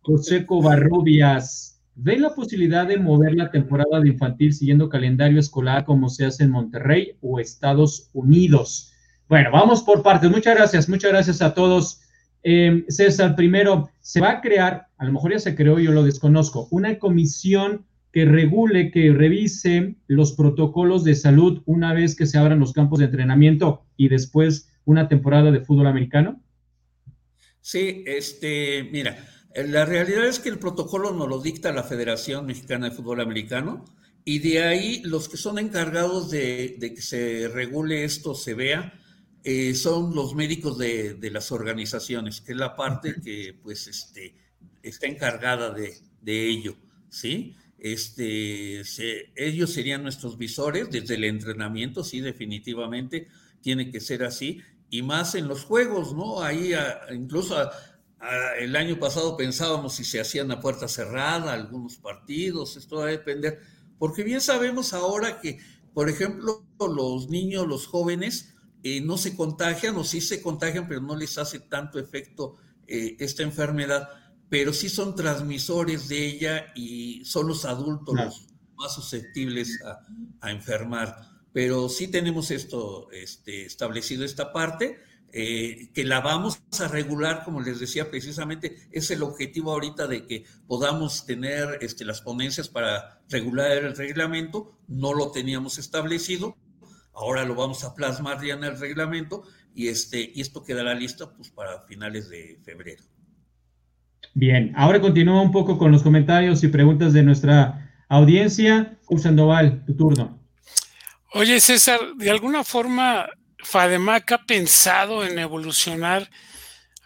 José 0.03 0.47
Covarrubias, 0.47 1.72
¿ve 1.95 2.19
la 2.19 2.35
posibilidad 2.35 2.87
de 2.87 2.99
mover 2.99 3.35
la 3.35 3.51
temporada 3.51 4.01
de 4.01 4.09
infantil 4.09 4.53
siguiendo 4.53 4.89
calendario 4.89 5.41
escolar 5.41 5.85
como 5.85 6.09
se 6.09 6.25
hace 6.25 6.45
en 6.45 6.51
Monterrey 6.51 7.17
o 7.21 7.39
Estados 7.39 8.11
Unidos? 8.13 8.93
Bueno, 9.29 9.51
vamos 9.53 9.83
por 9.83 10.03
partes. 10.03 10.31
Muchas 10.31 10.57
gracias, 10.57 10.89
muchas 10.89 11.11
gracias 11.11 11.43
a 11.43 11.55
todos. 11.55 12.03
Eh, 12.43 12.85
César, 12.89 13.37
primero, 13.37 13.91
se 14.01 14.21
va 14.21 14.31
a 14.31 14.41
crear, 14.41 14.89
a 14.99 15.05
lo 15.05 15.13
mejor 15.13 15.33
ya 15.33 15.39
se 15.39 15.55
creó, 15.55 15.79
yo 15.79 15.93
lo 15.93 16.03
desconozco, 16.03 16.69
una 16.71 16.99
comisión 16.99 17.87
que 18.13 18.27
regule, 18.27 18.91
que 18.91 19.13
revise 19.13 19.97
los 20.07 20.33
protocolos 20.33 21.03
de 21.03 21.15
salud 21.15 21.63
una 21.65 21.95
vez 21.95 22.15
que 22.15 22.27
se 22.27 22.37
abran 22.37 22.61
los 22.61 22.73
campos 22.73 22.99
de 22.99 23.07
entrenamiento 23.07 23.87
y 23.97 24.09
después 24.09 24.71
una 24.85 25.09
temporada 25.09 25.51
de 25.51 25.61
fútbol 25.61 25.87
americano? 25.87 26.43
Sí, 27.61 28.03
este, 28.07 28.89
mira, 28.93 29.17
la 29.55 29.85
realidad 29.85 30.27
es 30.27 30.41
que 30.41 30.49
el 30.49 30.59
protocolo 30.59 31.13
nos 31.13 31.29
lo 31.29 31.41
dicta 31.41 31.73
la 31.73 31.83
Federación 31.83 32.47
Mexicana 32.47 32.89
de 32.89 32.97
Fútbol 32.97 33.21
Americano 33.21 33.85
y 34.25 34.39
de 34.39 34.63
ahí 34.63 35.03
los 35.05 35.29
que 35.29 35.37
son 35.37 35.59
encargados 35.59 36.31
de, 36.31 36.77
de 36.79 36.95
que 36.95 37.03
se 37.03 37.49
regule 37.49 38.05
esto, 38.05 38.35
se 38.35 38.55
vea, 38.55 38.93
eh, 39.45 39.75
son 39.75 40.15
los 40.15 40.37
médicos 40.37 40.79
de, 40.79 41.19
las 41.33 41.51
organizaciones, 41.51 42.41
que 42.41 42.53
es 42.53 42.59
la 42.59 42.77
parte 42.77 43.17
que 43.21 43.59
pues 43.61 43.89
este, 43.89 44.37
está 44.83 45.09
encargada 45.09 45.71
de, 45.71 46.49
ello, 46.49 46.77
¿sí? 47.09 47.57
Este, 47.77 48.83
ellos 49.35 49.73
serían 49.73 50.05
nuestros 50.05 50.39
visores 50.39 50.89
desde 50.91 51.17
el 51.17 51.25
entrenamiento, 51.25 52.05
sí, 52.05 52.21
definitivamente, 52.21 53.27
tiene 53.61 53.91
que 53.91 53.99
ser 53.99 54.23
así, 54.23 54.61
y 54.91 55.03
más 55.03 55.35
en 55.35 55.49
los 55.49 55.65
juegos, 55.65 56.15
¿no? 56.15 56.41
Ahí 56.41 56.73
incluso 57.13 57.69
el 58.59 58.77
año 58.77 58.99
pasado 58.99 59.37
pensábamos 59.37 59.95
si 59.95 60.05
se 60.05 60.21
hacían 60.21 60.51
a 60.51 60.61
puerta 60.61 60.89
cerrada 60.89 61.53
algunos 61.53 61.97
partidos, 61.97 62.77
esto 62.77 62.97
va 62.97 63.05
a 63.05 63.09
depender, 63.09 63.61
porque 63.99 64.23
bien 64.23 64.41
sabemos 64.41 64.93
ahora 64.93 65.41
que, 65.41 65.59
por 65.93 66.09
ejemplo, 66.09 66.65
los 66.79 67.29
niños, 67.29 67.67
los 67.67 67.87
jóvenes, 67.87 68.55
eh, 68.85 69.01
no 69.01 69.17
se 69.17 69.37
contagian 69.37 69.97
o 69.97 70.05
sí 70.05 70.21
se 70.21 70.43
contagian, 70.43 70.89
pero 70.89 71.01
no 71.01 71.17
les 71.17 71.39
hace 71.39 71.61
tanto 71.61 71.99
efecto 71.99 72.57
eh, 72.87 73.17
esta 73.21 73.43
enfermedad 73.43 74.09
pero 74.53 74.75
sí 74.75 74.91
son 74.91 75.17
transmisores 75.17 76.09
de 76.09 76.27
ella 76.27 76.75
y 76.75 77.25
son 77.25 77.49
los 77.49 77.65
adultos 77.65 78.15
los 78.15 78.47
más 78.77 78.95
susceptibles 78.95 79.81
a, 80.43 80.51
enfermar. 80.51 81.17
Pero 81.55 81.89
sí 81.89 82.09
tenemos 82.09 82.51
esto 82.51 83.11
este, 83.13 83.65
establecido, 83.65 84.27
esta 84.27 84.53
parte, 84.53 84.99
eh, 85.33 85.89
que 85.95 86.05
la 86.05 86.21
vamos 86.21 86.63
a 86.81 86.89
regular, 86.89 87.43
como 87.45 87.61
les 87.61 87.81
decía 87.81 88.11
precisamente, 88.11 88.77
es 88.91 89.11
el 89.11 89.23
objetivo 89.23 89.73
ahorita 89.73 90.07
de 90.07 90.27
que 90.27 90.45
podamos 90.67 91.25
tener 91.25 91.79
este, 91.81 92.05
las 92.05 92.21
ponencias 92.21 92.69
para 92.69 93.21
regular 93.29 93.71
el 93.73 93.97
reglamento, 93.97 94.79
no 94.89 95.15
lo 95.15 95.31
teníamos 95.31 95.79
establecido, 95.79 96.57
ahora 97.15 97.45
lo 97.45 97.55
vamos 97.55 97.83
a 97.85 97.95
plasmar 97.95 98.45
ya 98.45 98.55
en 98.55 98.65
el 98.65 98.79
reglamento 98.79 99.45
y, 99.75 99.89
este, 99.89 100.31
y 100.35 100.41
esto 100.41 100.63
quedará 100.63 100.95
listo 100.95 101.35
pues, 101.35 101.51
para 101.51 101.81
finales 101.83 102.29
de 102.29 102.61
febrero. 102.63 103.03
Bien, 104.35 104.73
ahora 104.77 105.01
continúa 105.01 105.43
un 105.43 105.53
poco 105.53 105.79
con 105.79 105.93
los 105.93 106.03
comentarios 106.03 106.63
y 106.63 106.69
preguntas 106.69 107.13
de 107.13 107.23
nuestra 107.23 108.05
audiencia. 108.09 108.99
Sandoval, 109.19 109.85
tu 109.85 109.95
turno. 109.95 110.39
Oye, 111.35 111.61
César, 111.61 112.01
de 112.17 112.31
alguna 112.31 112.65
forma, 112.65 113.27
FADEMAC 113.63 114.33
ha 114.33 114.45
pensado 114.45 115.25
en 115.25 115.39
evolucionar 115.39 116.29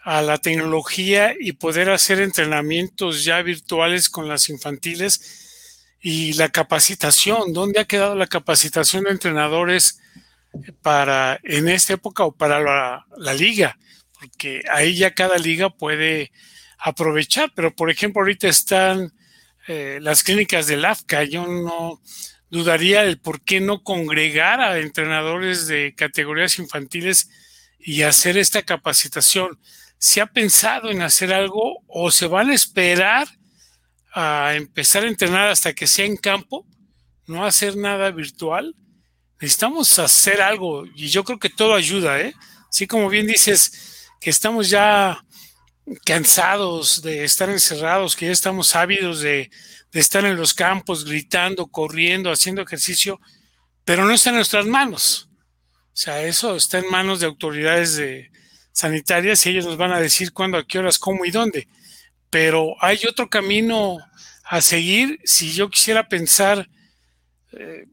a 0.07 0.23
la 0.23 0.39
tecnología 0.39 1.35
y 1.39 1.53
poder 1.53 1.91
hacer 1.91 2.21
entrenamientos 2.21 3.25
ya 3.25 3.43
virtuales 3.43 4.09
con 4.09 4.29
las 4.29 4.49
infantiles 4.49 5.97
y 6.01 6.35
la 6.35 6.49
capacitación. 6.49 7.53
¿Dónde 7.53 7.81
ha 7.81 7.87
quedado 7.87 8.15
la 8.15 8.29
capacitación 8.29 9.05
de 9.05 9.11
entrenadores 9.11 10.01
para 10.81 11.41
en 11.43 11.69
esta 11.69 11.95
época 11.95 12.25
o 12.25 12.33
para 12.33 12.61
la, 12.61 13.35
liga? 13.35 13.77
Porque 14.21 14.63
ahí 14.71 14.97
ya 14.97 15.13
cada 15.13 15.39
liga 15.39 15.71
puede 15.71 16.31
aprovechar, 16.79 17.51
pero 17.55 17.75
por 17.75 17.91
ejemplo 17.91 18.23
ahorita 18.23 18.47
están 18.47 19.13
eh, 19.67 19.99
las 20.01 20.23
clínicas 20.23 20.69
del 20.69 20.85
AFCA, 20.85 21.25
yo 21.25 21.47
no 21.49 22.01
dudaría 22.51 23.03
el 23.03 23.19
por 23.19 23.43
qué 23.43 23.61
no 23.61 23.83
congregar 23.83 24.61
a 24.61 24.79
entrenadores 24.79 25.67
de 25.67 25.95
categorías 25.95 26.59
infantiles 26.59 27.29
y 27.79 28.03
hacer 28.03 28.39
esta 28.39 28.63
capacitación. 28.63 29.59
¿Se 29.99 30.21
ha 30.21 30.27
pensado 30.27 30.91
en 30.91 31.03
hacer 31.03 31.33
algo 31.33 31.83
o 31.87 32.11
se 32.11 32.27
van 32.27 32.51
a 32.51 32.55
esperar 32.55 33.29
a 34.13 34.55
empezar 34.55 35.05
a 35.05 35.09
entrenar 35.09 35.49
hasta 35.49 35.73
que 35.73 35.87
sea 35.87 36.05
en 36.05 36.17
campo? 36.17 36.67
No 37.27 37.45
hacer 37.45 37.77
nada 37.77 38.11
virtual. 38.11 38.75
Necesitamos 39.41 39.99
hacer 39.99 40.41
algo 40.41 40.87
y 40.95 41.09
yo 41.09 41.25
creo 41.25 41.39
que 41.39 41.51
todo 41.51 41.75
ayuda, 41.75 42.21
¿eh? 42.21 42.35
Así 42.69 42.87
como 42.87 43.09
bien 43.09 43.27
dices 43.27 44.09
que 44.21 44.31
estamos 44.31 44.71
ya 44.71 45.23
cansados 46.05 47.03
de 47.03 47.25
estar 47.25 47.49
encerrados, 47.49 48.17
que 48.17 48.27
ya 48.27 48.33
estamos 48.33 48.75
ávidos 48.75 49.21
de, 49.21 49.51
estar 50.01 50.25
en 50.25 50.37
los 50.37 50.55
campos 50.55 51.05
gritando, 51.05 51.67
corriendo, 51.67 52.31
haciendo 52.31 52.63
ejercicio, 52.63 53.21
pero 53.85 54.05
no 54.05 54.13
está 54.13 54.31
en 54.31 54.37
nuestras 54.37 54.67
manos. 54.67 55.29
O 55.87 55.99
sea, 55.99 56.23
eso 56.23 56.57
está 56.57 56.79
en 56.79 56.91
manos 56.91 57.21
de 57.21 57.27
autoridades 57.27 57.97
de, 57.97 58.31
sanitarias 58.77 59.47
y 59.47 59.51
ellos 59.51 59.65
nos 59.65 59.79
van 59.79 59.93
a 59.93 60.01
decir 60.01 60.33
cuándo, 60.33 60.59
a 60.59 60.67
qué 60.67 60.79
horas, 60.79 60.99
cómo 60.99 61.25
y 61.25 61.31
dónde. 61.31 61.67
Pero 62.29 62.75
hay 62.81 63.01
otro 63.09 63.31
camino 63.31 63.97
a 64.45 64.61
seguir. 64.61 65.19
Si 65.25 65.53
yo 65.53 65.71
quisiera 65.71 66.11
pensar 66.11 66.69
eh, 67.53 67.87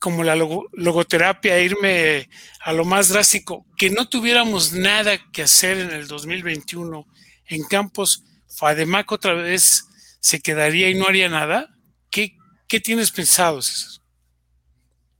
como 0.00 0.24
la 0.24 0.34
logoterapia, 0.34 1.60
irme 1.60 2.28
a 2.62 2.72
lo 2.72 2.84
más 2.84 3.10
drástico, 3.10 3.64
que 3.76 3.90
no 3.90 4.08
tuviéramos 4.08 4.72
nada 4.72 5.18
que 5.30 5.42
hacer 5.42 5.78
en 5.78 5.92
el 5.92 6.08
2021 6.08 7.06
en 7.46 7.62
campos, 7.64 8.24
FADEMAC 8.48 9.12
otra 9.12 9.34
vez 9.34 9.84
se 10.22 10.40
quedaría 10.40 10.88
y 10.88 10.94
no 10.94 11.06
haría 11.06 11.28
nada. 11.28 11.68
¿Qué, 12.10 12.80
tienes 12.80 13.10
pensado? 13.10 13.60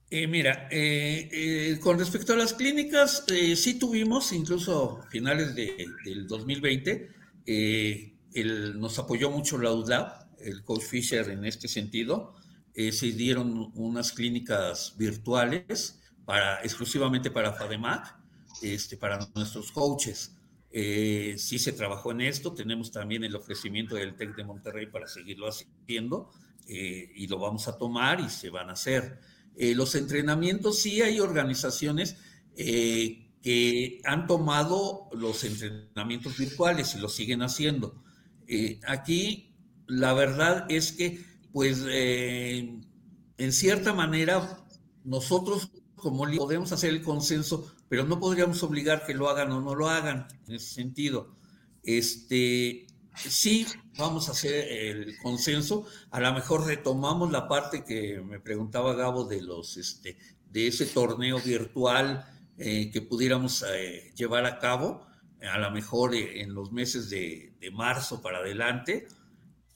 Eh, 0.09 0.27
mira, 0.27 0.69
eh, 0.71 1.29
eh, 1.31 1.79
con 1.81 1.99
respecto 1.99 2.33
a 2.33 2.37
las 2.37 2.55
clínicas, 2.55 3.27
sí 3.57 3.75
tuvimos, 3.79 4.33
incluso 4.33 5.03
finales 5.11 5.55
del 5.55 6.27
2020, 6.27 7.11
nos 8.77 8.99
apoyó 8.99 9.31
mucho 9.31 9.59
la 9.59 9.71
UDLAB, 9.71 10.39
el 10.41 10.65
coach 10.65 10.83
Fisher 10.83 11.29
en 11.29 11.45
este 11.45 11.69
sentido, 11.69 12.35
eh, 12.75 12.91
se 12.91 13.13
dieron 13.13 13.71
unas 13.75 14.13
clínicas 14.13 14.95
virtuales 14.97 16.01
para, 16.25 16.63
exclusivamente 16.63 17.31
para 17.31 17.53
FADEMAC, 17.53 18.17
este, 18.63 18.97
para 18.97 19.29
nuestros 19.35 19.71
coaches. 19.73 20.37
Eh, 20.73 21.35
sí 21.39 21.59
se 21.59 21.73
trabajó 21.73 22.13
en 22.13 22.23
esto, 22.23 22.55
tenemos 22.55 22.91
también 22.91 23.25
el 23.25 23.37
ofrecimiento 23.37 23.95
del 23.95 24.17
TEC 24.17 24.37
de 24.37 24.45
Monterrey 24.45 24.87
para 24.87 25.07
seguirlo 25.07 25.47
haciendo 25.49 26.31
eh, 26.67 27.11
y 27.15 27.27
lo 27.27 27.39
vamos 27.39 27.69
a 27.69 27.77
tomar 27.77 28.21
y 28.21 28.31
se 28.31 28.51
van 28.51 28.71
a 28.71 28.73
hacer. 28.73 29.21
los 29.57 29.95
entrenamientos, 29.95 30.79
sí 30.79 31.03
hay 31.03 31.21
organizaciones 31.21 32.17
que 32.55 34.01
han 34.05 34.27
tomado 34.27 35.09
los 35.13 35.45
entrenamientos 35.45 36.39
virtuales 36.39 36.95
y 36.95 37.01
lo 37.01 37.09
siguen 37.09 37.43
haciendo. 37.43 38.03
aquí 38.87 39.53
la 39.87 40.15
verdad 40.15 40.67
es 40.71 40.93
que 40.93 41.23
pues 41.53 41.85
eh, 41.87 42.81
en 43.37 43.53
cierta 43.53 43.93
manera 43.93 44.59
nosotros 45.05 45.71
como 45.95 46.25
podemos 46.37 46.73
hacer 46.73 46.91
el 46.91 47.03
consenso, 47.03 47.73
pero 47.93 48.07
no 48.07 48.19
podríamos 48.19 48.63
obligar 48.63 49.05
que 49.05 49.13
lo 49.13 49.29
hagan 49.29 49.53
o 49.53 49.61
no 49.61 49.75
lo 49.75 49.87
hagan 49.87 50.27
en 50.49 50.55
ese 50.55 50.77
sentido. 50.77 51.37
Este, 51.83 52.87
sí, 53.15 53.67
vamos 53.99 54.31
a 54.31 54.33
hacer 54.33 54.67
el 54.67 55.19
consenso. 55.19 55.85
A 56.11 56.19
lo 56.19 56.33
mejor 56.33 56.67
retomamos 56.67 57.31
la 57.31 57.47
parte 57.47 57.85
que 57.85 58.23
me 58.23 58.41
preguntaba 58.41 58.95
Gabo 58.95 59.27
de 59.27 59.43
los, 59.43 59.77
este, 59.77 60.17
de 60.51 60.69
ese 60.69 60.87
torneo 60.87 61.39
virtual 61.39 62.25
eh, 62.57 62.91
que 62.91 63.03
pudiéramos 63.03 63.63
eh, 63.71 64.11
llevar 64.17 64.47
a 64.47 64.59
cabo, 64.59 65.07
a 65.43 65.59
lo 65.59 65.71
mejor 65.71 66.15
en 66.15 66.55
los 66.55 66.73
meses 66.73 67.11
de, 67.11 67.53
de 67.61 67.71
marzo 67.73 68.23
para 68.23 68.39
adelante 68.39 69.07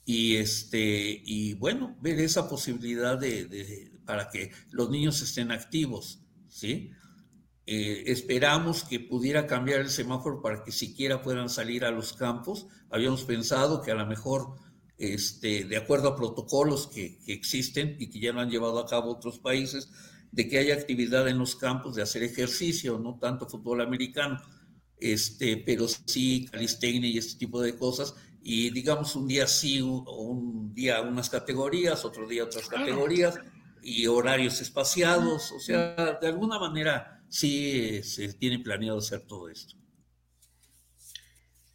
y 0.05 0.37
este 0.37 1.21
y 1.23 1.53
bueno 1.53 1.95
ver 2.01 2.19
esa 2.19 2.49
posibilidad 2.49 3.19
de, 3.19 3.91
para 4.07 4.27
que 4.31 4.51
los 4.71 4.89
niños 4.89 5.21
estén 5.21 5.51
activos 5.51 6.21
sí 6.47 6.91
eh, 7.69 8.05
esperamos 8.07 8.85
que 8.85 9.01
pudiera 9.01 9.45
cambiar 9.45 9.81
el 9.81 9.89
semáforo 9.89 10.41
para 10.41 10.63
que 10.63 10.71
siquiera 10.71 11.21
puedan 11.21 11.49
salir 11.49 11.83
a 11.83 11.91
los 11.91 12.13
campos. 12.13 12.67
Habíamos 12.89 13.25
pensado 13.25 13.81
que 13.81 13.91
a 13.91 13.95
lo 13.95 14.05
mejor 14.05 14.55
este 14.97 15.65
de 15.65 15.75
acuerdo 15.75 16.07
a 16.07 16.15
protocolos 16.15 16.87
que, 16.87 17.19
que 17.25 17.33
existen 17.33 17.97
y 17.99 18.09
que 18.09 18.21
ya 18.21 18.31
lo 18.31 18.39
han 18.39 18.49
llevado 18.49 18.79
a 18.79 18.87
cabo 18.87 19.11
otros 19.11 19.39
países 19.39 19.91
de 20.31 20.47
que 20.47 20.59
haya 20.59 20.73
actividad 20.75 21.27
en 21.27 21.37
los 21.37 21.57
campos 21.57 21.95
de 21.95 22.01
hacer 22.01 22.23
ejercicio 22.23 22.97
no 22.97 23.19
tanto 23.19 23.47
fútbol 23.47 23.81
americano 23.81 24.41
este 24.97 25.57
pero 25.57 25.87
sí 25.87 26.47
calistenia 26.49 27.09
y 27.09 27.17
este 27.17 27.37
tipo 27.37 27.61
de 27.61 27.75
cosas. 27.75 28.15
Y 28.41 28.69
digamos 28.69 29.13
un 29.17 29.27
día 29.27 29.45
sí, 29.45 29.81
un 29.81 30.73
día 30.73 31.01
unas 31.01 31.29
categorías, 31.29 32.05
otro 32.05 32.25
día 32.25 32.45
otras 32.45 32.69
categorías 32.69 33.37
y 33.83 34.07
horarios 34.07 34.61
espaciados, 34.61 35.51
o 35.51 35.59
sea, 35.59 36.17
de 36.21 36.27
alguna 36.27 36.57
manera 36.59 37.16
sí 37.29 38.01
se 38.03 38.33
tiene 38.33 38.59
planeado 38.59 38.99
hacer 38.99 39.21
todo 39.21 39.49
esto. 39.49 39.75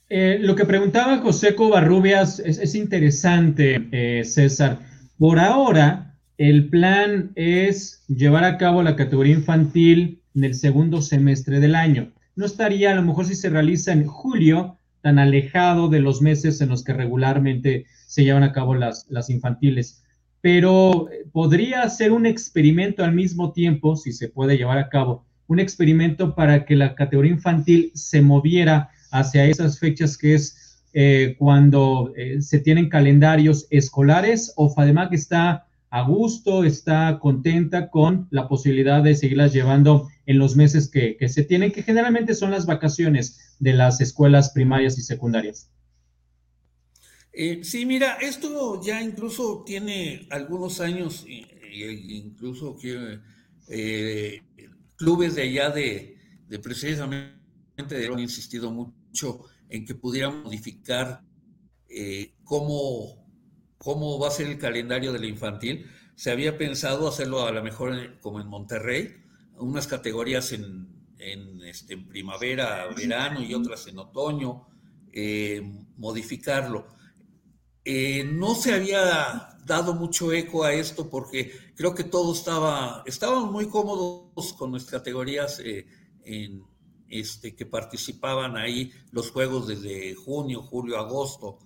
Eh, 0.09 0.39
lo 0.41 0.55
que 0.57 0.67
preguntaba 0.67 1.19
José 1.19 1.55
Covarrubias 1.55 2.39
es, 2.39 2.59
es 2.59 2.75
interesante, 2.75 3.89
eh, 3.93 4.25
César. 4.25 4.81
Por 5.19 5.39
ahora, 5.39 6.19
el 6.37 6.69
plan 6.69 7.33
es 7.35 8.05
llevar 8.09 8.45
a 8.45 8.59
cabo 8.59 8.83
la 8.83 8.97
categoría 8.97 9.35
infantil 9.35 10.23
en 10.35 10.45
el 10.45 10.55
segundo 10.55 11.01
semestre 11.01 11.61
del 11.61 11.75
año. 11.75 12.13
No 12.37 12.45
estaría, 12.45 12.93
a 12.93 12.95
lo 12.95 13.03
mejor 13.03 13.27
si 13.27 13.35
se 13.35 13.49
realiza 13.49 13.93
en 13.93 14.07
julio, 14.07 14.77
tan 15.01 15.19
alejado 15.19 15.89
de 15.89 16.01
los 16.01 16.23
meses 16.23 16.61
en 16.61 16.69
los 16.69 16.85
que 16.85 16.93
regularmente 16.93 17.87
se 18.07 18.25
llevan 18.25 18.43
a 18.43 18.53
cabo 18.53 18.75
las, 18.75 19.07
las 19.09 19.31
infantiles. 19.31 20.05
Pero 20.41 21.09
eh, 21.11 21.25
podría 21.33 21.89
ser 21.89 22.13
un 22.13 22.27
experimento 22.27 23.05
al 23.05 23.15
mismo 23.15 23.53
tiempo, 23.53 23.97
si 23.97 24.13
se 24.13 24.29
puede 24.29 24.57
llevar 24.57 24.79
a 24.79 24.89
cabo, 24.89 25.27
un 25.53 25.61
experimento 25.61 26.35
para 26.35 26.65
que 26.65 26.77
la 26.77 26.95
categoría 26.95 27.33
infantil 27.33 27.93
se 27.95 28.23
moviera 28.23 28.91
hacia 29.11 29.45
esas 29.45 29.79
fechas 29.79 30.17
que 30.17 30.35
es 30.35 30.81
eh, 30.95 31.37
cuando 31.39 32.13
eh, 32.17 32.41
se 32.41 32.59
tienen 32.59 32.89
calendarios 32.89 33.67
escolares 33.71 34.53
o 34.57 34.71
FADEMAC 34.71 35.13
está 35.13 35.67
a 35.91 36.03
gusto, 36.05 36.65
está 36.65 37.19
contenta 37.21 37.91
con 37.91 38.29
la 38.31 38.49
posibilidad 38.49 39.03
de 39.03 39.15
seguirlas 39.15 39.53
llevando 39.53 40.09
en 40.25 40.39
los 40.39 40.57
meses 40.57 40.89
que, 40.89 41.17
se 41.29 41.45
tienen, 41.45 41.71
que 41.71 41.83
generalmente 41.83 42.35
son 42.35 42.51
las 42.51 42.65
vacaciones 42.65 43.57
de 43.59 43.75
las 43.75 44.01
escuelas 44.01 44.53
primarias 44.53 44.97
y 44.97 45.03
secundarias. 45.03 45.71
Eh, 47.35 47.61
sí, 47.63 47.85
mira, 47.85 48.15
esto 48.23 48.81
ya 48.83 49.03
incluso 49.03 49.65
tiene 49.67 50.27
algunos 50.31 50.81
años, 50.81 51.27
incluso 51.29 52.79
que 52.79 53.21
clubes 55.03 55.35
de 55.35 55.43
allá 55.43 55.71
de, 55.71 56.17
de 56.47 56.59
precisamente 56.61 57.35
han 57.77 58.19
insistido 58.21 58.71
mucho 58.71 59.41
en 59.69 59.85
que 59.85 59.97
pudiera 59.97 60.31
modificar 60.31 61.25
eh, 61.89 62.35
cómo, 62.45 63.27
cómo 63.79 64.21
va 64.21 64.29
a 64.29 64.31
ser 64.31 64.47
el 64.47 64.59
calendario 64.59 65.13
de 65.13 65.19
la 65.19 65.27
infantil. 65.27 65.91
Se 66.15 66.31
había 66.31 66.57
pensado 66.57 67.09
hacerlo 67.09 67.45
a 67.45 67.51
lo 67.51 67.65
mejor 67.65 68.21
como 68.21 68.41
en 68.41 68.47
Monterrey, 68.47 69.17
unas 69.57 69.89
categorías 69.89 70.53
en, 70.53 70.87
en, 71.19 71.61
este, 71.65 71.97
primavera, 71.97 72.87
verano 72.95 73.43
y 73.43 73.55
otras 73.55 73.89
en 73.89 73.99
otoño, 73.99 74.69
eh, 75.13 75.63
modificarlo. 75.97 76.87
Eh, 77.85 78.23
no 78.23 78.55
se 78.55 78.73
había 78.73 79.59
dado 79.65 79.95
mucho 79.95 80.33
eco 80.33 80.63
a 80.63 80.73
esto 80.73 81.11
porque 81.11 81.51
creo 81.83 81.97
que 81.97 82.05
todo 82.05 82.33
estaba, 82.33 83.03
estábamos 83.07 83.51
muy 83.51 83.67
cómodos 83.67 84.53
con 84.53 84.71
nuestras 84.71 85.01
categorías 85.01 85.61
en, 86.25 86.63
este, 87.09 87.57
que 87.57 87.67
participaban 87.67 88.57
ahí 88.57 88.93
los 89.11 89.33
juegos 89.33 89.67
desde 89.67 90.15
junio, 90.15 90.63
julio, 90.63 90.97
agosto. 90.97 91.59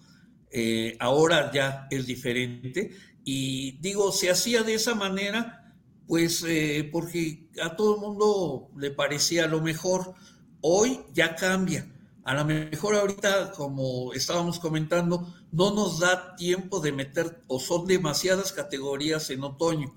Eh, 0.50 0.96
ahora 1.00 1.52
ya 1.52 1.86
es 1.90 2.06
diferente 2.06 2.96
y 3.24 3.72
digo, 3.72 4.10
se 4.10 4.30
hacía 4.30 4.62
de 4.62 4.72
esa 4.72 4.94
manera, 4.94 5.76
pues 6.06 6.42
eh, 6.48 6.88
porque 6.90 7.50
a 7.62 7.76
todo 7.76 7.96
el 7.96 8.00
mundo 8.00 8.70
le 8.78 8.92
parecía 8.92 9.46
lo 9.46 9.60
mejor. 9.60 10.14
Hoy 10.62 10.98
ya 11.12 11.36
cambia. 11.36 11.92
A 12.24 12.32
lo 12.32 12.46
mejor 12.46 12.94
ahorita, 12.94 13.52
como 13.52 14.14
estábamos 14.14 14.60
comentando, 14.60 15.34
no 15.52 15.74
nos 15.74 15.98
da 15.98 16.34
tiempo 16.36 16.80
de 16.80 16.92
meter 16.92 17.42
o 17.48 17.60
son 17.60 17.86
demasiadas 17.86 18.54
categorías 18.54 19.28
en 19.28 19.44
otoño. 19.44 19.94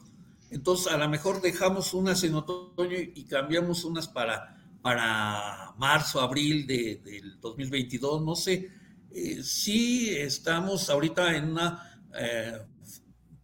Entonces, 0.52 0.91
a 0.91 0.97
lo 0.97 1.08
mejor 1.10 1.41
dejamos 1.41 1.93
unas 1.93 2.24
en 2.24 2.36
otoño 2.36 2.97
y 2.97 3.26
cambiamos 3.26 3.84
unas 3.84 4.08
para 4.08 4.60
para 4.82 5.74
marzo, 5.78 6.22
abril 6.22 6.66
de, 6.66 7.02
del 7.04 7.39
2022, 7.39 8.24
no 8.24 8.36
sé. 8.36 8.70
Eh, 9.12 9.43
sí 9.43 10.10
estamos 10.16 10.89
ahorita 10.89 11.36
en 11.36 11.52
una, 11.52 12.02
eh, 12.16 12.60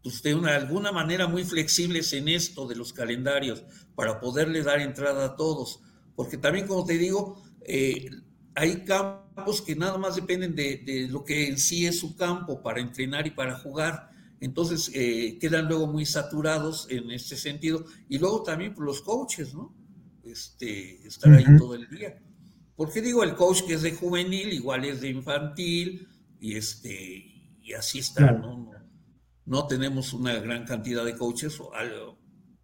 pues 0.01 0.22
de 0.22 0.36
una, 0.36 0.56
alguna 0.56 0.91
manera 0.91 1.28
muy 1.28 1.43
flexibles 1.43 2.14
en 2.14 2.30
esto 2.30 2.68
de 2.68 2.76
los 2.76 2.93
calendarios 2.93 3.64
para 3.95 4.20
poderle 4.20 4.64
dar 4.64 4.80
entrada 4.80 5.26
a 5.26 5.36
todos, 5.36 5.82
porque 6.16 6.38
también 6.38 6.68
como 6.68 6.86
te 6.86 6.97
digo, 6.97 7.43
eh, 7.62 8.10
hay 8.53 8.86
campos 8.86 9.62
que 9.62 9.76
nada 9.76 9.97
más 9.97 10.16
dependen 10.16 10.56
de, 10.56 10.78
de, 10.78 11.08
lo 11.10 11.26
que 11.26 11.47
en 11.47 11.58
sí 11.58 11.86
es 11.86 11.99
su 11.99 12.16
campo 12.16 12.62
para 12.62 12.80
entrenar 12.80 13.28
y 13.28 13.32
para 13.32 13.58
jugar. 13.58 14.14
Entonces 14.40 14.90
quedan 14.90 15.68
luego 15.68 15.88
muy 15.88 16.06
saturados 16.06 16.88
en 16.90 17.12
este 17.12 17.38
sentido. 17.38 17.86
Y 18.10 18.20
luego 18.20 18.44
también 18.44 18.74
por 18.74 18.86
los 18.86 19.02
coaches, 19.02 19.54
¿no? 19.54 19.74
este, 20.26 21.06
estar 21.08 21.32
ahí 21.34 21.46
todo 21.58 21.76
el 21.76 21.88
día. 21.90 22.22
Porque 22.76 23.02
digo, 23.02 23.24
el 23.24 23.36
coach 23.36 23.64
que 23.66 23.76
es 23.76 23.84
de 23.84 23.94
juvenil, 23.94 24.52
igual 24.52 24.86
es 24.86 25.02
de 25.02 25.10
infantil, 25.10 26.08
y, 26.40 26.58
este, 26.58 27.58
y 27.62 27.74
así 27.74 28.00
está, 28.00 28.32
¿no? 28.32 28.72
¿no? 29.46 29.68
tenemos 29.68 30.14
una 30.14 30.34
gran 30.40 30.66
cantidad 30.66 31.06
de 31.06 31.16
coaches, 31.16 31.60
o 31.60 31.74
algo, 31.74 32.20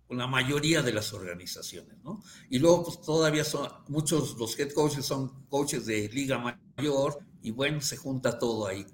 la 0.09 0.27
mayoría 0.27 0.81
de 0.81 0.91
las 0.91 1.13
organizaciones, 1.13 1.97
¿no? 2.03 2.21
Y 2.49 2.59
luego, 2.59 2.83
pues 2.83 2.99
todavía 3.01 3.45
son, 3.45 3.69
muchos, 3.87 4.37
los 4.37 4.59
head 4.59 4.73
coaches 4.73 5.05
son 5.05 5.45
coaches 5.47 5.85
de 5.85 6.09
liga 6.09 6.37
mayor, 6.75 7.19
y 7.41 7.51
bueno, 7.51 7.79
se 7.79 7.95
junta 7.95 8.37
todo 8.37 8.67
ahí. 8.67 8.85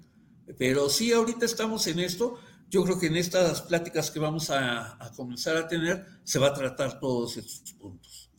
Pero 0.56 0.88
sí, 0.88 1.12
ahorita 1.12 1.44
estamos 1.44 1.86
en 1.88 1.98
esto. 1.98 2.38
Yo 2.68 2.84
creo 2.84 2.98
que 2.98 3.06
en 3.06 3.16
estas 3.16 3.62
pláticas 3.62 4.10
que 4.10 4.18
vamos 4.18 4.50
a, 4.50 5.02
a 5.02 5.10
comenzar 5.12 5.56
a 5.56 5.66
tener, 5.66 6.04
se 6.24 6.38
va 6.38 6.48
a 6.48 6.54
tratar 6.54 7.00
todos 7.00 7.36
estos 7.36 7.72
puntos. 7.72 8.30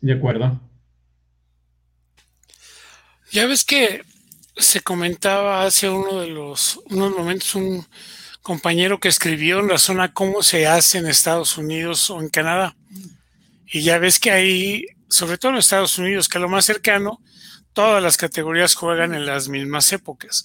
De 0.00 0.12
acuerdo. 0.12 0.60
Ya 3.32 3.46
ves 3.46 3.64
que 3.64 4.02
se 4.56 4.80
comentaba 4.80 5.64
hace 5.64 5.88
uno 5.88 6.20
de 6.20 6.28
los 6.28 6.80
unos 6.90 7.16
momentos 7.16 7.54
un 7.54 7.86
compañero 8.42 8.98
que 8.98 9.08
escribió 9.08 9.60
en 9.60 9.68
razón 9.68 10.00
a 10.00 10.12
cómo 10.12 10.42
se 10.42 10.66
hace 10.66 10.98
en 10.98 11.06
Estados 11.06 11.56
Unidos 11.58 12.10
o 12.10 12.20
en 12.20 12.28
Canadá. 12.28 12.76
Y 13.66 13.82
ya 13.82 13.98
ves 13.98 14.18
que 14.18 14.30
ahí, 14.30 14.86
sobre 15.08 15.38
todo 15.38 15.52
en 15.52 15.58
Estados 15.58 15.98
Unidos, 15.98 16.28
que 16.28 16.38
es 16.38 16.42
lo 16.42 16.48
más 16.48 16.64
cercano, 16.64 17.22
todas 17.72 18.02
las 18.02 18.16
categorías 18.16 18.74
juegan 18.74 19.14
en 19.14 19.26
las 19.26 19.48
mismas 19.48 19.92
épocas. 19.92 20.44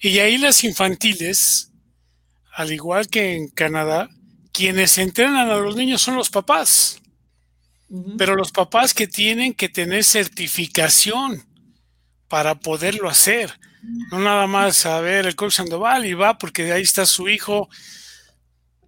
Y 0.00 0.18
ahí 0.18 0.38
las 0.38 0.64
infantiles, 0.64 1.69
al 2.52 2.72
igual 2.72 3.08
que 3.08 3.36
en 3.36 3.48
Canadá, 3.48 4.08
quienes 4.52 4.98
entrenan 4.98 5.50
a 5.50 5.56
los 5.56 5.76
niños 5.76 6.02
son 6.02 6.16
los 6.16 6.30
papás. 6.30 7.00
Pero 8.16 8.36
los 8.36 8.52
papás 8.52 8.94
que 8.94 9.08
tienen 9.08 9.52
que 9.52 9.68
tener 9.68 10.04
certificación 10.04 11.44
para 12.28 12.54
poderlo 12.54 13.08
hacer, 13.08 13.58
no 14.12 14.20
nada 14.20 14.46
más 14.46 14.76
saber 14.76 15.26
el 15.26 15.34
coach 15.34 15.54
Sandoval 15.54 16.06
y 16.06 16.14
va 16.14 16.38
porque 16.38 16.70
ahí 16.72 16.82
está 16.82 17.04
su 17.04 17.28
hijo. 17.28 17.68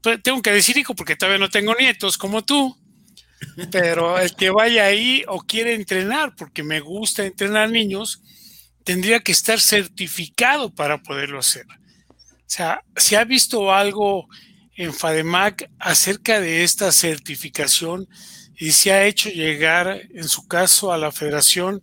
Pues, 0.02 0.22
tengo 0.22 0.40
que 0.40 0.52
decir 0.52 0.76
hijo 0.76 0.94
porque 0.94 1.16
todavía 1.16 1.40
no 1.40 1.50
tengo 1.50 1.74
nietos 1.74 2.16
como 2.16 2.44
tú, 2.44 2.76
pero 3.72 4.20
el 4.20 4.36
que 4.36 4.50
vaya 4.50 4.84
ahí 4.84 5.24
o 5.26 5.40
quiere 5.40 5.74
entrenar 5.74 6.36
porque 6.36 6.62
me 6.62 6.78
gusta 6.78 7.24
entrenar 7.24 7.70
niños, 7.70 8.22
tendría 8.84 9.20
que 9.20 9.32
estar 9.32 9.60
certificado 9.60 10.72
para 10.72 11.02
poderlo 11.02 11.40
hacer. 11.40 11.66
Sea, 12.52 12.84
¿se 12.96 13.16
ha 13.16 13.24
visto 13.24 13.72
algo 13.72 14.28
en 14.76 14.92
FADEMAC 14.92 15.70
acerca 15.78 16.38
de 16.38 16.64
esta 16.64 16.92
certificación? 16.92 18.06
y 18.58 18.72
se 18.72 18.92
ha 18.92 19.06
hecho 19.06 19.30
llegar, 19.30 20.02
en 20.12 20.28
su 20.28 20.46
caso, 20.46 20.92
a 20.92 20.98
la 20.98 21.10
federación, 21.10 21.82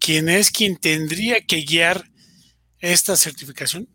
quien 0.00 0.28
es 0.28 0.50
quien 0.50 0.76
tendría 0.76 1.40
que 1.42 1.60
guiar 1.60 2.10
esta 2.80 3.14
certificación? 3.14 3.88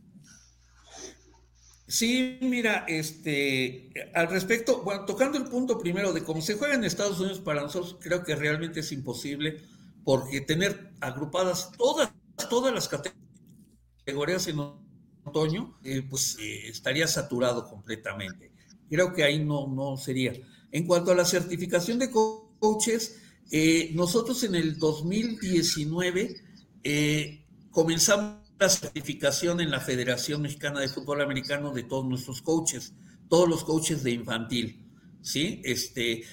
Sí, 1.88 2.38
mira, 2.42 2.86
este, 2.88 3.92
al 4.14 4.30
respecto, 4.30 4.84
bueno, 4.84 5.06
tocando 5.06 5.40
el 5.40 5.46
punto 5.46 5.78
primero 5.80 6.14
de 6.14 6.24
cómo 6.24 6.42
se 6.42 6.54
juega 6.54 6.76
en 6.76 6.86
Estados 6.86 7.20
Unidos, 7.20 7.40
para 7.40 7.64
nosotros 7.64 7.98
creo 8.00 8.24
que 8.24 8.36
realmente 8.36 8.82
es 8.82 8.92
imposible, 8.92 9.62
porque 10.06 10.40
tener 10.40 10.94
agrupadas 11.02 11.72
todas, 11.78 12.12
todas 12.50 12.74
las 12.74 12.88
categorías 12.88 14.48
en 14.48 14.81
otoño, 15.24 15.78
eh, 15.84 16.02
pues 16.08 16.38
eh, 16.40 16.70
estaría 16.70 17.08
saturado 17.08 17.68
completamente. 17.68 18.52
Creo 18.90 19.14
que 19.14 19.24
ahí 19.24 19.44
no, 19.44 19.68
no 19.68 19.98
sería. 19.98 20.34
En 20.72 20.86
cuanto 20.86 21.12
a 21.12 21.16
la 21.16 21.26
certificación 21.26 22.00
de 22.00 22.12
coaches, 22.12 23.22
eh, 23.52 23.92
nosotros 23.94 24.44
en 24.44 24.56
el 24.56 24.78
2019 24.78 26.36
eh, 26.84 27.46
comenzamos 27.70 28.42
la 28.60 28.70
certificación 28.70 29.60
en 29.60 29.72
la 29.72 29.80
Federación 29.80 30.42
Mexicana 30.42 30.80
de 30.80 30.90
Fútbol 30.90 31.22
Americano 31.22 31.74
de 31.74 31.84
todos 31.84 32.06
nuestros 32.06 32.42
coaches, 32.42 32.94
todos 33.28 33.50
los 33.50 33.64
coaches 33.64 34.04
de 34.04 34.12
infantil, 34.12 34.86
¿sí? 35.22 35.62
Este, 35.64 36.24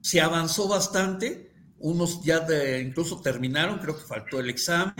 se 0.00 0.20
avanzó 0.20 0.66
bastante, 0.66 1.52
unos 1.78 2.24
ya 2.24 2.46
incluso 2.80 3.20
terminaron, 3.20 3.78
creo 3.78 3.96
que 3.96 4.04
faltó 4.04 4.40
el 4.40 4.50
examen, 4.50 4.94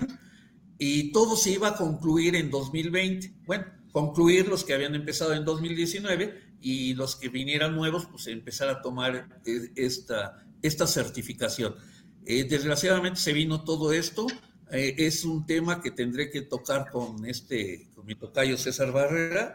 y 0.78 1.12
todo 1.12 1.36
se 1.36 1.52
iba 1.52 1.68
a 1.68 1.76
concluir 1.76 2.34
en 2.36 2.50
2020. 2.50 3.32
Bueno, 3.46 3.66
concluir 3.92 4.48
los 4.48 4.64
que 4.64 4.74
habían 4.74 4.94
empezado 4.94 5.34
en 5.34 5.44
2019 5.44 6.54
y 6.60 6.94
los 6.94 7.16
que 7.16 7.28
vinieran 7.28 7.74
nuevos, 7.74 8.06
pues 8.06 8.26
empezar 8.26 8.68
a 8.68 8.82
tomar 8.82 9.40
eh, 9.46 9.70
esta, 9.76 10.44
esta 10.62 10.86
certificación. 10.86 11.76
Eh, 12.26 12.44
desgraciadamente 12.44 13.20
se 13.20 13.32
vino 13.32 13.64
todo 13.64 13.92
esto. 13.92 14.26
Eh, 14.72 14.94
es 14.98 15.24
un 15.24 15.46
tema 15.46 15.80
que 15.80 15.90
tendré 15.90 16.30
que 16.30 16.42
tocar 16.42 16.90
con 16.90 17.24
este, 17.26 17.88
con 17.94 18.06
mi 18.06 18.14
tocayo 18.14 18.56
César 18.56 18.92
Barrera, 18.92 19.54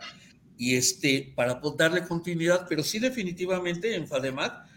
y 0.58 0.76
este, 0.76 1.34
para 1.36 1.62
darle 1.78 2.06
continuidad, 2.06 2.66
pero 2.70 2.84
sí 2.84 3.00
definitivamente 3.00 3.96
en 3.96 4.08
FADEMAC 4.08 4.68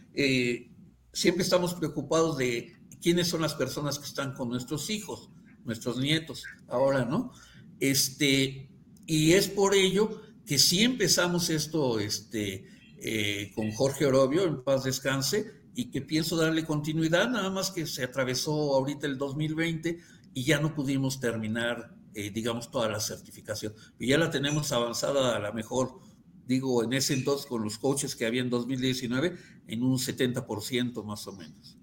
siempre 1.12 1.42
estamos 1.42 1.74
preocupados 1.74 2.38
de 2.38 2.72
quiénes 3.02 3.28
son 3.28 3.42
las 3.42 3.54
personas 3.54 3.98
que 3.98 4.06
están 4.06 4.32
con 4.32 4.48
nuestros 4.48 4.90
hijos, 4.90 5.28
nuestros 5.64 5.98
nietos, 5.98 6.44
ahora, 6.68 7.04
¿no? 7.04 7.32
Este, 7.80 8.68
y 9.06 9.32
es 9.32 9.48
por 9.48 9.74
ello 9.74 10.22
que 10.46 10.58
sí 10.58 10.82
empezamos 10.82 11.50
esto 11.50 11.98
este, 11.98 12.66
eh, 12.98 13.52
con 13.54 13.70
Jorge 13.72 14.06
Orobio, 14.06 14.44
en 14.44 14.62
paz 14.62 14.84
descanse, 14.84 15.62
y 15.74 15.90
que 15.90 16.02
pienso 16.02 16.36
darle 16.36 16.64
continuidad, 16.64 17.30
nada 17.30 17.50
más 17.50 17.70
que 17.70 17.86
se 17.86 18.04
atravesó 18.04 18.74
ahorita 18.74 19.06
el 19.06 19.16
2020 19.16 19.98
y 20.34 20.44
ya 20.44 20.60
no 20.60 20.74
pudimos 20.74 21.20
terminar, 21.20 21.94
eh, 22.14 22.30
digamos, 22.30 22.70
toda 22.70 22.88
la 22.88 23.00
certificación. 23.00 23.74
Y 23.98 24.08
ya 24.08 24.18
la 24.18 24.30
tenemos 24.30 24.72
avanzada 24.72 25.36
a 25.36 25.40
la 25.40 25.52
mejor, 25.52 26.00
digo, 26.46 26.84
en 26.84 26.92
ese 26.92 27.14
entonces 27.14 27.46
con 27.46 27.62
los 27.64 27.78
coaches 27.78 28.14
que 28.14 28.26
había 28.26 28.42
en 28.42 28.50
2019, 28.50 29.36
en 29.66 29.82
un 29.82 29.98
70% 29.98 31.04
más 31.04 31.26
o 31.26 31.32
menos. 31.32 31.78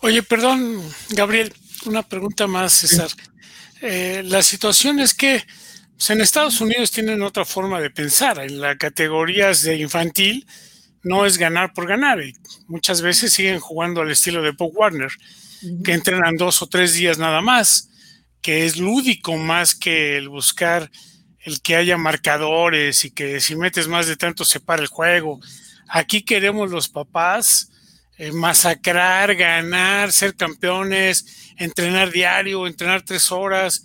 Oye, 0.00 0.22
perdón, 0.22 0.80
Gabriel, 1.10 1.52
una 1.86 2.02
pregunta 2.02 2.46
más, 2.46 2.72
César. 2.72 3.08
Eh, 3.80 4.22
la 4.24 4.42
situación 4.42 5.00
es 5.00 5.14
que 5.14 5.42
pues, 5.96 6.10
en 6.10 6.20
Estados 6.20 6.60
Unidos 6.60 6.90
tienen 6.90 7.22
otra 7.22 7.44
forma 7.44 7.80
de 7.80 7.90
pensar. 7.90 8.38
En 8.38 8.60
las 8.60 8.76
categorías 8.76 9.62
de 9.62 9.76
infantil 9.76 10.46
no 11.02 11.26
es 11.26 11.38
ganar 11.38 11.72
por 11.72 11.86
ganar. 11.86 12.20
Y 12.22 12.34
muchas 12.66 13.02
veces 13.02 13.32
siguen 13.32 13.60
jugando 13.60 14.00
al 14.00 14.10
estilo 14.10 14.42
de 14.42 14.52
Bob 14.52 14.72
Warner, 14.74 15.10
que 15.84 15.92
entrenan 15.92 16.36
dos 16.36 16.62
o 16.62 16.66
tres 16.66 16.94
días 16.94 17.18
nada 17.18 17.40
más. 17.40 17.88
que 18.40 18.66
es 18.66 18.76
lúdico 18.76 19.36
más 19.36 19.72
que 19.74 20.16
el 20.16 20.28
buscar 20.28 20.90
el 21.38 21.60
que 21.60 21.76
haya 21.76 21.96
marcadores 21.96 23.04
y 23.04 23.10
que 23.12 23.40
si 23.40 23.56
metes 23.56 23.88
más 23.88 24.06
de 24.06 24.16
tanto 24.16 24.44
se 24.44 24.60
para 24.60 24.82
el 24.82 24.88
juego. 24.88 25.40
Aquí 25.88 26.22
queremos 26.22 26.70
los 26.70 26.88
papás 26.88 27.71
eh, 28.18 28.32
masacrar, 28.32 29.34
ganar, 29.34 30.12
ser 30.12 30.36
campeones, 30.36 31.52
entrenar 31.56 32.10
diario, 32.10 32.66
entrenar 32.66 33.02
tres 33.02 33.32
horas 33.32 33.84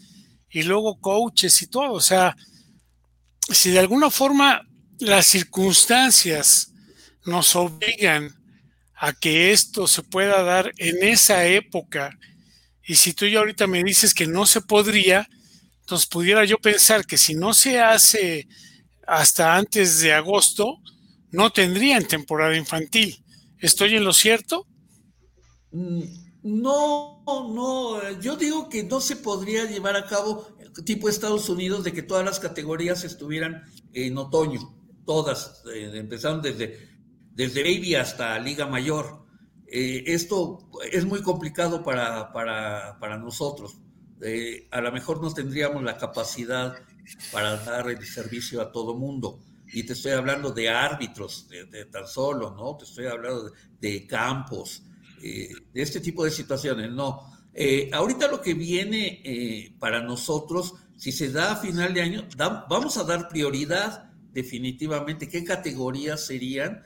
y 0.50 0.64
luego 0.64 1.00
coaches 1.00 1.62
y 1.62 1.68
todo. 1.68 1.94
O 1.94 2.02
sea, 2.02 2.36
si 3.50 3.72
de 3.72 3.80
alguna 3.80 4.10
forma 4.10 4.68
las 5.00 5.28
circunstancias 5.28 6.74
nos 7.26 7.56
obligan 7.56 8.36
a 8.96 9.14
que 9.14 9.52
esto 9.52 9.88
se 9.88 10.04
pueda 10.04 10.42
dar 10.44 10.74
en 10.78 11.04
esa 11.04 11.46
época, 11.46 12.18
y 12.84 12.96
si 12.96 13.14
tú 13.14 13.26
ya 13.28 13.40
ahorita 13.40 13.68
me 13.68 13.84
dices 13.84 14.14
que 14.14 14.28
no 14.28 14.46
se 14.46 14.62
podría, 14.62 15.28
entonces 15.82 16.08
pudiera 16.08 16.46
yo 16.46 16.58
pensar 16.58 17.06
que 17.06 17.18
si 17.18 17.36
no 17.36 17.54
se 17.54 17.80
hace 17.80 18.48
hasta 19.06 19.56
antes 19.56 20.00
de 20.00 20.14
agosto, 20.14 20.82
no 21.32 21.52
tendrían 21.52 22.06
temporada 22.06 22.58
infantil. 22.58 23.24
¿Estoy 23.60 23.96
en 23.96 24.04
lo 24.04 24.14
cierto? 24.14 24.68
Mm, 25.72 26.04
no, 26.44 27.24
no, 27.26 28.20
yo 28.20 28.36
digo 28.36 28.70
que 28.70 28.84
no 28.84 29.02
se 29.02 29.16
podría 29.16 29.66
llevar 29.66 29.96
a 29.96 30.06
cabo 30.06 30.48
tipo 30.86 31.10
Estados 31.10 31.50
Unidos 31.50 31.84
de 31.84 31.92
que 31.92 32.04
todas 32.04 32.24
las 32.24 32.40
categorías 32.40 33.04
estuvieran 33.04 33.64
en 33.94 34.18
otoño, 34.18 34.76
todas, 35.06 35.64
eh, 35.74 35.92
empezaron 35.96 36.42
desde, 36.42 36.90
desde 37.32 37.64
Baby 37.64 37.96
hasta 37.96 38.38
Liga 38.40 38.68
Mayor. 38.68 39.26
Eh, 39.70 40.04
esto 40.08 40.70
es 40.92 41.06
muy 41.06 41.22
complicado 41.22 41.84
para, 41.84 42.32
para, 42.32 43.18
nosotros. 43.18 43.80
Eh, 44.22 44.68
a 44.72 44.82
lo 44.82 44.92
mejor 44.92 45.22
no 45.22 45.34
tendríamos 45.34 45.84
la 45.84 45.98
capacidad 45.98 46.76
para 47.32 47.58
dar 47.58 47.90
el 47.90 48.06
servicio 48.06 48.62
a 48.62 48.72
todo 48.72 48.96
mundo 48.96 49.40
y 49.74 49.84
te 49.84 49.94
estoy 49.94 50.14
hablando 50.14 50.52
de 50.52 50.70
árbitros, 50.70 51.48
de, 51.50 51.86
tan 51.86 52.08
solo, 52.08 52.56
¿no? 52.56 52.78
Te 52.78 52.86
estoy 52.86 53.06
hablando 53.08 53.52
de, 53.80 54.08
campos, 54.08 54.84
eh, 55.22 55.50
de 55.74 55.82
este 55.82 56.00
tipo 56.00 56.24
de 56.24 56.32
situaciones, 56.32 56.92
no. 56.92 57.22
Eh, 57.54 57.90
ahorita 57.92 58.28
lo 58.28 58.42
que 58.42 58.54
viene 58.54 59.22
eh, 59.24 59.76
para 59.80 60.02
nosotros, 60.02 60.76
si 60.96 61.12
se 61.12 61.32
da 61.32 61.54
a 61.54 61.56
final 61.58 61.94
de 61.94 62.02
año, 62.02 62.28
vamos 62.70 62.98
a 62.98 63.04
dar 63.04 63.28
prioridad 63.28 64.12
definitivamente, 64.32 65.28
qué 65.28 65.44
categorías 65.44 66.26
serían 66.26 66.84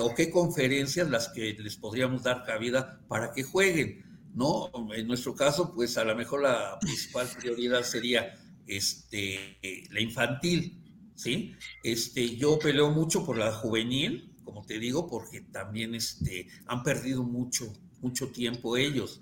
o 0.00 0.14
qué 0.14 0.30
conferencias 0.30 1.08
las 1.08 1.28
que 1.28 1.54
les 1.58 1.76
podríamos 1.76 2.22
dar 2.22 2.44
cabida 2.44 3.00
para 3.08 3.32
que 3.32 3.42
jueguen, 3.42 4.04
¿no? 4.34 4.70
En 4.94 5.06
nuestro 5.06 5.34
caso, 5.34 5.72
pues 5.74 5.96
a 5.96 6.04
lo 6.04 6.14
mejor 6.14 6.42
la 6.42 6.78
principal 6.80 7.28
prioridad 7.38 7.82
sería 7.82 8.34
este, 8.66 9.58
la 9.90 10.00
infantil, 10.00 10.85
¿sí? 11.16 11.56
Este, 11.82 12.36
yo 12.36 12.58
peleo 12.58 12.90
mucho 12.90 13.26
por 13.26 13.36
la 13.36 13.52
juvenil, 13.52 14.32
como 14.44 14.64
te 14.64 14.78
digo, 14.78 15.08
porque 15.08 15.40
también 15.40 15.94
este, 15.94 16.46
han 16.66 16.84
perdido 16.84 17.24
mucho, 17.24 17.72
mucho 18.00 18.28
tiempo 18.28 18.76
ellos. 18.76 19.20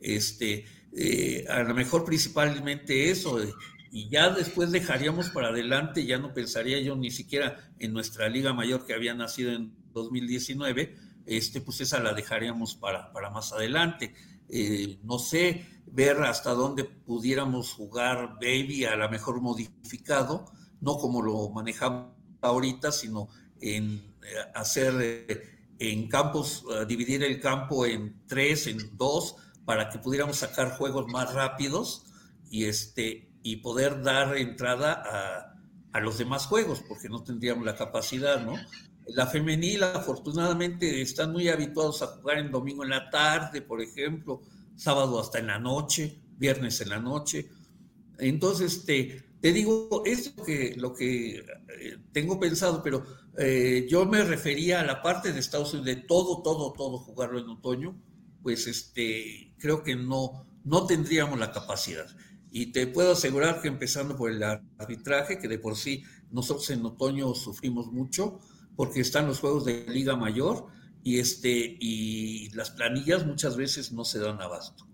Este, 0.00 0.66
eh, 0.92 1.46
a 1.48 1.62
lo 1.62 1.74
mejor 1.74 2.04
principalmente 2.04 3.10
eso, 3.10 3.42
eh, 3.42 3.52
y 3.90 4.10
ya 4.10 4.28
después 4.30 4.70
dejaríamos 4.70 5.30
para 5.30 5.48
adelante, 5.48 6.04
ya 6.04 6.18
no 6.18 6.34
pensaría 6.34 6.80
yo 6.80 6.96
ni 6.96 7.10
siquiera 7.10 7.72
en 7.78 7.94
nuestra 7.94 8.28
liga 8.28 8.52
mayor 8.52 8.84
que 8.84 8.92
había 8.92 9.14
nacido 9.14 9.52
en 9.52 9.72
2019, 9.92 10.96
este, 11.24 11.60
pues 11.60 11.80
esa 11.80 12.00
la 12.00 12.12
dejaríamos 12.12 12.74
para, 12.74 13.10
para 13.12 13.30
más 13.30 13.52
adelante. 13.52 14.14
Eh, 14.48 14.98
no 15.02 15.18
sé, 15.18 15.66
ver 15.86 16.18
hasta 16.22 16.50
dónde 16.52 16.84
pudiéramos 16.84 17.72
jugar 17.72 18.34
Baby, 18.34 18.84
a 18.84 18.96
lo 18.96 19.08
mejor 19.08 19.40
modificado, 19.40 20.52
no 20.80 20.96
como 20.98 21.22
lo 21.22 21.50
manejamos 21.50 22.12
ahorita, 22.40 22.92
sino 22.92 23.28
en 23.60 24.14
eh, 24.22 24.52
hacer 24.54 24.94
eh, 25.00 25.56
en 25.78 26.08
campos, 26.08 26.64
eh, 26.72 26.86
dividir 26.86 27.22
el 27.22 27.40
campo 27.40 27.86
en 27.86 28.22
tres, 28.26 28.66
en 28.66 28.96
dos, 28.96 29.36
para 29.64 29.88
que 29.88 29.98
pudiéramos 29.98 30.36
sacar 30.36 30.76
juegos 30.76 31.06
más 31.08 31.34
rápidos 31.34 32.04
y, 32.50 32.64
este, 32.64 33.30
y 33.42 33.56
poder 33.56 34.02
dar 34.02 34.36
entrada 34.36 35.02
a, 35.04 35.54
a 35.92 36.00
los 36.00 36.18
demás 36.18 36.46
juegos, 36.46 36.82
porque 36.86 37.08
no 37.08 37.22
tendríamos 37.22 37.64
la 37.64 37.74
capacidad, 37.74 38.44
¿no? 38.44 38.54
La 39.06 39.26
femenil, 39.26 39.84
afortunadamente, 39.84 41.00
están 41.00 41.32
muy 41.32 41.48
habituados 41.48 42.02
a 42.02 42.08
jugar 42.08 42.38
en 42.38 42.50
domingo 42.50 42.82
en 42.82 42.90
la 42.90 43.08
tarde, 43.10 43.62
por 43.62 43.80
ejemplo, 43.80 44.42
sábado 44.74 45.20
hasta 45.20 45.38
en 45.38 45.46
la 45.46 45.58
noche, 45.58 46.20
viernes 46.36 46.80
en 46.80 46.88
la 46.88 46.98
noche. 46.98 47.48
Entonces, 48.18 48.76
este, 48.78 49.25
te 49.40 49.52
digo, 49.52 50.02
es 50.04 50.34
lo 50.36 50.44
que, 50.44 50.74
lo 50.76 50.94
que 50.94 51.36
eh, 51.36 51.98
tengo 52.12 52.40
pensado, 52.40 52.82
pero 52.82 53.04
eh, 53.38 53.86
yo 53.88 54.06
me 54.06 54.22
refería 54.24 54.80
a 54.80 54.84
la 54.84 55.02
parte 55.02 55.32
de 55.32 55.40
Estados 55.40 55.74
Unidos, 55.74 55.86
de 55.86 55.96
todo, 55.96 56.42
todo, 56.42 56.72
todo 56.72 56.98
jugarlo 56.98 57.38
en 57.38 57.48
otoño, 57.48 58.00
pues 58.42 58.66
este, 58.66 59.52
creo 59.58 59.82
que 59.82 59.96
no, 59.96 60.46
no 60.64 60.86
tendríamos 60.86 61.38
la 61.38 61.52
capacidad. 61.52 62.06
Y 62.50 62.72
te 62.72 62.86
puedo 62.86 63.12
asegurar 63.12 63.60
que 63.60 63.68
empezando 63.68 64.16
por 64.16 64.30
el 64.30 64.42
arbitraje, 64.42 65.38
que 65.38 65.48
de 65.48 65.58
por 65.58 65.76
sí 65.76 66.02
nosotros 66.30 66.70
en 66.70 66.84
otoño 66.84 67.34
sufrimos 67.34 67.92
mucho, 67.92 68.40
porque 68.76 69.00
están 69.00 69.26
los 69.26 69.40
juegos 69.40 69.64
de 69.64 69.84
Liga 69.88 70.16
Mayor 70.16 70.66
y, 71.02 71.18
este, 71.18 71.76
y 71.80 72.50
las 72.50 72.70
planillas 72.70 73.26
muchas 73.26 73.56
veces 73.56 73.92
no 73.92 74.04
se 74.04 74.18
dan 74.18 74.40
abasto. 74.40 74.86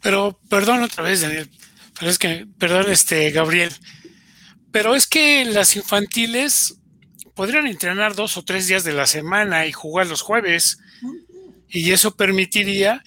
Pero, 0.00 0.38
perdón 0.48 0.82
otra 0.82 1.02
vez, 1.02 1.22
Daniel, 1.22 1.50
pero 1.98 2.10
es 2.10 2.18
que, 2.18 2.46
perdón, 2.58 2.90
este, 2.90 3.30
Gabriel, 3.30 3.72
pero 4.72 4.94
es 4.94 5.06
que 5.06 5.44
las 5.44 5.76
infantiles 5.76 6.78
podrían 7.34 7.66
entrenar 7.66 8.14
dos 8.14 8.36
o 8.36 8.44
tres 8.44 8.66
días 8.66 8.84
de 8.84 8.92
la 8.92 9.06
semana 9.06 9.66
y 9.66 9.72
jugar 9.72 10.06
los 10.06 10.22
jueves. 10.22 10.78
Y 11.68 11.92
eso 11.92 12.16
permitiría 12.16 13.02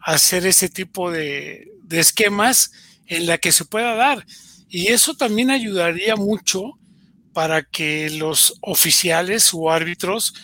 hacer 0.00 0.46
ese 0.46 0.68
tipo 0.68 1.10
de, 1.10 1.70
de 1.82 2.00
esquemas 2.00 2.72
en 3.06 3.26
la 3.26 3.38
que 3.38 3.52
se 3.52 3.64
pueda 3.64 3.94
dar. 3.94 4.26
Y 4.68 4.88
eso 4.88 5.14
también 5.14 5.50
ayudaría 5.50 6.16
mucho 6.16 6.78
para 7.32 7.62
que 7.62 8.10
los 8.10 8.54
oficiales 8.60 9.50
o 9.52 9.70
árbitros 9.70 10.34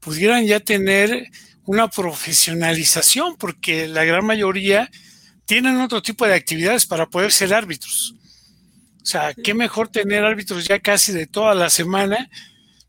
pudieran 0.00 0.46
ya 0.46 0.60
tener 0.60 1.28
una 1.64 1.88
profesionalización, 1.88 3.36
porque 3.36 3.86
la 3.86 4.04
gran 4.04 4.24
mayoría 4.24 4.90
tienen 5.50 5.80
otro 5.80 6.00
tipo 6.00 6.24
de 6.24 6.34
actividades 6.34 6.86
para 6.86 7.10
poder 7.10 7.32
ser 7.32 7.52
árbitros. 7.52 8.14
O 9.02 9.04
sea, 9.04 9.34
qué 9.34 9.52
mejor 9.52 9.88
tener 9.88 10.24
árbitros 10.24 10.64
ya 10.64 10.78
casi 10.78 11.10
de 11.10 11.26
toda 11.26 11.56
la 11.56 11.68
semana. 11.70 12.30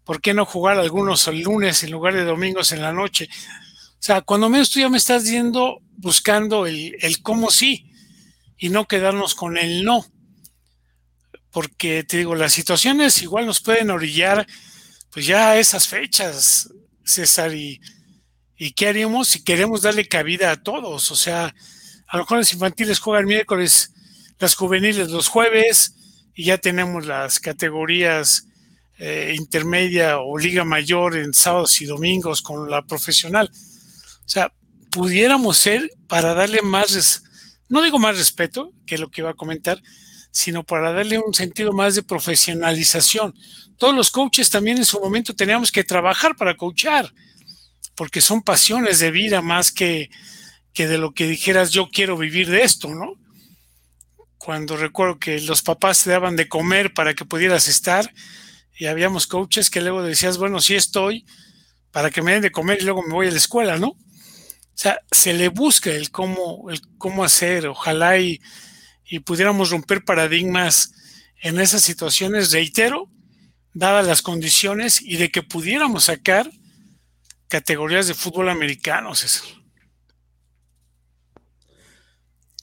¿Por 0.04 0.22
qué 0.22 0.36
no 0.36 0.46
jugar 0.46 0.78
algunos 0.78 1.28
el 1.28 1.42
lunes 1.42 1.82
en 1.82 1.90
lugar 1.90 2.14
de 2.14 2.24
domingos 2.24 2.72
en 2.72 2.84
la 2.84 2.94
noche? 2.94 3.28
O 3.94 3.98
sea, 4.04 4.22
cuando 4.22 4.48
menos 4.48 4.70
tú 4.70 4.80
ya 4.80 4.90
me 4.90 5.00
estás 5.00 5.26
yendo 5.26 5.82
buscando 5.98 6.68
el, 6.68 6.96
el 7.02 7.24
cómo 7.24 7.50
sí 7.50 7.92
y 8.60 8.70
no 8.70 8.88
quedarnos 8.88 9.34
con 9.34 9.58
el 9.58 9.84
no. 9.84 10.06
Porque 11.50 12.04
te 12.04 12.18
digo, 12.18 12.36
las 12.36 12.54
situaciones 12.54 13.24
igual 13.24 13.48
nos 13.48 13.60
pueden 13.60 13.90
orillar 13.90 14.46
pues 15.10 15.26
ya 15.26 15.50
a 15.50 15.58
esas 15.58 15.88
fechas, 15.88 16.70
César, 17.04 17.56
y, 17.56 17.82
y 18.56 18.74
qué 18.74 18.90
haríamos 18.90 19.30
si 19.30 19.44
queremos 19.44 19.82
darle 19.82 20.08
cabida 20.08 20.52
a 20.52 20.62
todos. 20.62 21.10
O 21.10 21.16
sea, 21.16 21.56
los 22.12 22.54
infantiles 22.54 23.00
juegan 23.00 23.26
miércoles, 23.26 23.94
las 24.40 24.56
juveniles 24.56 25.10
los 25.10 25.28
jueves 25.28 25.96
y 26.34 26.46
ya 26.46 26.58
tenemos 26.58 27.06
las 27.06 27.40
categorías 27.40 28.48
eh, 28.98 29.34
intermedia 29.36 30.20
o 30.20 30.38
liga 30.38 30.64
mayor 30.64 31.18
en 31.18 31.34
sábados 31.34 31.82
y 31.82 31.86
domingos 31.86 32.42
con 32.42 32.70
la 32.70 32.86
profesional. 32.86 33.50
O 33.52 34.30
sea, 34.30 34.54
pudiéramos 34.92 35.58
ser 35.58 35.90
para 36.08 36.34
darle 36.34 36.62
más, 36.62 37.24
no 37.70 37.82
digo 37.82 37.98
más 37.98 38.18
respeto, 38.18 38.74
que 38.86 38.96
es 38.96 39.02
lo 39.02 39.10
que 39.10 39.22
iba 39.22 39.32
a 39.32 39.36
comentar, 39.36 39.82
sino 40.32 40.64
para 40.64 40.94
darle 40.94 41.18
un 41.20 41.34
sentido 41.34 41.74
más 41.74 41.96
de 41.96 42.04
profesionalización. 42.04 43.34
Todos 43.78 43.96
los 43.96 44.12
coaches 44.12 44.50
también 44.50 44.78
en 44.78 44.86
su 44.86 45.00
momento 45.00 45.36
teníamos 45.36 45.72
que 45.72 45.84
trabajar 45.84 46.36
para 46.36 46.56
coachar, 46.56 47.12
porque 47.96 48.22
son 48.22 48.42
pasiones 48.42 49.00
de 49.00 49.12
vida 49.12 49.42
más 49.42 49.72
que 49.72 50.10
que 50.74 50.88
de 50.88 50.98
lo 50.98 51.14
que 51.14 51.28
dijeras 51.28 51.72
yo 51.72 51.90
quiero 51.90 52.18
vivir 52.18 52.50
de 52.50 52.64
esto, 52.64 52.90
¿no? 52.90 53.14
Cuando 54.38 54.78
recuerdo 54.78 55.20
que 55.20 55.40
los 55.42 55.62
papás 55.62 56.04
te 56.04 56.10
daban 56.10 56.36
de 56.36 56.48
comer 56.48 56.94
para 56.94 57.14
que 57.14 57.26
pudieras 57.26 57.68
estar 57.68 58.12
y 58.78 58.88
habíamos 58.88 59.28
coaches 59.28 59.70
que 59.70 59.82
luego 59.82 60.02
decías, 60.02 60.38
bueno, 60.38 60.60
sí 60.60 60.76
estoy 60.76 61.26
para 61.92 62.10
que 62.10 62.22
me 62.22 62.34
den 62.34 62.42
de 62.42 62.52
comer 62.52 62.80
y 62.82 62.86
luego 62.86 63.04
me 63.04 63.14
voy 63.14 63.28
a 63.28 63.32
la 63.32 63.38
escuela, 63.38 63.78
¿no? 63.78 63.90
O 63.90 63.98
sea, 64.74 65.00
se 65.12 65.34
le 65.34 65.50
busca 65.50 65.92
el 65.92 66.10
cómo, 66.10 66.70
el 66.72 66.82
cómo 66.98 67.24
hacer, 67.24 67.68
ojalá 67.68 68.18
y, 68.18 68.42
y 69.06 69.20
pudiéramos 69.20 69.70
romper 69.70 70.04
paradigmas 70.04 70.94
en 71.42 71.60
esas 71.60 71.84
situaciones, 71.84 72.52
reitero, 72.52 73.10
dadas 73.74 74.08
las 74.08 74.22
condiciones 74.22 75.02
y 75.02 75.18
de 75.18 75.30
que 75.30 75.44
pudiéramos 75.44 76.06
sacar 76.06 76.50
categorías 77.48 78.08
de 78.08 78.14
fútbol 78.14 78.50
americano, 78.50 79.14
César. 79.14 79.61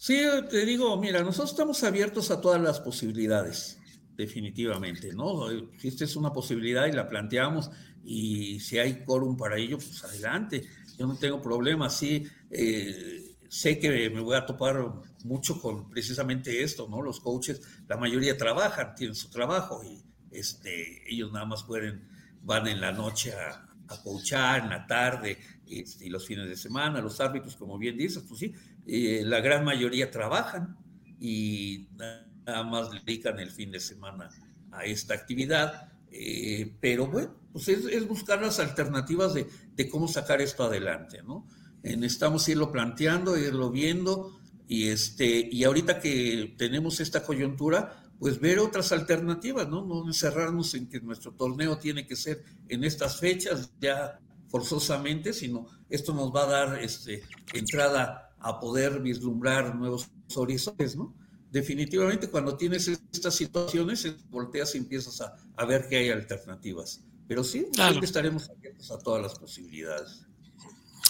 Sí, 0.08 0.22
te 0.48 0.64
digo, 0.64 0.96
mira, 0.96 1.22
nosotros 1.22 1.50
estamos 1.50 1.84
abiertos 1.84 2.30
a 2.30 2.40
todas 2.40 2.58
las 2.58 2.80
posibilidades, 2.80 3.78
definitivamente, 4.16 5.12
¿no? 5.12 5.50
Esta 5.82 6.04
es 6.04 6.16
una 6.16 6.32
posibilidad 6.32 6.86
y 6.86 6.92
la 6.92 7.06
planteamos 7.06 7.70
y 8.02 8.58
si 8.60 8.78
hay 8.78 9.04
quórum 9.04 9.36
para 9.36 9.58
ello, 9.58 9.76
pues 9.76 10.02
adelante. 10.02 10.64
Yo 10.98 11.06
no 11.06 11.18
tengo 11.18 11.42
problema, 11.42 11.90
sí. 11.90 12.26
Eh, 12.50 13.36
sé 13.50 13.78
que 13.78 14.08
me 14.08 14.20
voy 14.20 14.34
a 14.34 14.46
topar 14.46 14.82
mucho 15.24 15.60
con 15.60 15.90
precisamente 15.90 16.62
esto, 16.62 16.88
¿no? 16.88 17.02
Los 17.02 17.20
coaches, 17.20 17.60
la 17.86 17.98
mayoría 17.98 18.34
trabajan, 18.34 18.94
tienen 18.94 19.14
su 19.14 19.28
trabajo 19.28 19.82
y 19.84 20.02
este, 20.30 21.02
ellos 21.12 21.30
nada 21.32 21.44
más 21.44 21.64
pueden, 21.64 22.08
van 22.40 22.66
en 22.66 22.80
la 22.80 22.92
noche 22.92 23.34
a, 23.34 23.68
a 23.88 24.02
coachar, 24.02 24.62
en 24.62 24.70
la 24.70 24.86
tarde 24.86 25.38
este, 25.66 26.06
y 26.06 26.08
los 26.08 26.26
fines 26.26 26.48
de 26.48 26.56
semana. 26.56 27.00
Los 27.00 27.20
árbitros, 27.20 27.56
como 27.56 27.76
bien 27.76 27.96
dices, 27.96 28.24
pues 28.26 28.40
sí, 28.40 28.54
eh, 28.88 29.22
la 29.22 29.40
gran 29.40 29.64
mayoría 29.64 30.10
trabajan 30.10 30.78
y 31.20 31.88
nada 31.92 32.64
más 32.64 32.90
dedican 32.90 33.38
el 33.38 33.50
fin 33.50 33.70
de 33.70 33.80
semana 33.80 34.30
a 34.72 34.84
esta 34.84 35.12
actividad. 35.12 35.92
Eh, 36.10 36.74
pero 36.80 37.06
bueno, 37.06 37.36
pues 37.52 37.68
es, 37.68 38.08
buscar 38.08 38.40
las 38.40 38.58
alternativas 38.58 39.34
de, 39.34 39.88
cómo 39.90 40.08
sacar 40.08 40.40
esto 40.40 40.64
adelante, 40.64 41.22
¿no? 41.22 41.46
necesitamos 41.82 42.46
irlo 42.48 42.72
planteando, 42.72 43.38
irlo 43.38 43.70
viendo, 43.70 44.38
y, 44.66 44.88
este, 44.88 45.48
y 45.50 45.64
ahorita 45.64 46.00
que 46.00 46.54
tenemos 46.58 47.00
esta 47.00 47.22
coyuntura, 47.22 48.02
pues 48.18 48.40
ver 48.40 48.58
otras 48.58 48.92
alternativas, 48.92 49.68
¿no? 49.68 49.84
No 49.84 50.06
encerrarnos 50.06 50.74
en 50.74 50.88
que 50.88 51.00
nuestro 51.00 51.32
torneo 51.32 51.78
tiene 51.78 52.06
que 52.06 52.16
ser 52.16 52.42
en 52.68 52.84
estas 52.84 53.20
fechas 53.20 53.72
ya 53.80 54.18
forzosamente, 54.48 55.32
sino 55.32 55.66
esto 55.88 56.12
nos 56.12 56.34
va 56.34 56.44
a 56.44 56.46
dar 56.46 56.82
este, 56.82 57.22
entrada 57.54 58.27
a 58.40 58.60
poder 58.60 59.00
vislumbrar 59.00 59.74
nuevos 59.74 60.10
horizontes, 60.34 60.96
¿no? 60.96 61.14
Definitivamente 61.50 62.28
cuando 62.28 62.56
tienes 62.56 62.88
estas 62.88 63.34
situaciones, 63.34 64.06
volteas 64.28 64.74
y 64.74 64.78
empiezas 64.78 65.20
a, 65.20 65.34
a 65.56 65.64
ver 65.64 65.88
que 65.88 65.96
hay 65.96 66.10
alternativas. 66.10 67.04
Pero 67.26 67.44
sí, 67.44 67.66
claro. 67.72 68.00
estaremos 68.02 68.48
abiertos 68.50 68.90
a 68.90 68.98
todas 68.98 69.22
las 69.22 69.38
posibilidades. 69.38 70.26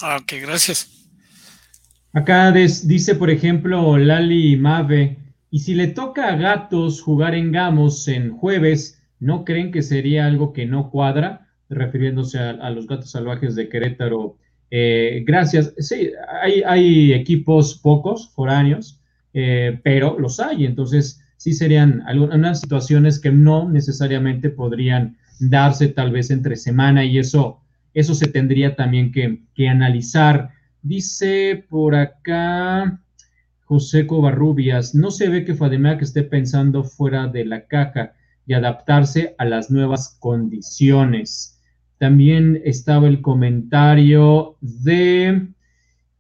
Ah, 0.03 0.19
ok, 0.21 0.33
gracias. 0.43 1.09
Acá 2.13 2.51
dice, 2.53 3.15
por 3.15 3.31
ejemplo, 3.31 3.97
Lali 3.99 4.57
Mave, 4.57 5.19
y 5.51 5.61
si 5.61 5.75
le 5.75 5.89
toca 5.89 6.29
a 6.29 6.37
Gatos 6.37 7.01
jugar 7.01 7.35
en 7.35 7.53
Gamos 7.53 8.09
en 8.09 8.37
jueves, 8.37 9.01
¿no 9.21 9.45
creen 9.45 9.71
que 9.71 9.83
sería 9.83 10.27
algo 10.27 10.53
que 10.53 10.67
no 10.67 10.91
cuadra? 10.91 11.49
Refiriéndose 11.69 12.39
a, 12.39 12.71
los 12.71 12.87
Gatos 12.87 13.11
Salvajes 13.11 13.55
de 13.55 13.69
Querétaro. 13.69 14.37
Eh, 14.71 15.25
gracias. 15.27 15.75
Sí, 15.79 16.11
hay, 16.65 17.13
equipos 17.13 17.79
pocos, 17.79 18.31
foráneos, 18.35 19.01
eh, 19.35 19.81
pero 19.83 20.19
los 20.19 20.41
hay. 20.41 20.67
Entonces, 20.67 21.21
sí 21.37 21.53
serían 21.53 22.03
algunas 22.07 22.61
situaciones 22.61 23.19
que 23.19 23.31
no 23.31 23.69
necesariamente 23.69 24.51
podrían 24.51 25.17
darse 25.41 25.89
tal 25.89 26.11
vez 26.11 26.31
entre 26.31 26.57
semana 26.57 27.05
y 27.05 27.19
eso 27.19 27.61
eso 27.99 28.15
se 28.15 28.29
tendría 28.29 28.77
también 28.77 29.11
que, 29.11 29.69
analizar. 29.69 30.51
Dice 30.83 31.67
por 31.69 31.97
acá 31.97 33.01
José 33.65 34.07
Covarrubias, 34.07 34.95
no 34.95 35.11
se 35.11 35.29
ve 35.29 35.45
que 35.45 35.55
Fademac 35.55 36.01
esté 36.03 36.23
pensando 36.23 36.85
fuera 36.85 37.27
de 37.27 37.45
la 37.45 37.67
caja 37.67 38.13
y 38.47 38.55
adaptarse 38.55 39.35
a 39.37 39.45
las 39.45 39.71
nuevas 39.71 40.17
condiciones. 40.21 41.58
También 41.99 42.63
estaba 42.65 43.09
el 43.09 43.21
comentario 43.21 44.57
de, 44.61 45.49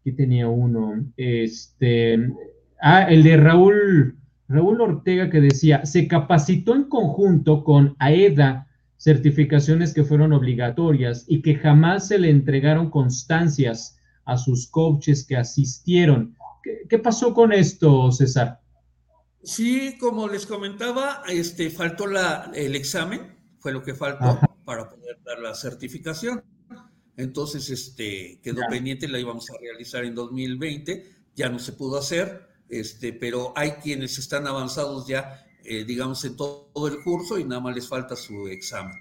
¿qué 0.02 0.12
tenía 0.12 0.48
uno? 0.48 1.04
Este, 1.16 2.32
ah, 2.80 3.02
el 3.02 3.22
de 3.22 3.36
Raúl, 3.36 4.18
Raúl 4.48 4.80
Ortega 4.80 5.30
que 5.30 5.40
decía, 5.40 5.86
se 5.86 6.08
capacitó 6.08 6.74
en 6.74 6.84
conjunto 6.84 7.62
con 7.62 7.94
AEDA 8.00 8.66
certificaciones 8.96 9.94
que 9.94 10.02
fueron 10.02 10.32
obligatorias 10.32 11.24
y 11.28 11.42
que 11.42 11.54
jamás 11.54 12.08
se 12.08 12.18
le 12.18 12.30
entregaron 12.30 12.90
constancias 12.90 13.96
a 14.24 14.36
sus 14.36 14.68
coaches 14.68 15.24
que 15.24 15.36
asistieron. 15.36 16.36
¿Qué, 16.88 16.98
pasó 16.98 17.32
con 17.32 17.52
esto, 17.52 18.10
César? 18.10 18.60
Sí, 19.44 19.96
como 20.00 20.26
les 20.26 20.44
comentaba, 20.44 21.22
este, 21.28 21.70
faltó 21.70 22.08
la, 22.08 22.50
el 22.52 22.74
examen, 22.74 23.36
fue 23.60 23.72
lo 23.72 23.82
que 23.84 23.94
faltó 23.94 24.40
para 24.68 24.90
poder 24.90 25.16
dar 25.24 25.38
la 25.38 25.54
certificación. 25.54 26.44
Entonces, 27.16 27.70
este, 27.70 28.38
quedó 28.42 28.60
pendiente, 28.68 29.08
la 29.08 29.18
íbamos 29.18 29.48
a 29.48 29.54
realizar 29.58 30.04
en 30.04 30.14
2020, 30.14 31.10
ya 31.34 31.48
no 31.48 31.58
se 31.58 31.72
pudo 31.72 31.96
hacer, 31.96 32.42
este, 32.68 33.14
pero 33.14 33.54
hay 33.56 33.70
quienes 33.82 34.18
están 34.18 34.46
avanzados 34.46 35.08
ya 35.08 35.46
eh, 35.64 35.84
digamos, 35.86 36.22
en 36.26 36.36
todo, 36.36 36.88
el 36.88 37.02
curso 37.02 37.38
y 37.38 37.44
nada 37.44 37.62
más 37.62 37.74
les 37.74 37.88
falta 37.88 38.14
su 38.14 38.46
examen. 38.48 38.94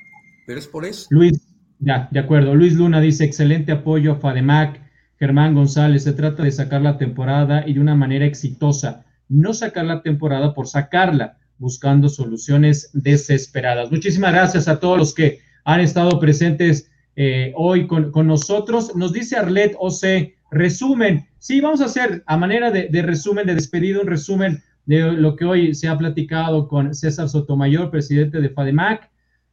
Pero 0.46 0.58
es 0.58 0.68
por 0.68 0.86
eso. 0.86 1.08
Luis, 1.10 1.48
ya, 1.80 2.08
de 2.12 2.20
acuerdo. 2.20 2.56
Luis 2.56 2.74
Luna 2.74 3.02
dice, 3.02 3.26
excelente 3.26 3.74
apoyo 3.74 4.14
a 4.14 4.16
FADEMAC. 4.16 4.82
Germán 5.20 5.54
González, 5.54 6.04
se 6.04 6.14
trata 6.14 6.44
de 6.44 6.52
sacar 6.52 6.82
la 6.82 6.98
temporada 6.98 7.64
y 7.68 7.74
de 7.74 7.80
una 7.80 7.96
manera 7.96 8.26
exitosa, 8.26 9.06
no 9.30 9.54
sacar 9.54 9.86
la 9.86 10.02
temporada 10.02 10.54
por 10.54 10.68
sacarla, 10.68 11.38
buscando 11.58 12.08
soluciones 12.08 12.92
desesperadas. 12.94 13.92
Muchísimas 13.92 14.32
gracias 14.32 14.68
a 14.68 14.80
todos 14.80 14.98
los 14.98 15.14
que 15.14 15.40
han 15.68 15.82
estado 15.82 16.18
presentes 16.18 16.90
eh, 17.18 17.52
hoy 17.58 17.88
con, 17.88 18.12
nosotros. 18.26 18.96
Nos 18.96 19.12
dice 19.12 19.36
Arlet 19.36 19.76
OC, 19.78 20.34
resumen. 20.50 21.28
Sí, 21.40 21.60
vamos 21.60 21.82
a 21.82 21.86
hacer 21.86 22.24
a 22.26 22.38
manera 22.38 22.72
de, 22.72 23.02
resumen, 23.02 23.46
de 23.46 23.56
despedido, 23.56 24.02
un 24.02 24.08
resumen 24.08 24.64
de 24.86 25.12
lo 25.12 25.36
que 25.36 25.44
hoy 25.44 25.76
se 25.76 25.90
ha 25.90 25.98
platicado 25.98 26.70
con 26.70 26.96
César 26.96 27.28
Sotomayor, 27.28 27.92
presidente 27.92 28.40
de 28.40 28.50
FADEMAC. 28.50 29.12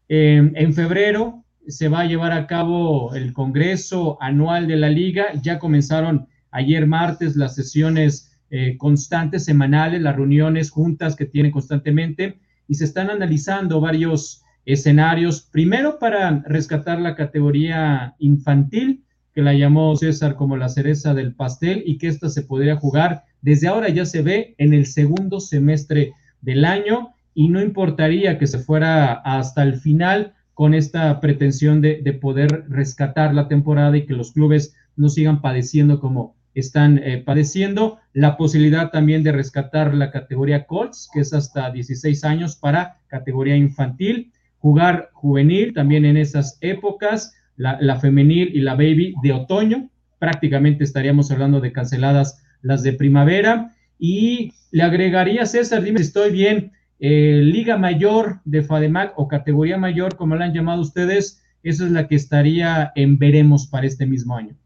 Eh, 0.08 0.52
en 0.54 0.72
febrero 0.72 1.44
se 1.66 1.88
va 1.88 2.02
a 2.02 2.06
llevar 2.06 2.30
a 2.30 2.46
cabo 2.46 3.12
el 3.16 3.32
Congreso 3.32 4.16
Anual 4.20 4.68
de 4.68 4.76
la 4.76 4.90
Liga. 4.90 5.32
Ya 5.42 5.58
comenzaron 5.58 6.28
ayer 6.52 6.86
martes 6.86 7.34
las 7.34 7.56
sesiones 7.56 8.38
eh, 8.50 8.76
constantes, 8.78 9.46
semanales, 9.46 10.00
las 10.00 10.14
reuniones 10.14 10.70
juntas 10.70 11.16
que 11.16 11.26
tienen 11.26 11.50
constantemente 11.50 12.38
y 12.68 12.76
se 12.76 12.84
están 12.84 13.10
analizando 13.10 13.80
varios 13.80 14.43
escenarios. 14.66 15.42
Primero 15.42 15.98
para 15.98 16.42
rescatar 16.46 17.00
la 17.00 17.14
categoría 17.14 18.14
infantil, 18.18 19.04
que 19.32 19.42
la 19.42 19.54
llamó 19.54 19.96
César 19.96 20.36
como 20.36 20.56
la 20.56 20.68
cereza 20.68 21.12
del 21.12 21.34
pastel 21.34 21.82
y 21.86 21.98
que 21.98 22.08
ésta 22.08 22.28
se 22.28 22.42
podría 22.42 22.76
jugar 22.76 23.24
desde 23.44 23.68
ahora 23.68 23.90
ya 23.90 24.06
se 24.06 24.22
ve 24.22 24.54
en 24.56 24.72
el 24.72 24.86
segundo 24.86 25.38
semestre 25.38 26.14
del 26.40 26.64
año 26.64 27.10
y 27.34 27.48
no 27.48 27.60
importaría 27.60 28.38
que 28.38 28.46
se 28.46 28.58
fuera 28.58 29.12
hasta 29.12 29.62
el 29.62 29.76
final 29.76 30.32
con 30.54 30.72
esta 30.72 31.20
pretensión 31.20 31.82
de, 31.82 32.18
poder 32.22 32.64
rescatar 32.70 33.34
la 33.34 33.46
temporada 33.46 33.98
y 33.98 34.06
que 34.06 34.14
los 34.14 34.32
clubes 34.32 34.74
no 34.96 35.10
sigan 35.10 35.42
padeciendo 35.42 36.00
como 36.00 36.36
están 36.54 36.96
eh, 37.04 37.18
padeciendo. 37.18 37.98
La 38.14 38.38
posibilidad 38.38 38.90
también 38.90 39.22
de 39.22 39.32
rescatar 39.32 39.92
la 39.92 40.10
categoría 40.10 40.64
Colts, 40.64 41.10
que 41.12 41.20
es 41.20 41.34
hasta 41.34 41.70
16 41.70 42.24
años 42.24 42.56
para 42.56 43.00
categoría 43.08 43.56
infantil, 43.56 44.32
jugar 44.64 45.10
juvenil 45.12 45.74
también 45.74 46.06
en 46.06 46.16
esas 46.16 46.56
épocas, 46.62 47.34
la, 47.54 48.00
femenil 48.00 48.48
y 48.56 48.60
la 48.60 48.72
baby 48.72 49.14
de 49.22 49.32
otoño. 49.32 49.90
Prácticamente 50.18 50.84
estaríamos 50.84 51.30
hablando 51.30 51.60
de 51.60 51.70
canceladas 51.70 52.42
las 52.62 52.82
de 52.82 52.94
primavera. 52.94 53.76
Y 53.98 54.54
le 54.70 54.82
agregaría, 54.82 55.44
César, 55.44 55.82
dime 55.82 55.98
si 55.98 56.06
estoy 56.06 56.32
bien, 56.32 56.72
eh, 56.98 57.42
Liga 57.44 57.76
Mayor 57.76 58.40
de 58.46 58.62
FADEMAC 58.62 59.12
o 59.18 59.28
categoría 59.28 59.76
mayor, 59.76 60.16
como 60.16 60.34
la 60.34 60.46
han 60.46 60.54
llamado 60.54 60.80
ustedes, 60.80 61.42
esa 61.62 61.84
es 61.84 61.90
la 61.90 62.08
que 62.08 62.14
estaría 62.14 62.90
en 62.94 63.18
veremos 63.18 63.66
para 63.66 63.86
este 63.86 64.06
mismo 64.06 64.34
año. 64.34 64.56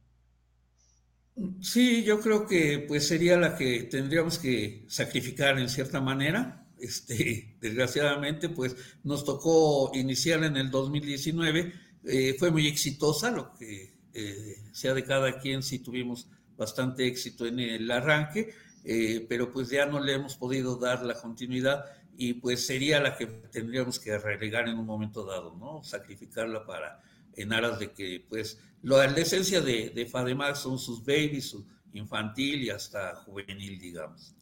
Sí, 1.61 2.05
yo 2.05 2.21
creo 2.21 2.47
que 2.47 2.85
pues 2.87 3.09
sería 3.09 3.37
la 3.37 3.57
que 3.57 3.89
tendríamos 3.91 4.39
que 4.39 4.85
sacrificar 4.87 5.59
en 5.59 5.69
cierta 5.69 6.01
manera. 6.01 6.68
Este, 6.81 7.57
desgraciadamente, 7.61 8.49
pues 8.49 8.77
nos 9.05 9.25
tocó 9.25 9.91
iniciar 9.95 10.45
en 10.45 10.57
el 10.57 10.71
2019. 10.71 11.73
Eh, 12.05 12.37
fue 12.39 12.51
muy 12.51 12.67
exitosa, 12.67 13.31
lo 13.31 13.53
que 13.55 13.95
eh, 14.15 14.57
sea 14.73 14.95
de 14.95 15.05
cada 15.05 15.39
quien, 15.39 15.63
si 15.63 15.81
tuvimos 15.81 16.29
bastante 16.57 17.07
éxito 17.07 17.47
en 17.47 17.61
el 17.61 17.91
arranque, 17.91 18.53
eh, 18.85 19.25
pero 19.29 19.53
pues 19.53 19.71
ya 19.71 19.87
no 19.87 20.01
le 20.01 20.15
hemos 20.15 20.37
podido 20.37 20.77
dar 20.77 21.05
la 21.05 21.15
continuidad 21.15 21.85
y 22.17 22.35
pues 22.35 22.67
sería 22.67 23.01
la 23.01 23.17
que 23.17 23.27
tendríamos 23.27 24.01
que 24.01 24.19
relegar 24.19 24.69
en 24.69 24.79
un 24.79 24.87
momento 24.87 25.25
dado, 25.25 25.55
¿no? 25.57 25.85
Sacrificarla 25.85 26.67
para, 26.67 27.01
en 27.37 27.53
aras 27.53 27.79
de 27.79 27.93
que 27.93 28.25
pues 28.29 28.59
la 28.83 29.05
esencia 29.05 29.61
de, 29.61 29.91
de 29.91 30.55
son 30.55 30.79
sus 30.79 31.05
babies, 31.05 31.51
su 31.51 31.65
infantil 31.93 32.65
y 32.65 32.71
hasta 32.71 33.15
juvenil, 33.17 33.79
digamos. 33.79 34.35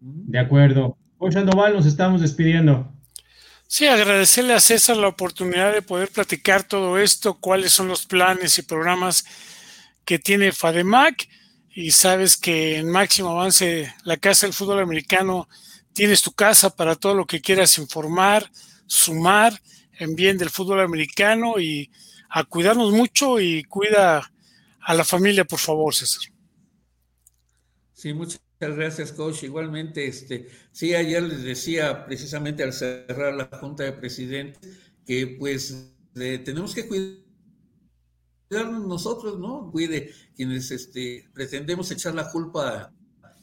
De 0.00 0.38
acuerdo. 0.38 0.96
Sandoval, 1.28 1.74
nos 1.74 1.86
estamos 1.86 2.20
despidiendo. 2.20 2.90
Sí, 3.66 3.86
agradecerle 3.86 4.54
a 4.54 4.60
César 4.60 4.96
la 4.96 5.08
oportunidad 5.08 5.72
de 5.72 5.82
poder 5.82 6.08
platicar 6.08 6.64
todo 6.64 6.98
esto, 6.98 7.34
cuáles 7.34 7.72
son 7.72 7.88
los 7.88 8.06
planes 8.06 8.58
y 8.58 8.62
programas 8.62 9.24
que 10.04 10.18
tiene 10.18 10.50
FADEMAC 10.50 11.28
y 11.72 11.92
sabes 11.92 12.36
que 12.36 12.78
en 12.78 12.90
máximo 12.90 13.30
avance 13.30 13.94
la 14.04 14.16
Casa 14.16 14.46
del 14.46 14.54
Fútbol 14.54 14.80
Americano 14.80 15.48
tienes 15.92 16.22
tu 16.22 16.32
casa 16.32 16.74
para 16.74 16.96
todo 16.96 17.14
lo 17.14 17.26
que 17.26 17.40
quieras 17.40 17.78
informar, 17.78 18.50
sumar 18.86 19.60
en 19.98 20.16
bien 20.16 20.36
del 20.36 20.50
fútbol 20.50 20.80
americano 20.80 21.60
y 21.60 21.90
a 22.28 22.44
cuidarnos 22.44 22.90
mucho 22.92 23.38
y 23.38 23.62
cuida 23.64 24.32
a 24.80 24.94
la 24.94 25.04
familia, 25.04 25.44
por 25.44 25.58
favor, 25.58 25.94
César. 25.94 26.22
Sí, 27.92 28.14
muchas 28.14 28.40
gracias, 28.60 29.12
coach. 29.12 29.42
Igualmente, 29.44 30.06
este, 30.06 30.48
sí, 30.70 30.94
ayer 30.94 31.22
les 31.22 31.42
decía 31.42 32.04
precisamente 32.04 32.62
al 32.62 32.72
cerrar 32.72 33.34
la 33.34 33.48
Junta 33.58 33.84
de 33.84 33.92
Presidentes 33.92 34.78
que 35.06 35.36
pues 35.38 35.92
tenemos 36.14 36.74
que 36.74 36.86
cuidarnos 38.48 38.86
nosotros, 38.86 39.38
¿no? 39.38 39.70
Cuide 39.70 40.12
quienes 40.36 40.70
este, 40.70 41.28
pretendemos 41.32 41.90
echar 41.90 42.14
la 42.14 42.30
culpa 42.30 42.92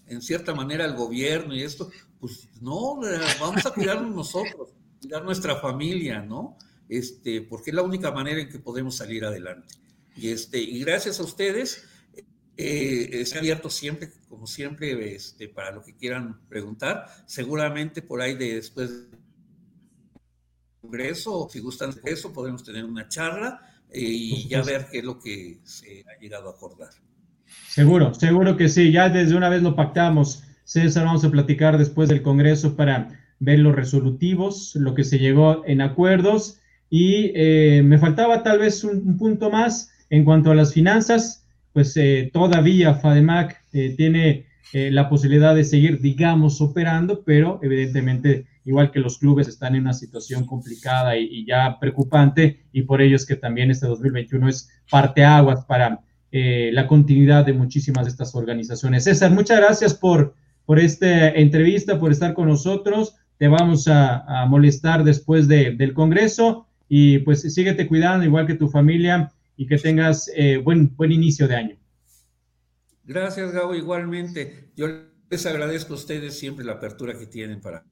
en 0.05 0.21
cierta 0.21 0.53
manera 0.53 0.85
al 0.85 0.95
gobierno 0.95 1.55
y 1.55 1.63
esto, 1.63 1.89
pues 2.19 2.47
no, 2.61 2.99
vamos 3.39 3.65
a 3.65 3.71
cuidarnos 3.71 4.15
nosotros, 4.15 4.69
cuidar 5.01 5.23
nuestra 5.23 5.55
familia, 5.57 6.21
¿no? 6.21 6.57
Este, 6.87 7.41
porque 7.41 7.71
es 7.71 7.75
la 7.75 7.81
única 7.81 8.11
manera 8.11 8.39
en 8.39 8.49
que 8.49 8.59
podemos 8.59 8.95
salir 8.95 9.25
adelante. 9.25 9.75
Y, 10.15 10.29
este, 10.29 10.59
y 10.59 10.79
gracias 10.79 11.19
a 11.19 11.23
ustedes, 11.23 11.83
eh, 12.57 13.25
abierto 13.37 13.69
siempre, 13.69 14.09
como 14.27 14.47
siempre, 14.47 15.15
este, 15.15 15.47
para 15.47 15.71
lo 15.71 15.83
que 15.83 15.95
quieran 15.95 16.41
preguntar. 16.49 17.05
Seguramente 17.25 18.01
por 18.01 18.21
ahí 18.21 18.35
de 18.35 18.55
después 18.55 18.89
del 18.89 19.19
Congreso, 20.81 21.47
si 21.51 21.59
gustan 21.59 21.91
de 21.91 22.11
eso, 22.11 22.33
podemos 22.33 22.63
tener 22.63 22.83
una 22.83 23.07
charla 23.07 23.61
eh, 23.89 24.01
y 24.01 24.47
ya 24.47 24.63
ver 24.63 24.87
qué 24.91 24.99
es 24.99 25.03
lo 25.03 25.19
que 25.19 25.59
se 25.63 26.03
ha 26.07 26.19
llegado 26.19 26.49
a 26.49 26.53
acordar. 26.53 26.89
Seguro, 27.69 28.13
seguro 28.13 28.57
que 28.57 28.69
sí, 28.69 28.91
ya 28.91 29.09
desde 29.09 29.35
una 29.35 29.49
vez 29.49 29.61
lo 29.61 29.75
pactamos. 29.75 30.43
César, 30.63 31.05
vamos 31.05 31.23
a 31.23 31.31
platicar 31.31 31.77
después 31.77 32.09
del 32.09 32.21
Congreso 32.21 32.75
para 32.75 33.07
ver 33.39 33.59
los 33.59 33.75
resolutivos, 33.75 34.75
lo 34.75 34.95
que 34.95 35.03
se 35.03 35.19
llegó 35.19 35.63
en 35.65 35.81
acuerdos. 35.81 36.59
Y 36.89 37.31
eh, 37.35 37.81
me 37.83 37.97
faltaba 37.97 38.43
tal 38.43 38.59
vez 38.59 38.83
un, 38.83 39.17
punto 39.17 39.49
más 39.49 39.91
en 40.09 40.23
cuanto 40.23 40.51
a 40.51 40.55
las 40.55 40.73
finanzas, 40.73 41.45
pues 41.73 41.95
eh, 41.97 42.29
todavía 42.33 42.95
FADEMAC 42.95 43.61
eh, 43.73 43.93
tiene 43.95 44.45
la 44.73 45.07
posibilidad 45.07 45.55
de 45.55 45.63
seguir, 45.63 46.01
digamos, 46.01 46.59
operando, 46.59 47.23
pero 47.23 47.57
evidentemente, 47.63 48.47
igual 48.65 48.91
que 48.91 48.99
los 48.99 49.17
clubes, 49.17 49.47
están 49.47 49.75
en 49.75 49.83
una 49.83 49.93
situación 49.93 50.45
complicada 50.45 51.15
y, 51.15 51.45
ya 51.45 51.79
preocupante, 51.79 52.65
y 52.73 52.81
por 52.81 53.01
ello 53.01 53.15
es 53.15 53.25
que 53.25 53.37
también 53.37 53.71
este 53.71 53.87
2021 53.87 54.49
es 54.49 54.69
parteaguas 54.91 55.63
para 55.63 56.01
eh, 56.29 56.71
la 56.73 56.87
continuidad 56.87 57.45
de 57.45 57.53
muchísimas 57.53 58.03
de 58.03 58.11
estas 58.11 58.35
organizaciones. 58.35 59.05
César, 59.05 59.31
muchas 59.31 59.59
gracias 59.59 59.93
por, 59.93 60.35
por 60.65 60.77
esta 60.77 61.29
entrevista, 61.29 61.99
por 61.99 62.11
estar 62.11 62.33
con 62.33 62.49
nosotros. 62.49 63.15
Te 63.37 63.47
vamos 63.47 63.87
a, 63.87 64.45
molestar 64.47 65.05
después 65.05 65.47
del 65.47 65.93
Congreso 65.93 66.67
y 66.89 67.19
pues 67.19 67.41
síguete 67.53 67.87
cuidando, 67.87 68.25
igual 68.25 68.45
que 68.45 68.55
tu 68.55 68.67
familia, 68.67 69.31
y 69.57 69.67
que 69.67 69.77
tengas 69.77 70.31
eh, 70.35 70.57
buen, 70.57 70.95
buen 70.95 71.11
inicio 71.11 71.47
de 71.47 71.55
año. 71.55 71.75
Gracias, 73.03 73.51
Gabo, 73.51 73.75
igualmente. 73.75 74.69
Yo 74.75 74.87
les 75.29 75.45
agradezco 75.45 75.93
a 75.93 75.97
ustedes 75.97 76.37
siempre 76.37 76.63
la 76.63 76.73
apertura 76.73 77.17
que 77.17 77.25
tienen 77.25 77.59
para, 77.59 77.83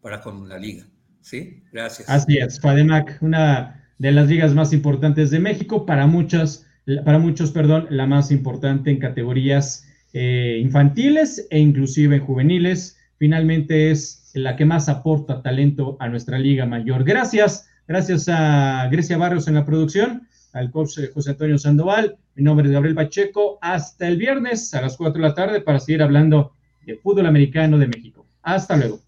para 0.00 0.20
con 0.20 0.48
la 0.48 0.58
liga. 0.58 0.86
¿Sí? 1.20 1.62
Gracias. 1.70 2.08
Así 2.08 2.38
es, 2.38 2.60
FADEMAC, 2.60 3.18
una 3.20 3.92
de 3.98 4.10
las 4.10 4.28
ligas 4.28 4.54
más 4.54 4.72
importantes 4.72 5.30
de 5.30 5.38
México, 5.38 5.84
para 5.84 6.06
muchas 6.06 6.66
para 7.04 7.18
muchos, 7.18 7.52
perdón, 7.52 7.86
la 7.90 8.06
más 8.06 8.30
importante 8.30 8.90
en 8.90 8.98
categorías 8.98 9.86
eh, 10.12 10.58
infantiles 10.62 11.46
e 11.50 11.58
inclusive 11.58 12.16
en 12.16 12.24
juveniles. 12.24 12.98
Finalmente 13.16 13.90
es 13.90 14.30
la 14.34 14.56
que 14.56 14.64
más 14.64 14.88
aporta 14.88 15.42
talento 15.42 15.96
a 16.00 16.08
nuestra 16.08 16.38
liga 16.38 16.66
mayor. 16.66 17.04
Gracias, 17.04 17.68
gracias 17.86 18.28
a 18.28 18.88
Grecia 18.90 19.18
Barrios 19.18 19.46
en 19.48 19.54
la 19.54 19.64
producción, 19.64 20.28
al 20.52 20.70
coach 20.70 20.98
José 21.12 21.30
Antonio 21.30 21.58
Sandoval. 21.58 22.16
Mi 22.34 22.42
nombre 22.42 22.66
es 22.66 22.72
Gabriel 22.72 22.94
Pacheco. 22.94 23.58
Hasta 23.60 24.08
el 24.08 24.16
viernes 24.16 24.72
a 24.74 24.82
las 24.82 24.96
4 24.96 25.20
de 25.20 25.28
la 25.28 25.34
tarde 25.34 25.60
para 25.60 25.80
seguir 25.80 26.02
hablando 26.02 26.54
de 26.84 26.96
fútbol 26.96 27.26
americano 27.26 27.78
de 27.78 27.86
México. 27.86 28.26
Hasta 28.42 28.76
luego. 28.76 29.00